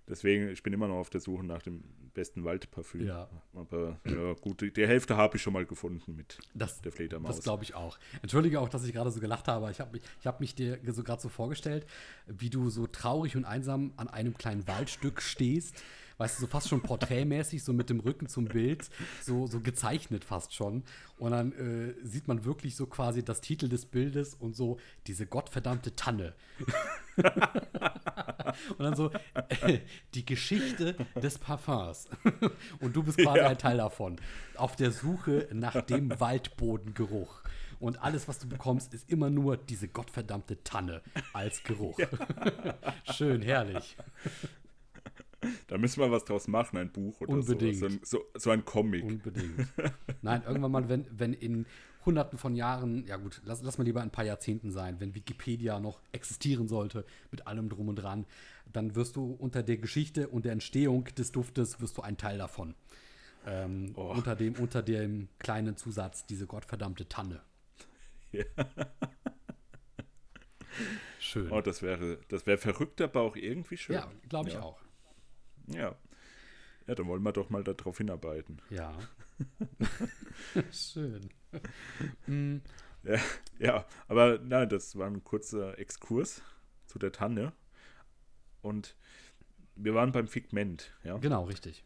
deswegen, 0.07 0.49
ich 0.49 0.63
bin 0.63 0.73
immer 0.73 0.87
noch 0.87 0.95
auf 0.95 1.09
der 1.09 1.19
Suche 1.21 1.43
nach 1.43 1.61
dem 1.61 1.83
besten 2.13 2.45
Waldparfüm. 2.45 3.05
Ja. 3.05 3.29
Aber 3.53 3.99
ja, 4.07 4.33
gut, 4.33 4.61
die, 4.61 4.71
die 4.71 4.87
Hälfte 4.87 5.17
habe 5.17 5.35
ich 5.35 5.43
schon 5.43 5.51
mal 5.53 5.65
gefunden 5.65 6.15
mit 6.15 6.39
Das, 6.53 6.81
der 6.81 6.93
Fledermaus. 6.93 7.35
das 7.35 7.43
glaube 7.43 7.63
ich 7.63 7.75
auch. 7.75 7.99
Entschuldige 8.21 8.61
auch, 8.61 8.69
dass 8.69 8.85
ich 8.85 8.93
gerade 8.93 9.11
so 9.11 9.19
gelacht 9.19 9.47
habe. 9.49 9.69
Ich 9.71 9.81
habe 9.81 9.91
mich, 9.91 10.01
ich 10.21 10.25
hab 10.25 10.39
mich 10.39 10.55
dir 10.55 10.79
so 10.93 11.03
gerade 11.03 11.21
so 11.21 11.27
vorgestellt, 11.29 11.85
wie 12.27 12.49
du 12.49 12.69
so 12.69 12.87
traurig 12.87 13.35
und 13.35 13.43
einsam 13.43 13.93
an 13.97 14.07
einem 14.07 14.37
kleinen 14.37 14.65
Waldstück 14.67 15.21
stehst. 15.21 15.83
Weißt 16.17 16.37
du, 16.37 16.41
so 16.41 16.47
fast 16.47 16.69
schon 16.69 16.81
porträtmäßig, 16.81 17.63
so 17.63 17.73
mit 17.73 17.89
dem 17.89 17.99
Rücken 17.99 18.27
zum 18.27 18.45
Bild, 18.45 18.89
so, 19.21 19.47
so 19.47 19.59
gezeichnet 19.59 20.23
fast 20.23 20.53
schon. 20.53 20.83
Und 21.17 21.31
dann 21.31 21.51
äh, 21.53 21.93
sieht 22.05 22.27
man 22.27 22.45
wirklich 22.45 22.75
so 22.75 22.85
quasi 22.87 23.23
das 23.23 23.41
Titel 23.41 23.67
des 23.67 23.85
Bildes 23.85 24.33
und 24.33 24.55
so 24.55 24.77
diese 25.07 25.25
gottverdammte 25.25 25.95
Tanne. 25.95 26.33
und 28.77 28.79
dann 28.83 28.95
so 28.95 29.11
äh, 29.61 29.79
die 30.13 30.25
Geschichte 30.25 30.95
des 31.21 31.37
Parfums. 31.37 32.07
und 32.79 32.95
du 32.95 33.03
bist 33.03 33.17
quasi 33.17 33.39
Ja. 33.39 33.47
ein 33.49 33.57
Teil 33.57 33.77
davon. 33.77 34.17
Auf 34.55 34.75
der 34.75 34.91
Suche 34.91 35.47
nach 35.51 35.81
dem 35.81 36.17
Waldbodengeruch. 36.19 37.41
Und 37.79 38.01
alles, 38.01 38.27
was 38.29 38.39
du 38.39 38.47
bekommst, 38.47 38.93
ist 38.93 39.09
immer 39.09 39.29
nur 39.29 39.57
diese 39.57 39.89
gottverdammte 39.89 40.63
Tanne 40.63 41.01
als 41.33 41.61
Geruch. 41.63 41.99
Schön, 43.13 43.41
herrlich. 43.41 43.97
Da 45.67 45.77
müssen 45.77 45.99
wir 46.01 46.11
was 46.11 46.23
draus 46.25 46.47
machen, 46.47 46.77
ein 46.77 46.91
Buch 46.91 47.21
oder 47.21 47.33
Unbedingt. 47.33 47.77
so. 47.77 47.87
So, 48.03 48.25
so 48.35 48.49
ein 48.51 48.63
Comic. 48.65 49.03
Unbedingt. 49.03 49.67
Nein, 50.21 50.43
irgendwann 50.45 50.71
mal, 50.71 50.89
wenn, 50.89 51.05
wenn 51.11 51.33
in 51.33 51.65
hunderten 52.05 52.37
von 52.37 52.55
Jahren, 52.55 53.05
ja 53.07 53.17
gut, 53.17 53.41
lass, 53.45 53.63
lass 53.63 53.77
mal 53.79 53.83
lieber 53.83 54.01
ein 54.01 54.11
paar 54.11 54.25
Jahrzehnten 54.25 54.71
sein, 54.71 54.99
wenn 54.99 55.15
Wikipedia 55.15 55.79
noch 55.79 55.99
existieren 56.11 56.67
sollte, 56.67 57.03
mit 57.31 57.47
allem 57.47 57.67
drum 57.69 57.87
und 57.89 57.95
dran, 57.95 58.25
dann 58.71 58.95
wirst 58.95 59.15
du 59.15 59.31
unter 59.39 59.63
der 59.63 59.77
Geschichte 59.77 60.27
und 60.27 60.45
der 60.45 60.51
Entstehung 60.51 61.05
des 61.17 61.31
Duftes, 61.31 61.81
wirst 61.81 61.97
du 61.97 62.01
ein 62.03 62.17
Teil 62.17 62.37
davon. 62.37 62.75
Ähm, 63.47 63.93
Oh. 63.95 64.11
unter, 64.11 64.35
dem, 64.35 64.53
unter 64.55 64.81
dem 64.83 65.29
kleinen 65.39 65.77
Zusatz, 65.77 66.25
diese 66.25 66.45
gottverdammte 66.47 67.07
Tanne. 67.07 67.41
Ja. 68.31 68.43
Schön. 71.19 71.51
Oh, 71.51 71.61
das 71.61 71.81
wäre, 71.81 72.19
das 72.27 72.45
wäre 72.45 72.57
verrückt, 72.57 73.01
aber 73.01 73.21
auch 73.21 73.35
irgendwie 73.35 73.77
schön. 73.77 73.95
ja, 73.95 74.11
glaube 74.29 74.49
ich 74.49 74.55
ja. 74.55 74.61
auch. 74.61 74.79
Ja. 75.67 75.95
Ja, 76.87 76.93
dann 76.95 77.07
wollen 77.07 77.23
wir 77.23 77.31
doch 77.31 77.49
mal 77.49 77.63
darauf 77.63 77.97
hinarbeiten. 77.97 78.61
Ja. 78.69 78.97
Schön. 80.71 81.29
Mm, 82.27 82.57
Ja, 83.03 83.19
ja, 83.59 83.85
aber 84.09 84.39
nein, 84.39 84.67
das 84.67 84.97
war 84.97 85.07
ein 85.07 85.23
kurzer 85.23 85.79
Exkurs 85.79 86.41
zu 86.85 86.99
der 86.99 87.13
Tanne. 87.13 87.53
Und 88.61 88.97
wir 89.75 89.93
waren 89.93 90.11
beim 90.11 90.27
Figment, 90.27 90.91
ja. 91.03 91.17
genau, 91.17 91.43
richtig. 91.45 91.85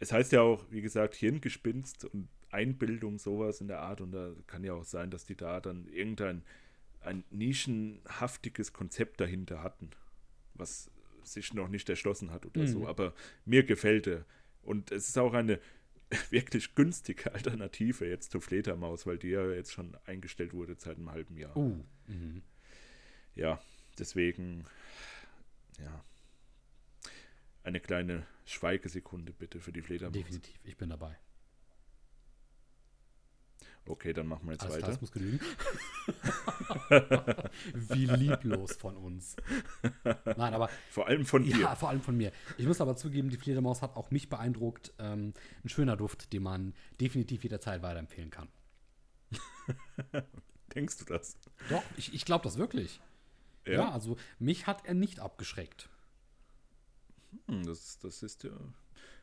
Es 0.00 0.12
heißt 0.12 0.32
ja 0.32 0.42
auch, 0.42 0.66
wie 0.70 0.82
gesagt, 0.82 1.14
Hirngespinst 1.14 2.04
und 2.04 2.28
Einbildung, 2.50 3.18
sowas 3.18 3.60
in 3.60 3.68
der 3.68 3.80
Art. 3.80 4.00
Und 4.00 4.12
da 4.12 4.32
kann 4.46 4.64
ja 4.64 4.74
auch 4.74 4.84
sein, 4.84 5.10
dass 5.10 5.24
die 5.24 5.36
da 5.36 5.60
dann 5.60 5.86
irgendein 5.88 6.42
ein 7.00 7.24
nischenhaftiges 7.30 8.72
Konzept 8.72 9.20
dahinter 9.20 9.62
hatten, 9.62 9.90
was 10.54 10.90
sich 11.24 11.54
noch 11.54 11.68
nicht 11.68 11.88
erschlossen 11.88 12.30
hat 12.30 12.46
oder 12.46 12.62
Mhm. 12.62 12.66
so. 12.68 12.86
Aber 12.88 13.14
mir 13.44 13.62
gefällt 13.64 14.06
er. 14.06 14.24
Und 14.62 14.90
es 14.92 15.08
ist 15.08 15.18
auch 15.18 15.32
eine 15.34 15.60
wirklich 16.30 16.74
günstige 16.74 17.32
Alternative 17.34 18.06
jetzt 18.08 18.30
zur 18.32 18.40
Fledermaus, 18.42 19.06
weil 19.06 19.18
die 19.18 19.28
ja 19.30 19.50
jetzt 19.50 19.72
schon 19.72 19.96
eingestellt 20.06 20.52
wurde 20.52 20.74
seit 20.78 20.96
einem 20.98 21.10
halben 21.10 21.36
Jahr. 21.36 21.56
Uh. 21.56 21.82
Mhm. 22.06 22.42
Ja, 23.34 23.60
deswegen, 23.98 24.66
ja. 25.78 26.04
Eine 27.64 27.80
kleine 27.80 28.26
Schweigesekunde 28.44 29.32
bitte 29.32 29.60
für 29.60 29.72
die 29.72 29.82
Fledermaus. 29.82 30.12
Definitiv, 30.14 30.58
ich 30.64 30.76
bin 30.76 30.90
dabei. 30.90 31.16
Okay, 33.86 34.12
dann 34.12 34.26
machen 34.26 34.46
wir 34.46 34.52
jetzt 34.52 34.62
Alles 34.62 34.76
klar, 34.78 34.82
weiter. 34.90 34.92
das 34.92 35.00
muss 35.00 35.12
genügen. 35.12 35.40
Wie 37.74 38.06
lieblos 38.06 38.72
von 38.76 38.96
uns. 38.96 39.36
Nein, 40.04 40.54
aber 40.54 40.68
Vor 40.90 41.06
allem 41.06 41.24
von 41.24 41.44
dir. 41.44 41.56
ja, 41.56 41.74
vor 41.76 41.88
allem 41.88 42.00
von 42.00 42.16
mir. 42.16 42.32
Ich 42.58 42.66
muss 42.66 42.80
aber 42.80 42.96
zugeben, 42.96 43.30
die 43.30 43.36
Fledermaus 43.36 43.82
hat 43.82 43.96
auch 43.96 44.10
mich 44.10 44.28
beeindruckt. 44.28 44.92
Ähm, 44.98 45.34
ein 45.64 45.68
schöner 45.68 45.96
Duft, 45.96 46.32
den 46.32 46.42
man 46.42 46.74
definitiv 47.00 47.42
jederzeit 47.42 47.82
weiterempfehlen 47.82 48.30
kann. 48.30 48.48
Denkst 50.74 50.98
du 50.98 51.04
das? 51.04 51.36
Doch, 51.68 51.82
ich, 51.96 52.14
ich 52.14 52.24
glaube 52.24 52.44
das 52.44 52.58
wirklich. 52.58 53.00
Ja. 53.66 53.92
also 53.92 54.16
mich 54.38 54.66
hat 54.66 54.86
er 54.86 54.94
nicht 54.94 55.20
abgeschreckt. 55.20 55.88
Hm, 57.46 57.64
das, 57.64 57.98
das 57.98 58.22
ist 58.22 58.44
ja. 58.44 58.50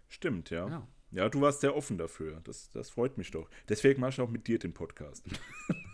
Stimmt, 0.08 0.50
ja. 0.50 0.68
Ja. 0.68 0.88
ja. 1.12 1.30
du 1.30 1.41
warst 1.41 1.62
sehr 1.62 1.76
offen 1.76 1.97
dafür. 1.97 2.41
Das, 2.43 2.72
das 2.72 2.89
freut 2.89 3.18
mich 3.18 3.32
doch. 3.32 3.50
Deswegen 3.68 4.00
mache 4.02 4.12
ich 4.12 4.22
auch 4.22 4.30
mit 4.30 4.47
dir 4.47 4.60
den 4.60 4.74
Podcast. 4.74 5.26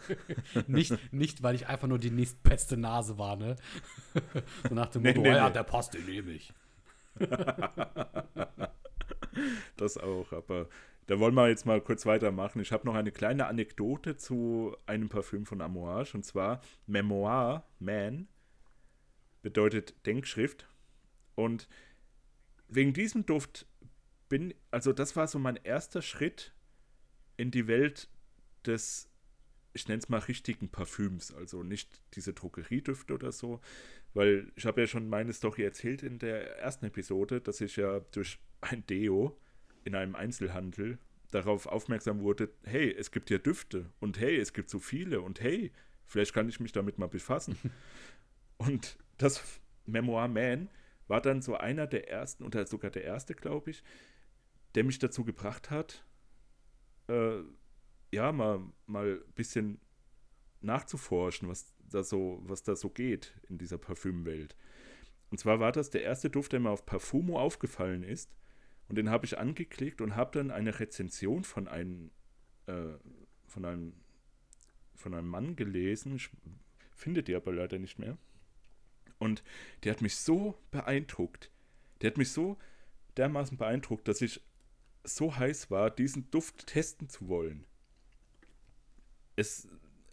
Nicht, 0.66 1.12
nicht, 1.12 1.42
weil 1.42 1.54
ich 1.54 1.66
einfach 1.66 1.88
nur 1.88 1.98
die 1.98 2.10
nächstbeste 2.10 2.76
Nase 2.76 3.18
war, 3.18 3.36
ne? 3.36 3.56
so 4.68 4.74
nach 4.74 4.88
dem 4.88 5.02
Nee, 5.02 5.10
Motto, 5.10 5.22
nee, 5.22 5.30
oh 5.30 5.36
ja, 5.36 5.46
nee. 5.48 5.52
der 5.52 5.62
passt, 5.64 5.94
den 5.94 6.06
nehme 6.06 6.32
ich. 6.32 6.52
Das 9.76 9.96
auch. 9.96 10.32
Aber 10.32 10.68
da 11.06 11.18
wollen 11.18 11.34
wir 11.34 11.48
jetzt 11.48 11.66
mal 11.66 11.80
kurz 11.80 12.06
weitermachen. 12.06 12.60
Ich 12.60 12.72
habe 12.72 12.86
noch 12.86 12.94
eine 12.94 13.12
kleine 13.12 13.46
Anekdote 13.46 14.16
zu 14.16 14.76
einem 14.86 15.08
Parfüm 15.08 15.46
von 15.46 15.60
Amouage. 15.60 16.14
Und 16.14 16.24
zwar 16.24 16.60
Memoir 16.86 17.66
Man 17.78 18.28
bedeutet 19.42 20.06
Denkschrift. 20.06 20.68
Und 21.34 21.68
wegen 22.68 22.92
diesem 22.92 23.26
Duft 23.26 23.66
bin, 24.28 24.54
also 24.70 24.92
das 24.92 25.16
war 25.16 25.26
so 25.26 25.38
mein 25.38 25.56
erster 25.56 26.02
Schritt 26.02 26.52
in 27.36 27.50
die 27.50 27.66
Welt 27.66 28.08
des, 28.66 29.10
ich 29.72 29.88
nenne 29.88 30.00
es 30.00 30.08
mal 30.08 30.18
richtigen 30.18 30.68
Parfüms. 30.68 31.34
Also 31.34 31.62
nicht 31.62 31.88
diese 32.14 32.32
Drogeriedüfte 32.32 33.14
oder 33.14 33.32
so. 33.32 33.60
Weil 34.14 34.52
ich 34.56 34.66
habe 34.66 34.82
ja 34.82 34.86
schon 34.86 35.08
meine 35.08 35.32
Story 35.32 35.62
erzählt 35.62 36.02
in 36.02 36.18
der 36.18 36.58
ersten 36.58 36.86
Episode, 36.86 37.40
dass 37.40 37.60
ich 37.60 37.76
ja 37.76 38.00
durch 38.12 38.38
ein 38.60 38.84
Deo 38.86 39.38
in 39.84 39.94
einem 39.94 40.14
Einzelhandel 40.14 40.98
darauf 41.30 41.66
aufmerksam 41.66 42.20
wurde, 42.20 42.50
hey, 42.64 42.94
es 42.94 43.10
gibt 43.10 43.28
hier 43.28 43.38
Düfte 43.38 43.90
und 44.00 44.20
hey, 44.20 44.36
es 44.36 44.52
gibt 44.52 44.68
so 44.68 44.78
viele 44.78 45.22
und 45.22 45.40
hey, 45.40 45.72
vielleicht 46.06 46.34
kann 46.34 46.48
ich 46.48 46.60
mich 46.60 46.72
damit 46.72 46.98
mal 46.98 47.08
befassen. 47.08 47.56
und 48.58 48.98
das 49.16 49.42
Memoir 49.86 50.28
Man 50.28 50.68
war 51.08 51.20
dann 51.20 51.42
so 51.42 51.56
einer 51.56 51.86
der 51.86 52.08
ersten, 52.10 52.44
oder 52.44 52.66
sogar 52.66 52.90
der 52.90 53.04
erste, 53.04 53.34
glaube 53.34 53.70
ich, 53.70 53.82
der 54.74 54.84
mich 54.84 54.98
dazu 54.98 55.24
gebracht 55.24 55.70
hat, 55.70 56.04
äh, 57.08 57.40
ja, 58.12 58.30
mal, 58.30 58.60
mal 58.86 59.22
ein 59.26 59.32
bisschen 59.34 59.80
nachzuforschen, 60.60 61.48
was 61.48 61.74
da 61.90 62.04
so, 62.04 62.40
was 62.44 62.62
da 62.62 62.76
so 62.76 62.90
geht 62.90 63.34
in 63.48 63.58
dieser 63.58 63.78
Parfümwelt. 63.78 64.56
Und 65.30 65.38
zwar 65.38 65.60
war 65.60 65.72
das 65.72 65.90
der 65.90 66.02
erste 66.02 66.30
Duft, 66.30 66.52
der 66.52 66.60
mir 66.60 66.70
auf 66.70 66.86
Parfumo 66.86 67.40
aufgefallen 67.40 68.02
ist. 68.02 68.30
Und 68.88 68.96
den 68.96 69.08
habe 69.08 69.24
ich 69.24 69.38
angeklickt 69.38 70.00
und 70.02 70.14
habe 70.14 70.38
dann 70.38 70.50
eine 70.50 70.78
Rezension 70.78 71.44
von 71.44 71.68
einem, 71.68 72.10
äh, 72.66 72.94
von 73.46 73.64
einem, 73.64 73.94
von 74.94 75.14
einem 75.14 75.28
Mann 75.28 75.56
gelesen. 75.56 76.16
Ich 76.16 76.30
finde 76.94 77.22
die 77.22 77.34
aber 77.34 77.52
leider 77.52 77.78
nicht 77.78 77.98
mehr. 77.98 78.18
Und 79.18 79.42
der 79.84 79.92
hat 79.92 80.02
mich 80.02 80.16
so 80.16 80.58
beeindruckt. 80.70 81.50
Der 82.00 82.10
hat 82.10 82.18
mich 82.18 82.30
so 82.30 82.58
dermaßen 83.16 83.56
beeindruckt, 83.56 84.08
dass 84.08 84.20
ich 84.20 84.42
so 85.04 85.34
heiß 85.34 85.70
war, 85.70 85.90
diesen 85.90 86.30
Duft 86.30 86.66
testen 86.66 87.08
zu 87.08 87.28
wollen. 87.28 87.64
Es, 89.42 89.68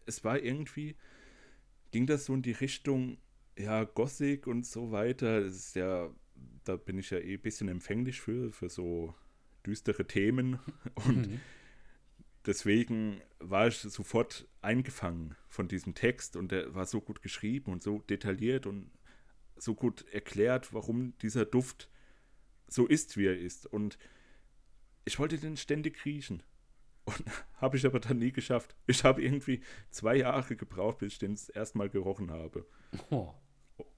es 0.06 0.24
war 0.24 0.40
irgendwie, 0.40 0.96
ging 1.92 2.06
das 2.06 2.26
so 2.26 2.34
in 2.34 2.42
die 2.42 2.52
Richtung, 2.52 3.18
ja, 3.58 3.84
Gothic 3.84 4.48
und 4.48 4.66
so 4.66 4.92
weiter. 4.92 5.40
Es 5.40 5.56
ist 5.56 5.76
ja 5.76 6.12
da 6.64 6.76
bin 6.76 6.98
ich 6.98 7.10
ja 7.10 7.18
eh 7.18 7.36
ein 7.36 7.42
bisschen 7.42 7.68
empfänglich 7.68 8.22
für, 8.22 8.52
für 8.52 8.70
so 8.70 9.16
düstere 9.66 10.06
Themen. 10.06 10.60
Und 10.96 11.30
mhm. 11.30 11.40
deswegen 12.46 13.22
war 13.40 13.68
ich 13.68 13.78
sofort 13.78 14.48
eingefangen 14.62 15.36
von 15.48 15.68
diesem 15.68 15.96
Text 15.96 16.36
und 16.36 16.52
der 16.52 16.76
war 16.76 16.86
so 16.86 17.02
gut 17.02 17.22
geschrieben 17.22 17.72
und 17.72 17.82
so 17.82 18.00
detailliert 18.02 18.66
und 18.66 18.92
so 19.58 19.74
gut 19.74 20.06
erklärt, 20.12 20.74
warum 20.74 21.18
dieser 21.20 21.46
Duft 21.46 21.90
so 22.68 22.86
ist, 22.86 23.18
wie 23.18 23.26
er 23.26 23.38
ist. 23.38 23.66
Und 23.66 23.98
ich 25.06 25.18
wollte 25.18 25.38
den 25.38 25.58
ständig 25.58 26.06
riechen. 26.06 26.44
Und 27.10 27.24
habe 27.62 27.78
ich 27.78 27.86
aber 27.86 28.00
dann 28.00 28.20
nie 28.20 28.32
geschafft. 28.32 28.76
Ich 28.88 29.04
habe 29.04 29.22
irgendwie 29.22 29.62
zwei 29.90 30.16
Jahre 30.16 30.56
gebraucht, 30.56 31.00
bis 31.00 31.14
ich 31.14 31.20
den 31.20 31.32
das 31.32 31.50
erste 31.50 31.78
Mal 31.78 31.90
gerochen 31.90 32.32
habe. 32.32 32.66
Oh. 33.10 33.34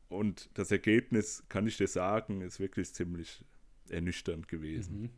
Und 0.10 0.50
das 0.56 0.72
Ergebnis, 0.72 1.44
kann 1.48 1.68
ich 1.68 1.78
dir 1.78 1.88
sagen, 1.88 2.42
ist 2.42 2.60
wirklich 2.60 2.94
ziemlich 2.94 3.46
ernüchternd 3.90 4.48
gewesen. 4.48 5.02
Mhm. 5.04 5.10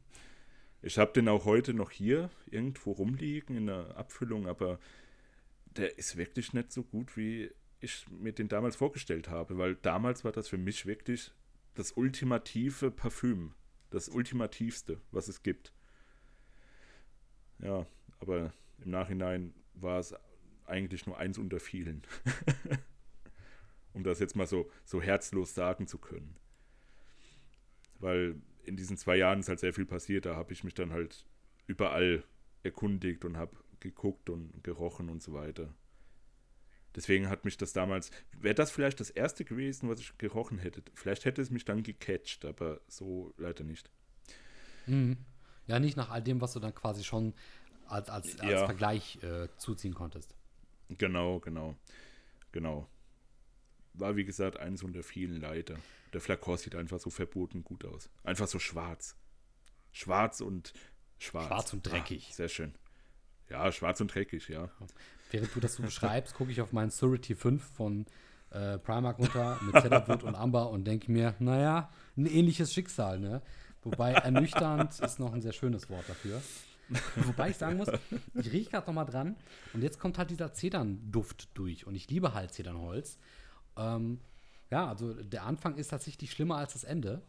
Ich 0.81 0.97
habe 0.97 1.13
den 1.13 1.29
auch 1.29 1.45
heute 1.45 1.73
noch 1.73 1.91
hier 1.91 2.29
irgendwo 2.51 2.91
rumliegen 2.91 3.55
in 3.55 3.67
der 3.67 3.95
Abfüllung, 3.97 4.47
aber 4.47 4.79
der 5.77 5.97
ist 5.97 6.17
wirklich 6.17 6.53
nicht 6.53 6.71
so 6.71 6.83
gut, 6.83 7.15
wie 7.17 7.49
ich 7.79 8.05
mir 8.09 8.33
den 8.33 8.49
damals 8.49 8.75
vorgestellt 8.75 9.29
habe, 9.29 9.57
weil 9.57 9.75
damals 9.75 10.23
war 10.23 10.31
das 10.31 10.47
für 10.47 10.57
mich 10.57 10.85
wirklich 10.85 11.31
das 11.73 11.93
ultimative 11.93 12.91
Parfüm, 12.91 13.53
das 13.89 14.09
ultimativste, 14.09 15.01
was 15.11 15.27
es 15.27 15.41
gibt. 15.41 15.73
Ja, 17.63 17.85
aber 18.19 18.53
im 18.83 18.91
Nachhinein 18.91 19.53
war 19.73 19.99
es 19.99 20.13
eigentlich 20.65 21.05
nur 21.05 21.17
eins 21.17 21.37
unter 21.37 21.59
vielen. 21.59 22.03
um 23.93 24.03
das 24.03 24.19
jetzt 24.19 24.35
mal 24.35 24.47
so, 24.47 24.69
so 24.83 25.01
herzlos 25.01 25.55
sagen 25.55 25.87
zu 25.87 25.97
können. 25.97 26.35
Weil 27.99 28.35
in 28.65 28.75
diesen 28.75 28.97
zwei 28.97 29.15
Jahren 29.15 29.39
ist 29.39 29.49
halt 29.49 29.59
sehr 29.59 29.73
viel 29.73 29.85
passiert, 29.85 30.25
da 30.25 30.35
habe 30.35 30.53
ich 30.53 30.63
mich 30.63 30.73
dann 30.73 30.91
halt 30.91 31.25
überall 31.67 32.23
erkundigt 32.63 33.23
und 33.25 33.37
habe 33.37 33.55
geguckt 33.79 34.29
und 34.29 34.63
gerochen 34.63 35.09
und 35.09 35.21
so 35.21 35.33
weiter. 35.33 35.73
Deswegen 36.95 37.29
hat 37.29 37.43
mich 37.43 37.57
das 37.57 37.73
damals, 37.73 38.11
wäre 38.39 38.55
das 38.55 38.71
vielleicht 38.71 38.99
das 38.99 39.09
erste 39.09 39.45
gewesen, 39.45 39.89
was 39.89 39.99
ich 39.99 40.17
gerochen 40.17 40.59
hätte. 40.59 40.83
Vielleicht 40.93 41.25
hätte 41.25 41.41
es 41.41 41.49
mich 41.49 41.65
dann 41.65 41.83
gecatcht, 41.83 42.45
aber 42.45 42.81
so 42.87 43.33
leider 43.37 43.63
nicht. 43.63 43.89
Mhm. 44.85 45.17
Ja, 45.67 45.79
nicht 45.79 45.97
nach 45.97 46.09
all 46.09 46.21
dem, 46.21 46.41
was 46.41 46.53
du 46.53 46.59
dann 46.59 46.75
quasi 46.75 47.03
schon 47.03 47.33
als, 47.87 48.09
als, 48.09 48.39
als 48.39 48.51
ja. 48.51 48.65
Vergleich 48.65 49.21
äh, 49.23 49.47
zuziehen 49.57 49.93
konntest. 49.93 50.35
Genau, 50.89 51.39
genau, 51.39 51.75
genau. 52.51 52.87
War 53.93 54.15
wie 54.15 54.25
gesagt 54.25 54.57
eines 54.57 54.83
unter 54.83 55.03
vielen 55.03 55.39
leider. 55.39 55.75
Der 56.13 56.21
Flakor 56.21 56.57
sieht 56.57 56.75
einfach 56.75 56.99
so 56.99 57.09
verboten 57.09 57.63
gut 57.63 57.85
aus. 57.85 58.09
Einfach 58.23 58.47
so 58.47 58.59
schwarz. 58.59 59.15
Schwarz 59.91 60.41
und 60.41 60.73
schwarz. 61.17 61.47
Schwarz 61.47 61.73
und 61.73 61.83
dreckig. 61.83 62.29
Ah, 62.31 62.33
sehr 62.33 62.49
schön. 62.49 62.73
Ja, 63.49 63.71
schwarz 63.71 64.01
und 64.01 64.13
dreckig, 64.13 64.47
ja. 64.49 64.69
Während 65.31 65.55
du 65.55 65.59
das 65.59 65.75
so 65.75 65.83
beschreibst, 65.83 66.33
gucke 66.35 66.51
ich 66.51 66.61
auf 66.61 66.71
meinen 66.71 66.89
Surety 66.89 67.35
5 67.35 67.63
von 67.63 68.05
äh, 68.49 68.77
Primark 68.79 69.19
runter 69.19 69.59
mit 69.61 69.75
Cedarwood 69.81 70.23
und 70.23 70.35
Amber 70.35 70.69
und 70.69 70.85
denke 70.85 71.11
mir, 71.11 71.35
naja, 71.39 71.91
ein 72.17 72.25
ähnliches 72.25 72.73
Schicksal, 72.73 73.19
ne? 73.19 73.41
Wobei 73.83 74.13
ernüchternd 74.13 74.99
ist 74.99 75.19
noch 75.19 75.33
ein 75.33 75.41
sehr 75.41 75.53
schönes 75.53 75.89
Wort 75.89 76.07
dafür. 76.07 76.41
Wobei 77.15 77.49
ich 77.49 77.57
sagen 77.57 77.77
muss, 77.77 77.89
ich 78.33 78.51
rieche 78.51 78.69
gerade 78.69 78.87
noch 78.87 78.93
mal 78.93 79.05
dran 79.05 79.35
und 79.73 79.81
jetzt 79.81 79.99
kommt 79.99 80.17
halt 80.17 80.29
dieser 80.29 80.53
Zedernduft 80.53 81.49
durch 81.53 81.87
und 81.87 81.95
ich 81.95 82.09
liebe 82.09 82.33
halt 82.33 82.53
Zedernholz. 82.53 83.17
Ähm, 83.77 84.19
ja, 84.69 84.87
also 84.87 85.13
der 85.13 85.43
Anfang 85.43 85.75
ist 85.77 85.89
tatsächlich 85.89 86.31
schlimmer 86.31 86.57
als 86.57 86.73
das 86.73 86.83
Ende. 86.83 87.21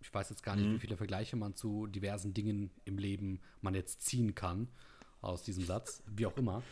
Ich 0.00 0.12
weiß 0.12 0.30
jetzt 0.30 0.42
gar 0.42 0.56
nicht, 0.56 0.66
mhm. 0.66 0.74
wie 0.74 0.78
viele 0.80 0.96
Vergleiche 0.96 1.36
man 1.36 1.54
zu 1.54 1.86
diversen 1.86 2.34
Dingen 2.34 2.70
im 2.84 2.98
Leben 2.98 3.40
man 3.60 3.74
jetzt 3.74 4.02
ziehen 4.02 4.34
kann 4.34 4.68
aus 5.20 5.44
diesem 5.44 5.64
Satz, 5.64 6.02
wie 6.06 6.26
auch 6.26 6.36
immer. 6.36 6.62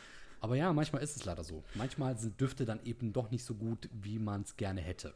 Aber 0.40 0.56
ja, 0.56 0.72
manchmal 0.72 1.02
ist 1.02 1.16
es 1.16 1.24
leider 1.24 1.44
so. 1.44 1.62
Manchmal 1.74 2.18
sind 2.18 2.40
Düfte 2.40 2.64
dann 2.64 2.84
eben 2.84 3.12
doch 3.12 3.30
nicht 3.30 3.44
so 3.44 3.54
gut, 3.54 3.88
wie 3.92 4.18
man 4.18 4.42
es 4.42 4.56
gerne 4.56 4.80
hätte. 4.80 5.14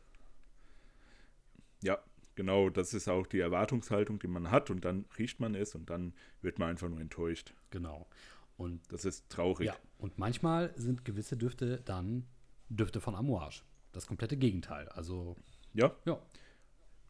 Ja, 1.83 1.99
genau. 2.35 2.71
Das 2.71 2.95
ist 2.95 3.09
auch 3.09 3.27
die 3.27 3.41
Erwartungshaltung, 3.41 4.19
die 4.19 4.29
man 4.29 4.51
hat. 4.51 4.71
Und 4.71 4.85
dann 4.85 5.07
riecht 5.19 5.41
man 5.41 5.55
es 5.55 5.75
und 5.75 5.91
dann 5.91 6.15
wird 6.43 6.59
man 6.59 6.71
einfach 6.71 6.89
nur 6.89 7.01
enttäuscht. 7.01 7.55
Genau. 7.71 8.09
Und 8.57 8.81
das 8.93 9.05
ist 9.05 9.29
traurig. 9.31 9.67
Ja, 9.67 9.77
und 9.99 10.19
manchmal 10.19 10.73
sind 10.77 11.05
gewisse 11.05 11.37
Düfte 11.37 11.81
dann 11.85 12.25
Düfte 12.69 13.01
von 13.01 13.15
Amouage. 13.15 13.63
Das 13.93 14.07
komplette 14.07 14.37
Gegenteil. 14.37 14.89
Also. 14.89 15.37
Ja. 15.73 15.95
Ja. 16.05 16.21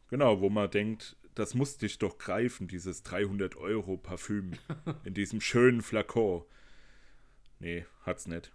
Genau, 0.09 0.39
wo 0.41 0.49
man 0.49 0.69
denkt, 0.69 1.17
das 1.33 1.53
muss 1.53 1.77
dich 1.77 1.97
doch 1.97 2.17
greifen, 2.17 2.67
dieses 2.67 3.03
300 3.03 3.55
Euro 3.57 3.97
Parfüm 3.97 4.53
in 5.03 5.13
diesem 5.13 5.41
schönen 5.41 5.81
Flakon. 5.81 6.43
Nee, 7.59 7.85
hat's 8.05 8.27
nicht. 8.27 8.51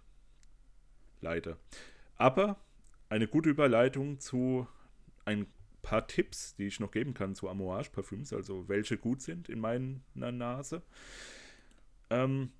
Leider. 1.21 1.57
Aber 2.15 2.57
eine 3.09 3.27
gute 3.27 3.49
Überleitung 3.49 4.19
zu 4.19 4.67
ein 5.25 5.45
paar 5.81 6.07
Tipps, 6.07 6.55
die 6.55 6.67
ich 6.67 6.79
noch 6.79 6.91
geben 6.91 7.13
kann 7.13 7.35
zu 7.35 7.49
Amouage-Parfüms, 7.49 8.33
also 8.33 8.67
welche 8.67 8.97
gut 8.97 9.21
sind 9.21 9.49
in 9.49 9.59
meiner 9.59 10.31
Nase. 10.31 10.81
Ähm, 12.09 12.51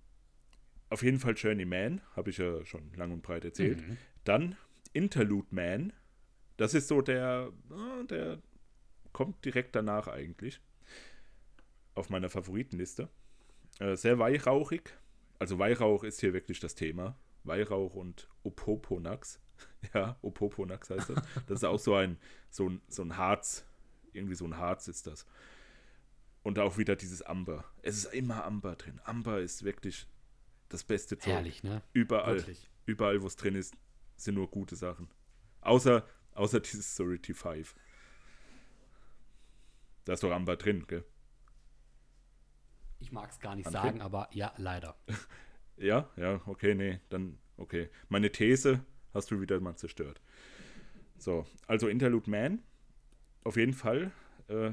auf 0.90 1.04
jeden 1.04 1.20
Fall 1.20 1.34
Journeyman, 1.36 2.02
habe 2.16 2.30
ich 2.30 2.38
ja 2.38 2.66
schon 2.66 2.92
lang 2.96 3.12
und 3.12 3.22
breit 3.22 3.46
erzählt. 3.46 3.88
Mhm. 3.88 3.98
Dann 4.24 4.56
Interlude 4.94 5.48
Man, 5.52 5.94
das 6.58 6.74
ist 6.74 6.88
so 6.88 7.02
der, 7.02 7.52
ah, 7.70 8.04
der 8.10 8.42
kommt 9.14 9.44
direkt 9.46 9.76
danach 9.76 10.08
eigentlich 10.08 10.62
auf 11.96 12.10
meiner 12.10 12.30
Favoritenliste. 12.30 13.10
Äh, 13.80 13.96
sehr 13.96 14.20
weihrauchig, 14.20 14.94
also 15.42 15.58
Weihrauch 15.58 16.04
ist 16.04 16.20
hier 16.20 16.34
wirklich 16.34 16.60
das 16.60 16.76
Thema. 16.76 17.18
Weihrauch 17.44 17.96
und 17.96 18.28
Opoponax. 18.44 19.40
ja, 19.94 20.18
Opoponax 20.22 20.90
heißt 20.90 21.10
das. 21.10 21.24
Das 21.48 21.60
ist 21.60 21.64
auch 21.64 21.80
so 21.80 21.96
ein, 21.96 22.18
so 22.50 22.70
ein, 22.70 22.82
so 22.88 23.04
ein 23.04 23.18
Harz. 23.18 23.66
Irgendwie 24.14 24.36
so 24.36 24.46
ein 24.46 24.58
Harz 24.58 24.88
ist 24.88 25.08
das. 25.08 25.26
Und 26.44 26.60
auch 26.60 26.78
wieder 26.78 26.96
dieses 26.96 27.22
Amber. 27.22 27.66
Es 27.82 27.98
ist 27.98 28.14
immer 28.14 28.44
Amber 28.44 28.76
drin. 28.76 29.00
Amber 29.04 29.40
ist 29.40 29.64
wirklich 29.64 30.08
das 30.70 30.84
beste 30.84 31.18
Zeug. 31.18 31.34
Herrlich, 31.34 31.64
ne? 31.64 31.82
Überall. 31.94 32.38
Wirklich. 32.38 32.70
Überall, 32.86 33.22
wo 33.22 33.28
es 33.28 33.36
drin 33.36 33.56
ist, 33.56 33.76
sind 34.16 34.36
nur 34.36 34.50
gute 34.50 34.76
Sachen. 34.76 35.08
Außer, 35.62 36.06
außer 36.34 36.60
dieses 36.60 36.96
Sorority 36.96 37.34
5. 37.34 37.76
Da 40.06 40.14
ist 40.14 40.24
doch 40.24 40.32
Amber 40.32 40.58
drin, 40.58 40.86
gell? 40.88 41.06
Ich 43.00 43.12
mag 43.12 43.30
es 43.30 43.40
gar 43.40 43.56
nicht 43.56 43.68
okay. 43.68 43.74
sagen, 43.74 44.02
aber 44.02 44.30
ja, 44.32 44.54
leider. 44.58 44.96
ja, 45.78 46.10
ja, 46.16 46.42
okay, 46.46 46.76
nee, 46.76 47.00
dann, 47.10 47.38
okay. 47.58 47.90
Meine 48.10 48.32
These 48.32 48.84
hast 49.14 49.32
du 49.32 49.42
wieder 49.42 49.60
mal 49.60 49.76
zerstört. 49.76 50.22
So, 51.18 51.46
also 51.68 51.88
Interlude 51.88 52.30
Man, 52.30 52.64
auf 53.44 53.58
jeden 53.58 53.74
Fall, 53.74 54.12
äh, 54.48 54.72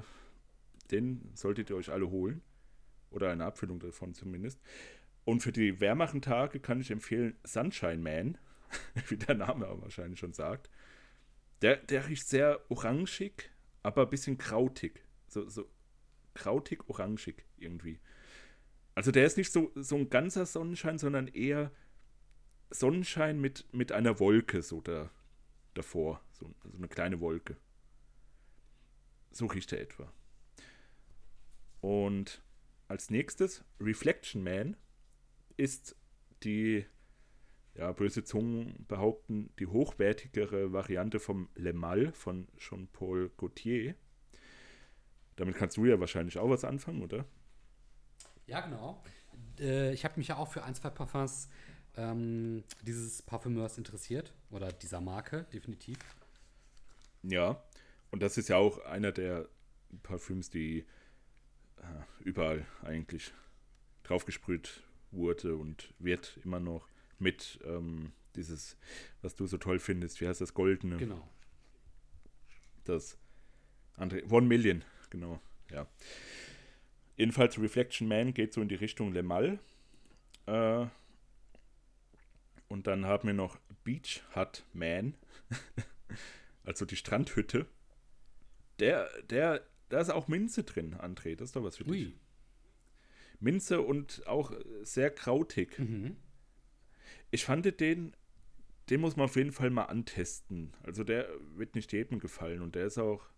den 0.90 1.30
solltet 1.34 1.70
ihr 1.70 1.76
euch 1.76 1.90
alle 1.90 2.10
holen. 2.10 2.42
Oder 3.10 3.30
eine 3.30 3.44
Abfüllung 3.46 3.80
davon 3.80 4.12
zumindest. 4.14 4.60
Und 5.24 5.42
für 5.42 5.52
die 5.52 5.80
wärmeren 5.80 6.20
Tage 6.20 6.60
kann 6.60 6.80
ich 6.80 6.90
empfehlen 6.90 7.36
Sunshine 7.44 7.98
Man, 7.98 8.38
wie 9.08 9.16
der 9.16 9.34
Name 9.34 9.68
auch 9.68 9.80
wahrscheinlich 9.80 10.20
schon 10.20 10.32
sagt. 10.32 10.70
Der, 11.62 11.76
der 11.76 12.06
riecht 12.06 12.28
sehr 12.28 12.60
orangig, 12.70 13.50
aber 13.82 14.02
ein 14.02 14.10
bisschen 14.10 14.38
krautig. 14.38 15.02
So, 15.26 15.48
so 15.48 15.68
krautig-orangig 16.34 17.44
irgendwie. 17.56 17.98
Also 18.94 19.10
der 19.10 19.26
ist 19.26 19.36
nicht 19.36 19.52
so, 19.52 19.70
so 19.74 19.96
ein 19.96 20.10
ganzer 20.10 20.46
Sonnenschein, 20.46 20.98
sondern 20.98 21.28
eher 21.28 21.72
Sonnenschein 22.70 23.40
mit, 23.40 23.72
mit 23.72 23.92
einer 23.92 24.20
Wolke 24.20 24.62
so 24.62 24.80
da, 24.80 25.10
davor. 25.74 26.20
So, 26.32 26.54
so 26.64 26.76
eine 26.76 26.88
kleine 26.88 27.20
Wolke. 27.20 27.56
So 29.30 29.46
riecht 29.46 29.72
er 29.72 29.80
etwa. 29.80 30.12
Und 31.80 32.42
als 32.88 33.10
nächstes, 33.10 33.64
Reflection 33.80 34.42
Man 34.42 34.76
ist 35.56 35.96
die, 36.42 36.86
ja, 37.74 37.92
böse 37.92 38.24
Zungen 38.24 38.86
behaupten, 38.88 39.50
die 39.58 39.66
hochwertigere 39.66 40.72
Variante 40.72 41.20
vom 41.20 41.48
Le 41.54 41.72
Mal 41.72 42.12
von 42.12 42.48
Jean-Paul 42.56 43.30
Gaultier. 43.36 43.94
Damit 45.36 45.56
kannst 45.56 45.76
du 45.76 45.84
ja 45.84 46.00
wahrscheinlich 46.00 46.38
auch 46.38 46.50
was 46.50 46.64
anfangen, 46.64 47.02
oder? 47.02 47.24
Ja, 48.46 48.60
genau. 48.62 49.02
Äh, 49.60 49.92
ich 49.92 50.04
habe 50.04 50.18
mich 50.18 50.28
ja 50.28 50.36
auch 50.36 50.50
für 50.50 50.64
ein, 50.64 50.74
zwei 50.74 50.90
Parfums 50.90 51.48
ähm, 51.98 52.64
dieses 52.82 53.20
Parfümeurs 53.22 53.76
interessiert. 53.76 54.32
Oder 54.50 54.72
dieser 54.72 55.00
Marke, 55.00 55.46
definitiv. 55.52 55.98
Ja, 57.22 57.62
und 58.10 58.22
das 58.22 58.38
ist 58.38 58.48
ja 58.48 58.56
auch 58.56 58.78
einer 58.86 59.12
der 59.12 59.48
Parfüms, 60.02 60.48
die 60.48 60.86
äh, 61.76 62.24
überall 62.24 62.64
eigentlich 62.82 63.32
draufgesprüht 64.04 64.82
wurde 65.10 65.56
und 65.56 65.92
wird 65.98 66.38
immer 66.44 66.60
noch 66.60 66.88
mit 67.18 67.58
ähm, 67.64 68.12
dieses, 68.36 68.76
was 69.20 69.34
du 69.34 69.46
so 69.46 69.58
toll 69.58 69.78
findest, 69.78 70.20
wie 70.20 70.28
heißt 70.28 70.40
das, 70.40 70.54
Goldene. 70.54 70.96
Genau. 70.96 71.28
Das 72.84 73.18
André, 73.96 74.30
One 74.30 74.46
Million, 74.46 74.84
genau, 75.10 75.40
ja. 75.70 75.86
Jedenfalls 77.16 77.58
Reflection 77.58 78.06
Man 78.06 78.32
geht 78.32 78.54
so 78.54 78.62
in 78.62 78.68
die 78.68 78.76
Richtung 78.76 79.12
Le 79.12 79.24
Mal. 79.24 79.58
Äh, 80.46 80.86
und 82.68 82.86
dann 82.86 83.06
haben 83.06 83.28
wir 83.28 83.34
noch 83.34 83.58
Beach 83.84 84.22
Hut 84.34 84.64
Man, 84.72 85.14
also 86.64 86.84
die 86.84 86.96
Strandhütte. 86.96 87.66
Der, 88.78 89.08
der, 89.24 89.66
da 89.88 90.00
ist 90.00 90.10
auch 90.10 90.28
Minze 90.28 90.62
drin, 90.62 90.94
André, 90.94 91.34
das 91.34 91.48
ist 91.48 91.56
doch 91.56 91.64
was 91.64 91.78
für 91.78 91.84
dich. 91.84 92.14
Minze 93.40 93.80
und 93.80 94.26
auch 94.26 94.52
sehr 94.82 95.10
krautig. 95.10 95.78
Mhm. 95.78 96.16
Ich 97.30 97.44
fand 97.44 97.64
den, 97.80 98.14
den 98.90 99.00
muss 99.00 99.16
man 99.16 99.24
auf 99.24 99.36
jeden 99.36 99.52
Fall 99.52 99.70
mal 99.70 99.84
antesten. 99.84 100.72
Also 100.82 101.04
der 101.04 101.28
wird 101.54 101.74
nicht 101.74 101.92
jedem 101.92 102.18
gefallen 102.18 102.62
und 102.62 102.74
der 102.74 102.86
ist 102.86 102.98
auch 102.98 103.28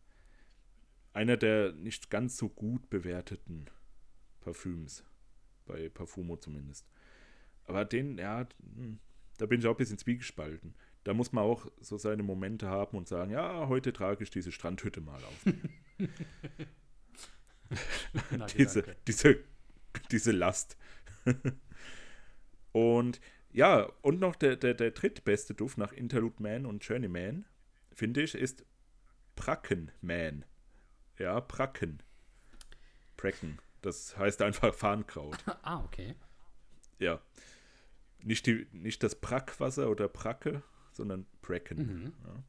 einer 1.13 1.37
der 1.37 1.73
nicht 1.73 2.11
ganz 2.11 2.37
so 2.37 2.49
gut 2.49 2.89
bewerteten 2.89 3.67
Parfüms. 4.41 5.05
Bei 5.67 5.89
Parfumo 5.89 6.37
zumindest. 6.37 6.87
Aber 7.65 7.85
den, 7.85 8.19
ja, 8.19 8.49
hm, 8.75 8.99
da 9.41 9.47
bin 9.47 9.61
ich 9.61 9.67
auch 9.67 9.75
ein 9.75 9.79
bisschen 9.79 9.99
zwiegespalten. 9.99 10.75
Da 11.05 11.15
muss 11.15 11.33
man 11.33 11.45
auch 11.45 11.67
so 11.81 11.97
seine 11.97 12.23
Momente 12.23 12.69
haben 12.69 12.97
und 12.97 13.09
sagen, 13.09 13.31
ja, 13.31 13.69
heute 13.69 13.93
trage 13.93 14.23
ich 14.23 14.31
diese 14.31 14.53
Strandhütte 14.53 15.01
mal 15.01 15.23
auf. 15.25 15.47
Na, 18.37 18.47
diese, 18.47 18.85
diese, 19.07 19.39
diese 20.11 20.33
Last. 20.33 20.77
und 22.73 23.21
ja, 23.51 23.91
und 24.03 24.21
noch 24.21 24.37
der, 24.37 24.57
der, 24.57 24.75
der 24.75 24.91
drittbeste 24.91 25.55
Duft 25.55 25.79
nach 25.79 25.93
Interlude 25.93 26.43
Man 26.43 26.67
und 26.67 26.85
Journeyman, 26.85 27.47
finde 27.93 28.23
ich, 28.23 28.35
ist 28.35 28.67
Pracken 29.37 29.91
Man. 30.03 30.45
Ja, 31.19 31.41
Pracken. 31.41 32.03
Pracken. 33.17 33.59
Das 33.81 34.19
heißt 34.19 34.43
einfach 34.43 34.75
Farnkraut. 34.75 35.39
ah, 35.63 35.83
okay. 35.83 36.15
Ja. 36.99 37.23
Nicht, 38.23 38.47
die, 38.47 38.67
nicht 38.73 39.03
das 39.03 39.15
Brackwasser 39.15 39.91
oder 39.91 40.09
Bracke, 40.09 40.63
sondern 40.93 41.27
Bracken. 41.43 41.79
Mhm. 41.79 42.13
Ja. 42.25 42.43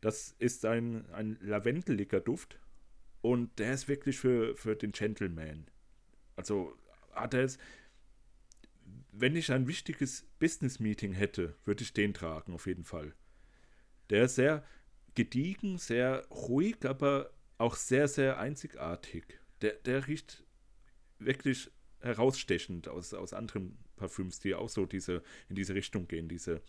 Das 0.00 0.34
ist 0.38 0.64
ein, 0.64 1.10
ein 1.10 1.38
lavendeliger 1.40 2.20
Duft 2.20 2.58
und 3.20 3.58
der 3.58 3.74
ist 3.74 3.88
wirklich 3.88 4.18
für, 4.18 4.54
für 4.56 4.76
den 4.76 4.92
Gentleman. 4.92 5.66
Also 6.36 6.76
hat 7.12 7.34
er 7.34 7.44
es. 7.44 7.58
Wenn 9.10 9.34
ich 9.34 9.50
ein 9.50 9.66
wichtiges 9.66 10.26
Business-Meeting 10.38 11.12
hätte, 11.12 11.56
würde 11.64 11.82
ich 11.82 11.92
den 11.92 12.14
tragen, 12.14 12.54
auf 12.54 12.66
jeden 12.66 12.84
Fall. 12.84 13.14
Der 14.10 14.24
ist 14.24 14.36
sehr 14.36 14.64
gediegen, 15.14 15.78
sehr 15.78 16.24
ruhig, 16.28 16.84
aber 16.84 17.30
auch 17.58 17.74
sehr, 17.74 18.06
sehr 18.06 18.38
einzigartig. 18.38 19.24
Der, 19.60 19.72
der 19.72 20.06
riecht 20.06 20.44
wirklich 21.18 21.72
herausstechend 22.00 22.86
aus, 22.86 23.12
aus 23.12 23.32
anderen 23.32 23.76
Parfüms, 23.98 24.40
die 24.40 24.54
auch 24.54 24.68
so 24.68 24.86
diese, 24.86 25.22
in 25.48 25.56
diese 25.56 25.74
Richtung 25.74 26.08
gehen, 26.08 26.28
diese 26.28 26.62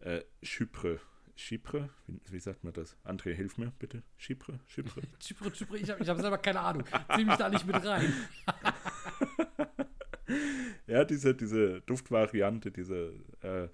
äh, 0.00 0.22
Chypre. 0.42 1.00
Chypre? 1.36 1.90
Wie, 2.06 2.20
wie, 2.30 2.38
sagt 2.38 2.64
man 2.64 2.72
das? 2.72 2.96
André, 3.04 3.34
hilf 3.34 3.58
mir 3.58 3.72
bitte. 3.78 4.02
Chypre? 4.18 4.60
Chypre? 4.66 5.02
Chypre, 5.20 5.50
Chypre, 5.50 5.78
ich 5.78 5.90
habe 5.90 6.02
ich 6.02 6.08
hab 6.08 6.20
selber 6.20 6.38
keine 6.38 6.60
Ahnung. 6.60 6.84
Zieh 7.14 7.24
mich 7.24 7.36
da 7.36 7.48
nicht 7.48 7.66
mit 7.66 7.84
rein. 7.84 8.12
ja, 10.86 11.04
diese, 11.04 11.34
diese 11.34 11.80
Duftvariante, 11.82 12.70
diese 12.70 13.14
äh, 13.40 13.68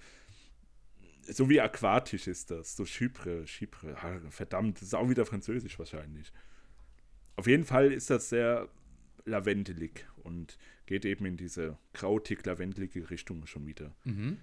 so 1.33 1.49
wie 1.49 1.61
aquatisch 1.61 2.27
ist 2.27 2.51
das. 2.51 2.77
So 2.77 2.85
Chypre, 2.85 3.45
Chypre. 3.47 3.97
Verdammt, 4.31 4.77
das 4.77 4.89
ist 4.89 4.95
auch 4.95 5.09
wieder 5.09 5.27
französisch 5.27 5.79
wahrscheinlich. 5.79 6.33
Auf 7.37 7.47
jeden 7.47 7.65
Fall 7.65 7.93
ist 7.93 8.11
das 8.11 8.29
sehr 8.29 8.69
lavendelig 9.25 10.07
und 10.23 10.57
geht 10.87 11.05
eben 11.05 11.27
in 11.27 11.37
diese 11.37 11.79
krautig-lavendelige 11.93 13.11
Richtung 13.11 13.47
schon 13.47 13.67
wieder. 13.67 13.95
Mhm. 14.05 14.39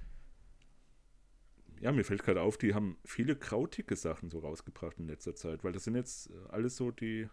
Ja, 1.80 1.92
mir 1.92 2.04
fällt 2.04 2.24
gerade 2.24 2.42
auf, 2.42 2.58
die 2.58 2.74
haben 2.74 2.98
viele 3.04 3.36
krautige 3.36 3.96
Sachen 3.96 4.30
so 4.30 4.40
rausgebracht 4.40 5.00
in 5.00 5.08
letzter 5.08 5.36
Zeit, 5.36 5.64
weil 5.64 5.74
das 5.74 5.84
sind 5.86 5.96
jetzt 5.96 6.30
äh, 6.30 6.34
alles 6.50 6.78
so 6.78 6.92
die 6.92 7.28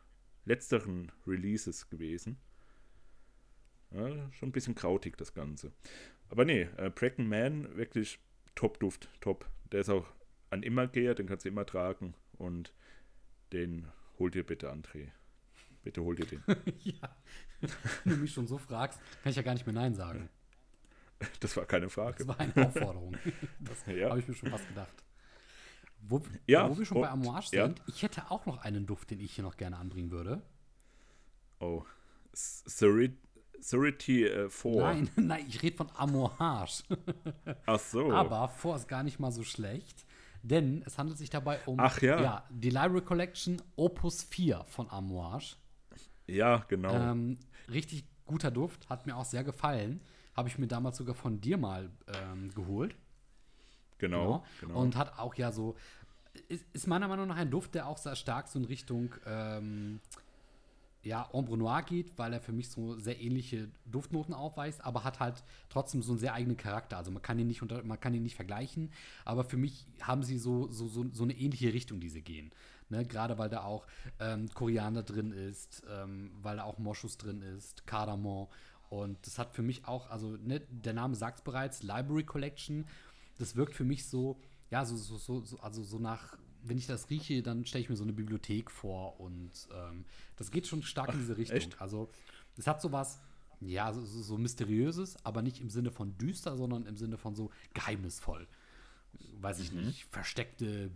letzteren 0.44 1.12
Releases 1.26 1.88
gewesen. 1.88 2.38
Ja, 3.92 4.32
schon 4.32 4.48
ein 4.48 4.52
bisschen 4.52 4.74
krautig 4.74 5.16
das 5.16 5.34
Ganze. 5.34 5.72
Aber 6.28 6.44
nee, 6.44 6.62
äh, 6.76 6.90
Bracken 6.90 7.28
Man, 7.28 7.76
wirklich 7.76 8.20
Top-Duft, 8.54 9.08
top. 9.20 9.48
Der 9.72 9.80
ist 9.80 9.90
auch 9.90 10.06
ein 10.50 10.62
Immergeher, 10.62 11.14
den 11.14 11.26
kannst 11.26 11.44
du 11.44 11.48
immer 11.48 11.66
tragen 11.66 12.14
und 12.32 12.74
den 13.52 13.86
hol 14.18 14.30
dir 14.30 14.44
bitte, 14.44 14.72
André. 14.72 15.11
Bitte 15.82 16.02
hol 16.02 16.14
dir 16.14 16.26
den. 16.26 16.42
ja. 16.80 17.16
Wenn 18.04 18.14
du 18.14 18.20
mich 18.20 18.32
schon 18.32 18.46
so 18.46 18.58
fragst, 18.58 19.00
kann 19.22 19.30
ich 19.30 19.36
ja 19.36 19.42
gar 19.42 19.54
nicht 19.54 19.66
mehr 19.66 19.74
Nein 19.74 19.94
sagen. 19.94 20.28
Das 21.40 21.56
war 21.56 21.66
keine 21.66 21.88
Frage. 21.88 22.18
Das 22.18 22.28
war 22.28 22.40
eine 22.40 22.66
Aufforderung. 22.66 23.16
Das 23.60 23.84
ja. 23.86 24.10
habe 24.10 24.20
ich 24.20 24.28
mir 24.28 24.34
schon 24.34 24.50
fast 24.50 24.66
gedacht. 24.68 25.04
Wo, 26.02 26.22
ja, 26.46 26.68
wo 26.70 26.78
wir 26.78 26.86
schon 26.86 26.96
und, 26.98 27.02
bei 27.02 27.10
Amouage 27.10 27.48
sind, 27.48 27.78
ja. 27.78 27.84
ich 27.86 28.02
hätte 28.02 28.30
auch 28.30 28.46
noch 28.46 28.58
einen 28.58 28.86
Duft, 28.86 29.10
den 29.10 29.20
ich 29.20 29.34
hier 29.34 29.44
noch 29.44 29.58
gerne 29.58 29.76
anbringen 29.76 30.10
würde. 30.10 30.42
Oh. 31.58 31.84
Surity 32.32 34.24
äh, 34.24 34.48
4. 34.48 34.76
Nein, 34.76 35.10
nein, 35.16 35.44
ich 35.46 35.62
rede 35.62 35.76
von 35.76 35.90
Amouage. 35.94 36.84
Ach 37.66 37.78
so. 37.78 38.10
Aber 38.12 38.48
4 38.48 38.76
ist 38.76 38.88
gar 38.88 39.02
nicht 39.02 39.18
mal 39.18 39.30
so 39.30 39.42
schlecht. 39.42 40.06
Denn 40.42 40.82
es 40.86 40.96
handelt 40.96 41.18
sich 41.18 41.28
dabei 41.28 41.60
um 41.66 41.78
Ach, 41.78 42.00
ja. 42.00 42.20
Ja, 42.20 42.44
die 42.48 42.70
Library 42.70 43.02
Collection 43.02 43.60
Opus 43.76 44.22
4 44.22 44.64
von 44.68 44.90
Amouage. 44.90 45.56
Ja, 46.30 46.64
genau. 46.68 46.94
Ähm, 46.94 47.38
richtig 47.70 48.04
guter 48.26 48.50
Duft, 48.50 48.88
hat 48.88 49.06
mir 49.06 49.16
auch 49.16 49.24
sehr 49.24 49.44
gefallen. 49.44 50.00
Habe 50.36 50.48
ich 50.48 50.58
mir 50.58 50.68
damals 50.68 50.96
sogar 50.96 51.14
von 51.14 51.40
dir 51.40 51.58
mal 51.58 51.90
ähm, 52.06 52.54
geholt. 52.54 52.94
Genau, 53.98 54.22
genau, 54.24 54.44
genau, 54.60 54.80
Und 54.80 54.96
hat 54.96 55.18
auch 55.18 55.34
ja 55.34 55.52
so, 55.52 55.76
ist, 56.48 56.64
ist, 56.72 56.86
meiner 56.86 57.08
Meinung 57.08 57.28
nach 57.28 57.36
ein 57.36 57.50
Duft, 57.50 57.74
der 57.74 57.86
auch 57.86 57.98
sehr 57.98 58.16
stark 58.16 58.48
so 58.48 58.58
in 58.58 58.64
Richtung 58.64 59.14
ähm, 59.26 60.00
ja, 61.02 61.28
Ombre 61.32 61.56
Noir 61.56 61.82
geht, 61.82 62.18
weil 62.18 62.32
er 62.32 62.40
für 62.40 62.52
mich 62.52 62.68
so 62.68 62.96
sehr 62.96 63.20
ähnliche 63.20 63.68
Duftnoten 63.86 64.34
aufweist, 64.34 64.84
aber 64.84 65.04
hat 65.04 65.20
halt 65.20 65.42
trotzdem 65.68 66.02
so 66.02 66.12
einen 66.12 66.18
sehr 66.18 66.34
eigenen 66.34 66.56
Charakter. 66.56 66.96
Also 66.96 67.10
man 67.10 67.22
kann 67.22 67.38
ihn 67.38 67.46
nicht, 67.46 67.62
unter, 67.62 67.82
man 67.82 67.98
kann 67.98 68.14
ihn 68.14 68.22
nicht 68.22 68.36
vergleichen, 68.36 68.92
aber 69.24 69.44
für 69.44 69.56
mich 69.56 69.86
haben 70.02 70.22
sie 70.22 70.38
so, 70.38 70.70
so, 70.70 70.86
so, 70.86 71.06
so 71.12 71.24
eine 71.24 71.34
ähnliche 71.34 71.72
Richtung, 71.72 72.00
die 72.00 72.10
sie 72.10 72.22
gehen. 72.22 72.52
Ne? 72.91 73.05
Gerade 73.07 73.38
weil 73.38 73.49
da 73.49 73.62
auch 73.62 73.86
ähm, 74.18 74.49
Koriander 74.53 75.03
drin 75.03 75.32
ist, 75.32 75.82
ähm, 75.91 76.32
weil 76.43 76.57
da 76.57 76.64
auch 76.64 76.78
Moschus 76.78 77.18
drin 77.18 77.43
ist, 77.43 77.86
Kardamom. 77.86 78.49
Und 78.88 79.24
das 79.26 79.38
hat 79.38 79.55
für 79.55 79.62
mich 79.62 79.86
auch, 79.86 80.11
also 80.11 80.36
ne, 80.36 80.61
der 80.68 80.93
Name 80.93 81.14
sagt 81.14 81.38
es 81.38 81.45
bereits, 81.45 81.82
Library 81.82 82.24
Collection. 82.24 82.86
Das 83.38 83.57
wirkt 83.57 83.74
für 83.74 83.84
mich 83.84 84.09
so, 84.09 84.41
ja, 84.70 84.84
so, 84.84 84.97
so, 84.97 85.16
so, 85.16 85.41
so 85.41 85.61
also 85.61 85.82
so 85.82 85.99
nach 85.99 86.36
wenn 86.62 86.78
ich 86.78 86.86
das 86.86 87.09
rieche, 87.11 87.43
dann 87.43 87.64
stelle 87.64 87.82
ich 87.82 87.91
mir 87.91 87.97
so 87.97 88.05
eine 88.05 88.12
Bibliothek 88.12 88.70
vor 88.70 89.18
und 89.20 89.51
ähm, 89.72 90.05
das 90.36 90.51
geht 90.51 90.66
schon 90.66 90.82
stark 90.82 91.12
in 91.12 91.20
diese 91.20 91.36
Richtung. 91.36 91.57
Echt? 91.57 91.80
Also 91.80 92.11
es 92.57 92.66
hat 92.66 92.82
sowas, 92.82 93.18
ja, 93.61 93.93
so, 93.93 94.05
so, 94.05 94.38
mysteriöses, 94.38 95.24
aber 95.24 95.43
nicht 95.43 95.61
im 95.61 95.70
Sinne 95.70 95.91
von 95.91 96.16
düster, 96.18 96.57
sondern 96.57 96.86
im 96.86 96.97
Sinne 96.97 97.16
von 97.18 97.34
so 97.34 97.51
geheimnisvoll. 97.74 98.47
Weiß 99.41 99.61
ich 99.61 99.72
mhm. 99.72 99.86
nicht, 99.86 100.05
versteckte 100.11 100.91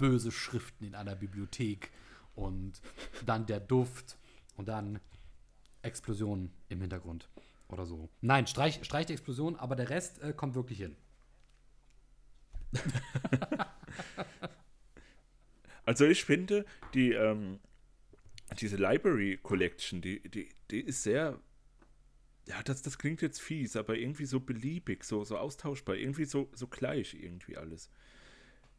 böse 0.00 0.32
Schriften 0.32 0.84
in 0.86 0.94
einer 0.94 1.14
Bibliothek 1.14 1.90
und 2.34 2.80
dann 3.26 3.44
der 3.44 3.60
Duft 3.60 4.16
und 4.56 4.66
dann 4.66 4.98
Explosionen 5.82 6.50
im 6.70 6.80
Hintergrund 6.80 7.28
oder 7.68 7.84
so. 7.84 8.08
Nein, 8.22 8.46
streich, 8.46 8.82
streich 8.82 9.06
die 9.06 9.12
Explosion, 9.12 9.56
aber 9.56 9.76
der 9.76 9.90
Rest 9.90 10.22
äh, 10.22 10.32
kommt 10.32 10.54
wirklich 10.54 10.78
hin. 10.78 10.96
also 15.84 16.06
ich 16.06 16.24
finde, 16.24 16.64
die, 16.94 17.12
ähm, 17.12 17.60
diese 18.58 18.76
Library 18.76 19.38
Collection, 19.42 20.00
die, 20.00 20.26
die, 20.30 20.48
die 20.70 20.80
ist 20.80 21.02
sehr, 21.02 21.38
ja, 22.46 22.62
das, 22.62 22.80
das 22.80 22.96
klingt 22.96 23.20
jetzt 23.20 23.42
fies, 23.42 23.76
aber 23.76 23.98
irgendwie 23.98 24.24
so 24.24 24.40
beliebig, 24.40 25.04
so, 25.04 25.24
so 25.24 25.36
austauschbar, 25.36 25.96
irgendwie 25.96 26.24
so, 26.24 26.48
so 26.54 26.68
gleich 26.68 27.12
irgendwie 27.12 27.58
alles. 27.58 27.90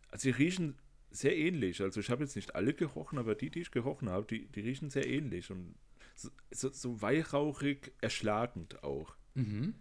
Also 0.10 0.24
die 0.24 0.36
riechen 0.36 0.80
sehr 1.12 1.38
ähnlich. 1.38 1.82
Also 1.82 1.99
ich 1.99 2.09
habe 2.09 2.24
jetzt 2.24 2.36
nicht 2.36 2.55
alle 2.55 2.74
gerochen, 2.74 3.20
aber 3.20 3.36
die, 3.36 3.49
die 3.49 3.62
ich 3.62 3.72
gerochen 3.72 4.09
habe, 4.09 4.26
die, 4.26 4.47
die 4.47 4.62
riechen 4.62 4.89
sehr 4.89 5.07
ähnlich 5.07 5.51
und 5.51 5.76
so, 6.16 6.30
so, 6.51 6.70
so 6.70 7.01
weihrauchig 7.01 7.91
erschlagend 8.01 8.84
auch. 8.84 9.16
Mhm. 9.36 9.76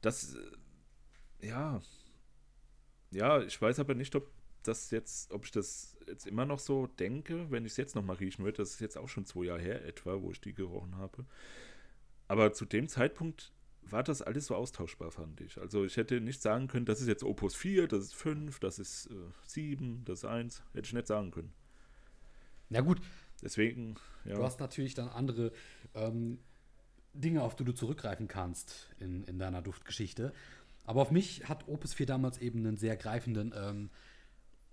Das, 0.00 0.34
äh, 0.34 1.46
ja, 1.46 1.82
ja, 3.10 3.42
ich 3.42 3.60
weiß 3.60 3.78
aber 3.78 3.94
nicht, 3.94 4.14
ob 4.16 4.30
das 4.62 4.90
jetzt, 4.90 5.32
ob 5.32 5.44
ich 5.44 5.50
das 5.50 5.96
jetzt 6.06 6.26
immer 6.26 6.46
noch 6.46 6.58
so 6.58 6.86
denke, 6.86 7.50
wenn 7.50 7.64
ich 7.64 7.72
es 7.72 7.76
jetzt 7.76 7.94
nochmal 7.94 8.16
riechen 8.16 8.44
würde. 8.44 8.58
Das 8.58 8.70
ist 8.70 8.80
jetzt 8.80 8.98
auch 8.98 9.08
schon 9.08 9.24
zwei 9.26 9.44
Jahre 9.44 9.60
her 9.60 9.84
etwa, 9.84 10.20
wo 10.20 10.30
ich 10.30 10.40
die 10.40 10.54
gerochen 10.54 10.96
habe. 10.96 11.24
Aber 12.28 12.52
zu 12.52 12.64
dem 12.64 12.88
Zeitpunkt 12.88 13.52
war 13.90 14.02
das 14.02 14.22
alles 14.22 14.46
so 14.46 14.54
austauschbar, 14.54 15.10
fand 15.10 15.40
ich. 15.40 15.60
Also 15.60 15.84
ich 15.84 15.96
hätte 15.96 16.20
nicht 16.20 16.42
sagen 16.42 16.68
können, 16.68 16.86
das 16.86 17.00
ist 17.00 17.08
jetzt 17.08 17.24
Opus 17.24 17.54
4, 17.54 17.88
das 17.88 18.04
ist 18.04 18.14
5, 18.14 18.58
das 18.60 18.78
ist 18.78 19.06
äh, 19.06 19.14
7, 19.46 20.04
das 20.04 20.20
ist 20.20 20.24
1. 20.24 20.62
Hätte 20.72 20.86
ich 20.86 20.92
nicht 20.92 21.06
sagen 21.06 21.30
können. 21.30 21.52
Na 22.70 22.80
gut, 22.80 23.00
deswegen, 23.42 23.96
ja. 24.24 24.36
Du 24.36 24.42
hast 24.42 24.60
natürlich 24.60 24.94
dann 24.94 25.08
andere 25.08 25.52
ähm, 25.94 26.38
Dinge, 27.12 27.42
auf 27.42 27.54
die 27.56 27.64
du 27.64 27.72
zurückgreifen 27.72 28.28
kannst 28.28 28.90
in, 28.98 29.24
in 29.24 29.38
deiner 29.38 29.62
Duftgeschichte. 29.62 30.32
Aber 30.84 31.02
auf 31.02 31.10
mich 31.10 31.48
hat 31.48 31.68
Opus 31.68 31.94
4 31.94 32.06
damals 32.06 32.38
eben 32.38 32.60
einen 32.60 32.76
sehr 32.76 32.96
greifenden 32.96 33.54
ähm, 33.56 33.90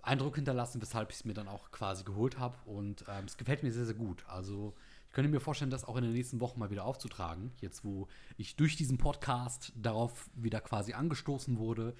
Eindruck 0.02 0.34
hinterlassen, 0.34 0.82
weshalb 0.82 1.10
ich 1.10 1.16
es 1.16 1.24
mir 1.24 1.34
dann 1.34 1.48
auch 1.48 1.70
quasi 1.70 2.04
geholt 2.04 2.38
habe. 2.38 2.56
Und 2.66 3.04
ähm, 3.08 3.24
es 3.26 3.36
gefällt 3.36 3.62
mir 3.62 3.72
sehr, 3.72 3.86
sehr 3.86 3.94
gut. 3.94 4.24
Also 4.26 4.74
ich 5.12 5.14
könnte 5.14 5.30
mir 5.30 5.40
vorstellen, 5.40 5.70
das 5.70 5.84
auch 5.84 5.98
in 5.98 6.04
den 6.04 6.14
nächsten 6.14 6.40
Wochen 6.40 6.58
mal 6.58 6.70
wieder 6.70 6.86
aufzutragen. 6.86 7.52
Jetzt, 7.60 7.84
wo 7.84 8.08
ich 8.38 8.56
durch 8.56 8.76
diesen 8.76 8.96
Podcast 8.96 9.70
darauf 9.76 10.30
wieder 10.34 10.62
quasi 10.62 10.94
angestoßen 10.94 11.58
wurde. 11.58 11.94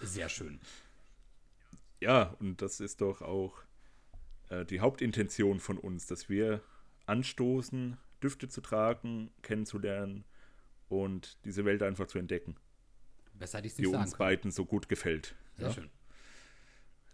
Sehr 0.00 0.28
schön. 0.28 0.58
Ja, 2.00 2.34
und 2.40 2.60
das 2.60 2.80
ist 2.80 3.02
doch 3.02 3.22
auch 3.22 3.62
äh, 4.48 4.64
die 4.64 4.80
Hauptintention 4.80 5.60
von 5.60 5.78
uns, 5.78 6.06
dass 6.06 6.28
wir 6.28 6.60
anstoßen, 7.06 7.96
Düfte 8.20 8.48
zu 8.48 8.60
tragen, 8.62 9.30
kennenzulernen 9.42 10.24
und 10.88 11.38
diese 11.44 11.64
Welt 11.64 11.84
einfach 11.84 12.08
zu 12.08 12.18
entdecken. 12.18 12.56
Besser 13.34 13.58
hätte 13.58 13.68
ich 13.68 13.74
die 13.74 13.86
uns 13.86 14.16
beiden 14.16 14.50
so 14.50 14.64
gut 14.64 14.88
gefällt. 14.88 15.36
Sehr 15.56 15.68
ja? 15.68 15.72
schön. 15.72 15.90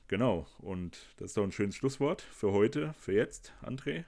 Genau, 0.09 0.47
und 0.61 0.97
das 1.19 1.33
ist 1.33 1.37
doch 1.37 1.45
ein 1.45 1.53
schönes 1.53 1.77
Schlusswort 1.77 2.23
für 2.23 2.53
heute, 2.53 2.95
für 2.95 3.13
jetzt, 3.13 3.53
André. 3.61 4.07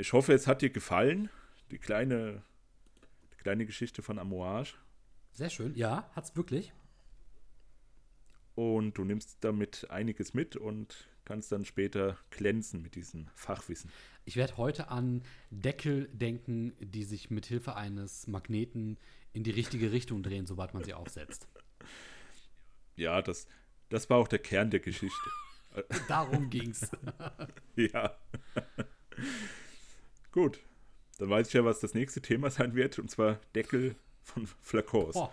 Ich 0.00 0.14
hoffe, 0.14 0.32
es 0.32 0.46
hat 0.46 0.62
dir 0.62 0.70
gefallen, 0.70 1.28
die 1.70 1.76
kleine, 1.76 2.42
die 3.34 3.36
kleine 3.36 3.66
Geschichte 3.66 4.00
von 4.00 4.18
Amouage. 4.18 4.76
Sehr 5.32 5.50
schön. 5.50 5.74
Ja, 5.74 6.10
hat's 6.14 6.34
wirklich. 6.34 6.72
Und 8.54 8.96
du 8.96 9.04
nimmst 9.04 9.36
damit 9.42 9.90
einiges 9.90 10.32
mit 10.32 10.56
und 10.56 11.06
kannst 11.26 11.52
dann 11.52 11.66
später 11.66 12.16
glänzen 12.30 12.80
mit 12.80 12.94
diesem 12.94 13.28
Fachwissen. 13.34 13.90
Ich 14.24 14.36
werde 14.36 14.56
heute 14.56 14.88
an 14.88 15.22
Deckel 15.50 16.08
denken, 16.14 16.72
die 16.80 17.04
sich 17.04 17.30
mit 17.30 17.44
Hilfe 17.44 17.76
eines 17.76 18.26
Magneten 18.26 18.96
in 19.34 19.44
die 19.44 19.50
richtige 19.50 19.92
Richtung 19.92 20.22
drehen, 20.22 20.46
sobald 20.46 20.72
man 20.72 20.82
sie 20.82 20.94
aufsetzt. 20.94 21.46
Ja, 22.96 23.22
das, 23.22 23.46
das 23.88 24.10
war 24.10 24.18
auch 24.18 24.28
der 24.28 24.40
Kern 24.40 24.68
der 24.68 24.80
Geschichte. 24.80 25.30
Darum 26.08 26.50
ging's. 26.50 26.90
ja. 27.76 28.14
Gut. 30.32 30.60
Dann 31.18 31.28
weiß 31.28 31.48
ich 31.48 31.54
ja, 31.54 31.64
was 31.64 31.80
das 31.80 31.94
nächste 31.94 32.22
Thema 32.22 32.50
sein 32.50 32.74
wird, 32.74 32.98
und 32.98 33.10
zwar 33.10 33.38
Deckel 33.54 33.96
von 34.22 34.46
Flakons. 34.46 35.16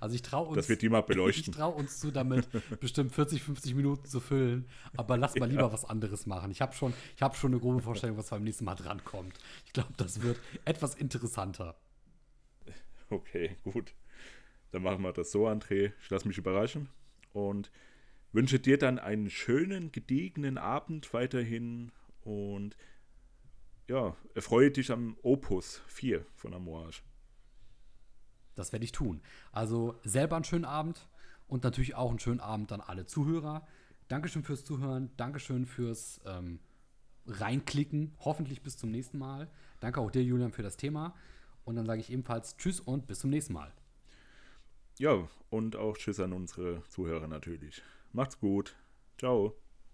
Also 0.00 0.14
ich 0.14 0.22
traue 0.22 0.48
uns. 0.48 0.56
Das 0.56 0.68
wird 0.68 0.82
die 0.82 0.88
mal 0.88 1.02
beleuchten. 1.02 1.44
Ich 1.52 1.56
traue 1.56 1.74
uns 1.74 1.98
zu, 1.98 2.10
damit 2.10 2.48
bestimmt 2.80 3.12
40, 3.12 3.42
50 3.42 3.74
Minuten 3.74 4.04
zu 4.04 4.20
füllen. 4.20 4.68
Aber 4.96 5.16
lass 5.16 5.34
mal 5.36 5.48
lieber 5.48 5.72
was 5.72 5.84
anderes 5.84 6.26
machen. 6.26 6.50
Ich 6.50 6.60
habe 6.60 6.74
schon, 6.74 6.92
ich 7.16 7.22
hab 7.22 7.36
schon 7.36 7.52
eine 7.52 7.60
grobe 7.60 7.80
Vorstellung, 7.80 8.16
was 8.16 8.30
beim 8.30 8.42
nächsten 8.42 8.64
Mal 8.64 8.74
drankommt. 8.74 9.38
Ich 9.66 9.72
glaube, 9.72 9.92
das 9.96 10.22
wird 10.22 10.38
etwas 10.64 10.94
interessanter. 10.94 11.76
Okay, 13.08 13.56
gut. 13.64 13.94
Dann 14.70 14.82
machen 14.82 15.02
wir 15.02 15.12
das 15.12 15.32
so, 15.32 15.48
André. 15.48 15.92
Ich 16.02 16.10
lasse 16.10 16.28
mich 16.28 16.38
überraschen 16.38 16.88
und 17.32 17.70
wünsche 18.32 18.60
dir 18.60 18.78
dann 18.78 18.98
einen 18.98 19.30
schönen, 19.30 19.90
gediegenen 19.92 20.58
Abend 20.58 21.12
weiterhin 21.12 21.90
und 22.22 22.76
ja, 23.90 24.14
erfreue 24.34 24.70
dich 24.70 24.92
am 24.92 25.16
Opus 25.22 25.82
4 25.88 26.24
von 26.36 26.54
Amouage. 26.54 27.02
Das 28.54 28.72
werde 28.72 28.84
ich 28.84 28.92
tun. 28.92 29.20
Also 29.50 29.98
selber 30.04 30.36
einen 30.36 30.44
schönen 30.44 30.64
Abend 30.64 31.08
und 31.48 31.64
natürlich 31.64 31.96
auch 31.96 32.10
einen 32.10 32.20
schönen 32.20 32.38
Abend 32.38 32.70
an 32.70 32.80
alle 32.80 33.06
Zuhörer. 33.06 33.66
Dankeschön 34.06 34.44
fürs 34.44 34.64
Zuhören, 34.64 35.10
Dankeschön 35.16 35.66
fürs 35.66 36.20
ähm, 36.24 36.60
Reinklicken. 37.26 38.14
Hoffentlich 38.20 38.62
bis 38.62 38.76
zum 38.76 38.92
nächsten 38.92 39.18
Mal. 39.18 39.50
Danke 39.80 40.00
auch 40.00 40.12
dir, 40.12 40.22
Julian, 40.22 40.52
für 40.52 40.62
das 40.62 40.76
Thema. 40.76 41.16
Und 41.64 41.74
dann 41.74 41.86
sage 41.86 42.00
ich 42.00 42.12
ebenfalls 42.12 42.56
Tschüss 42.56 42.78
und 42.78 43.08
bis 43.08 43.18
zum 43.18 43.30
nächsten 43.30 43.54
Mal. 43.54 43.72
Ja, 45.00 45.28
und 45.48 45.74
auch 45.74 45.96
Tschüss 45.96 46.20
an 46.20 46.32
unsere 46.32 46.84
Zuhörer 46.90 47.26
natürlich. 47.26 47.82
Macht's 48.12 48.38
gut. 48.38 48.76
Ciao. 49.18 49.56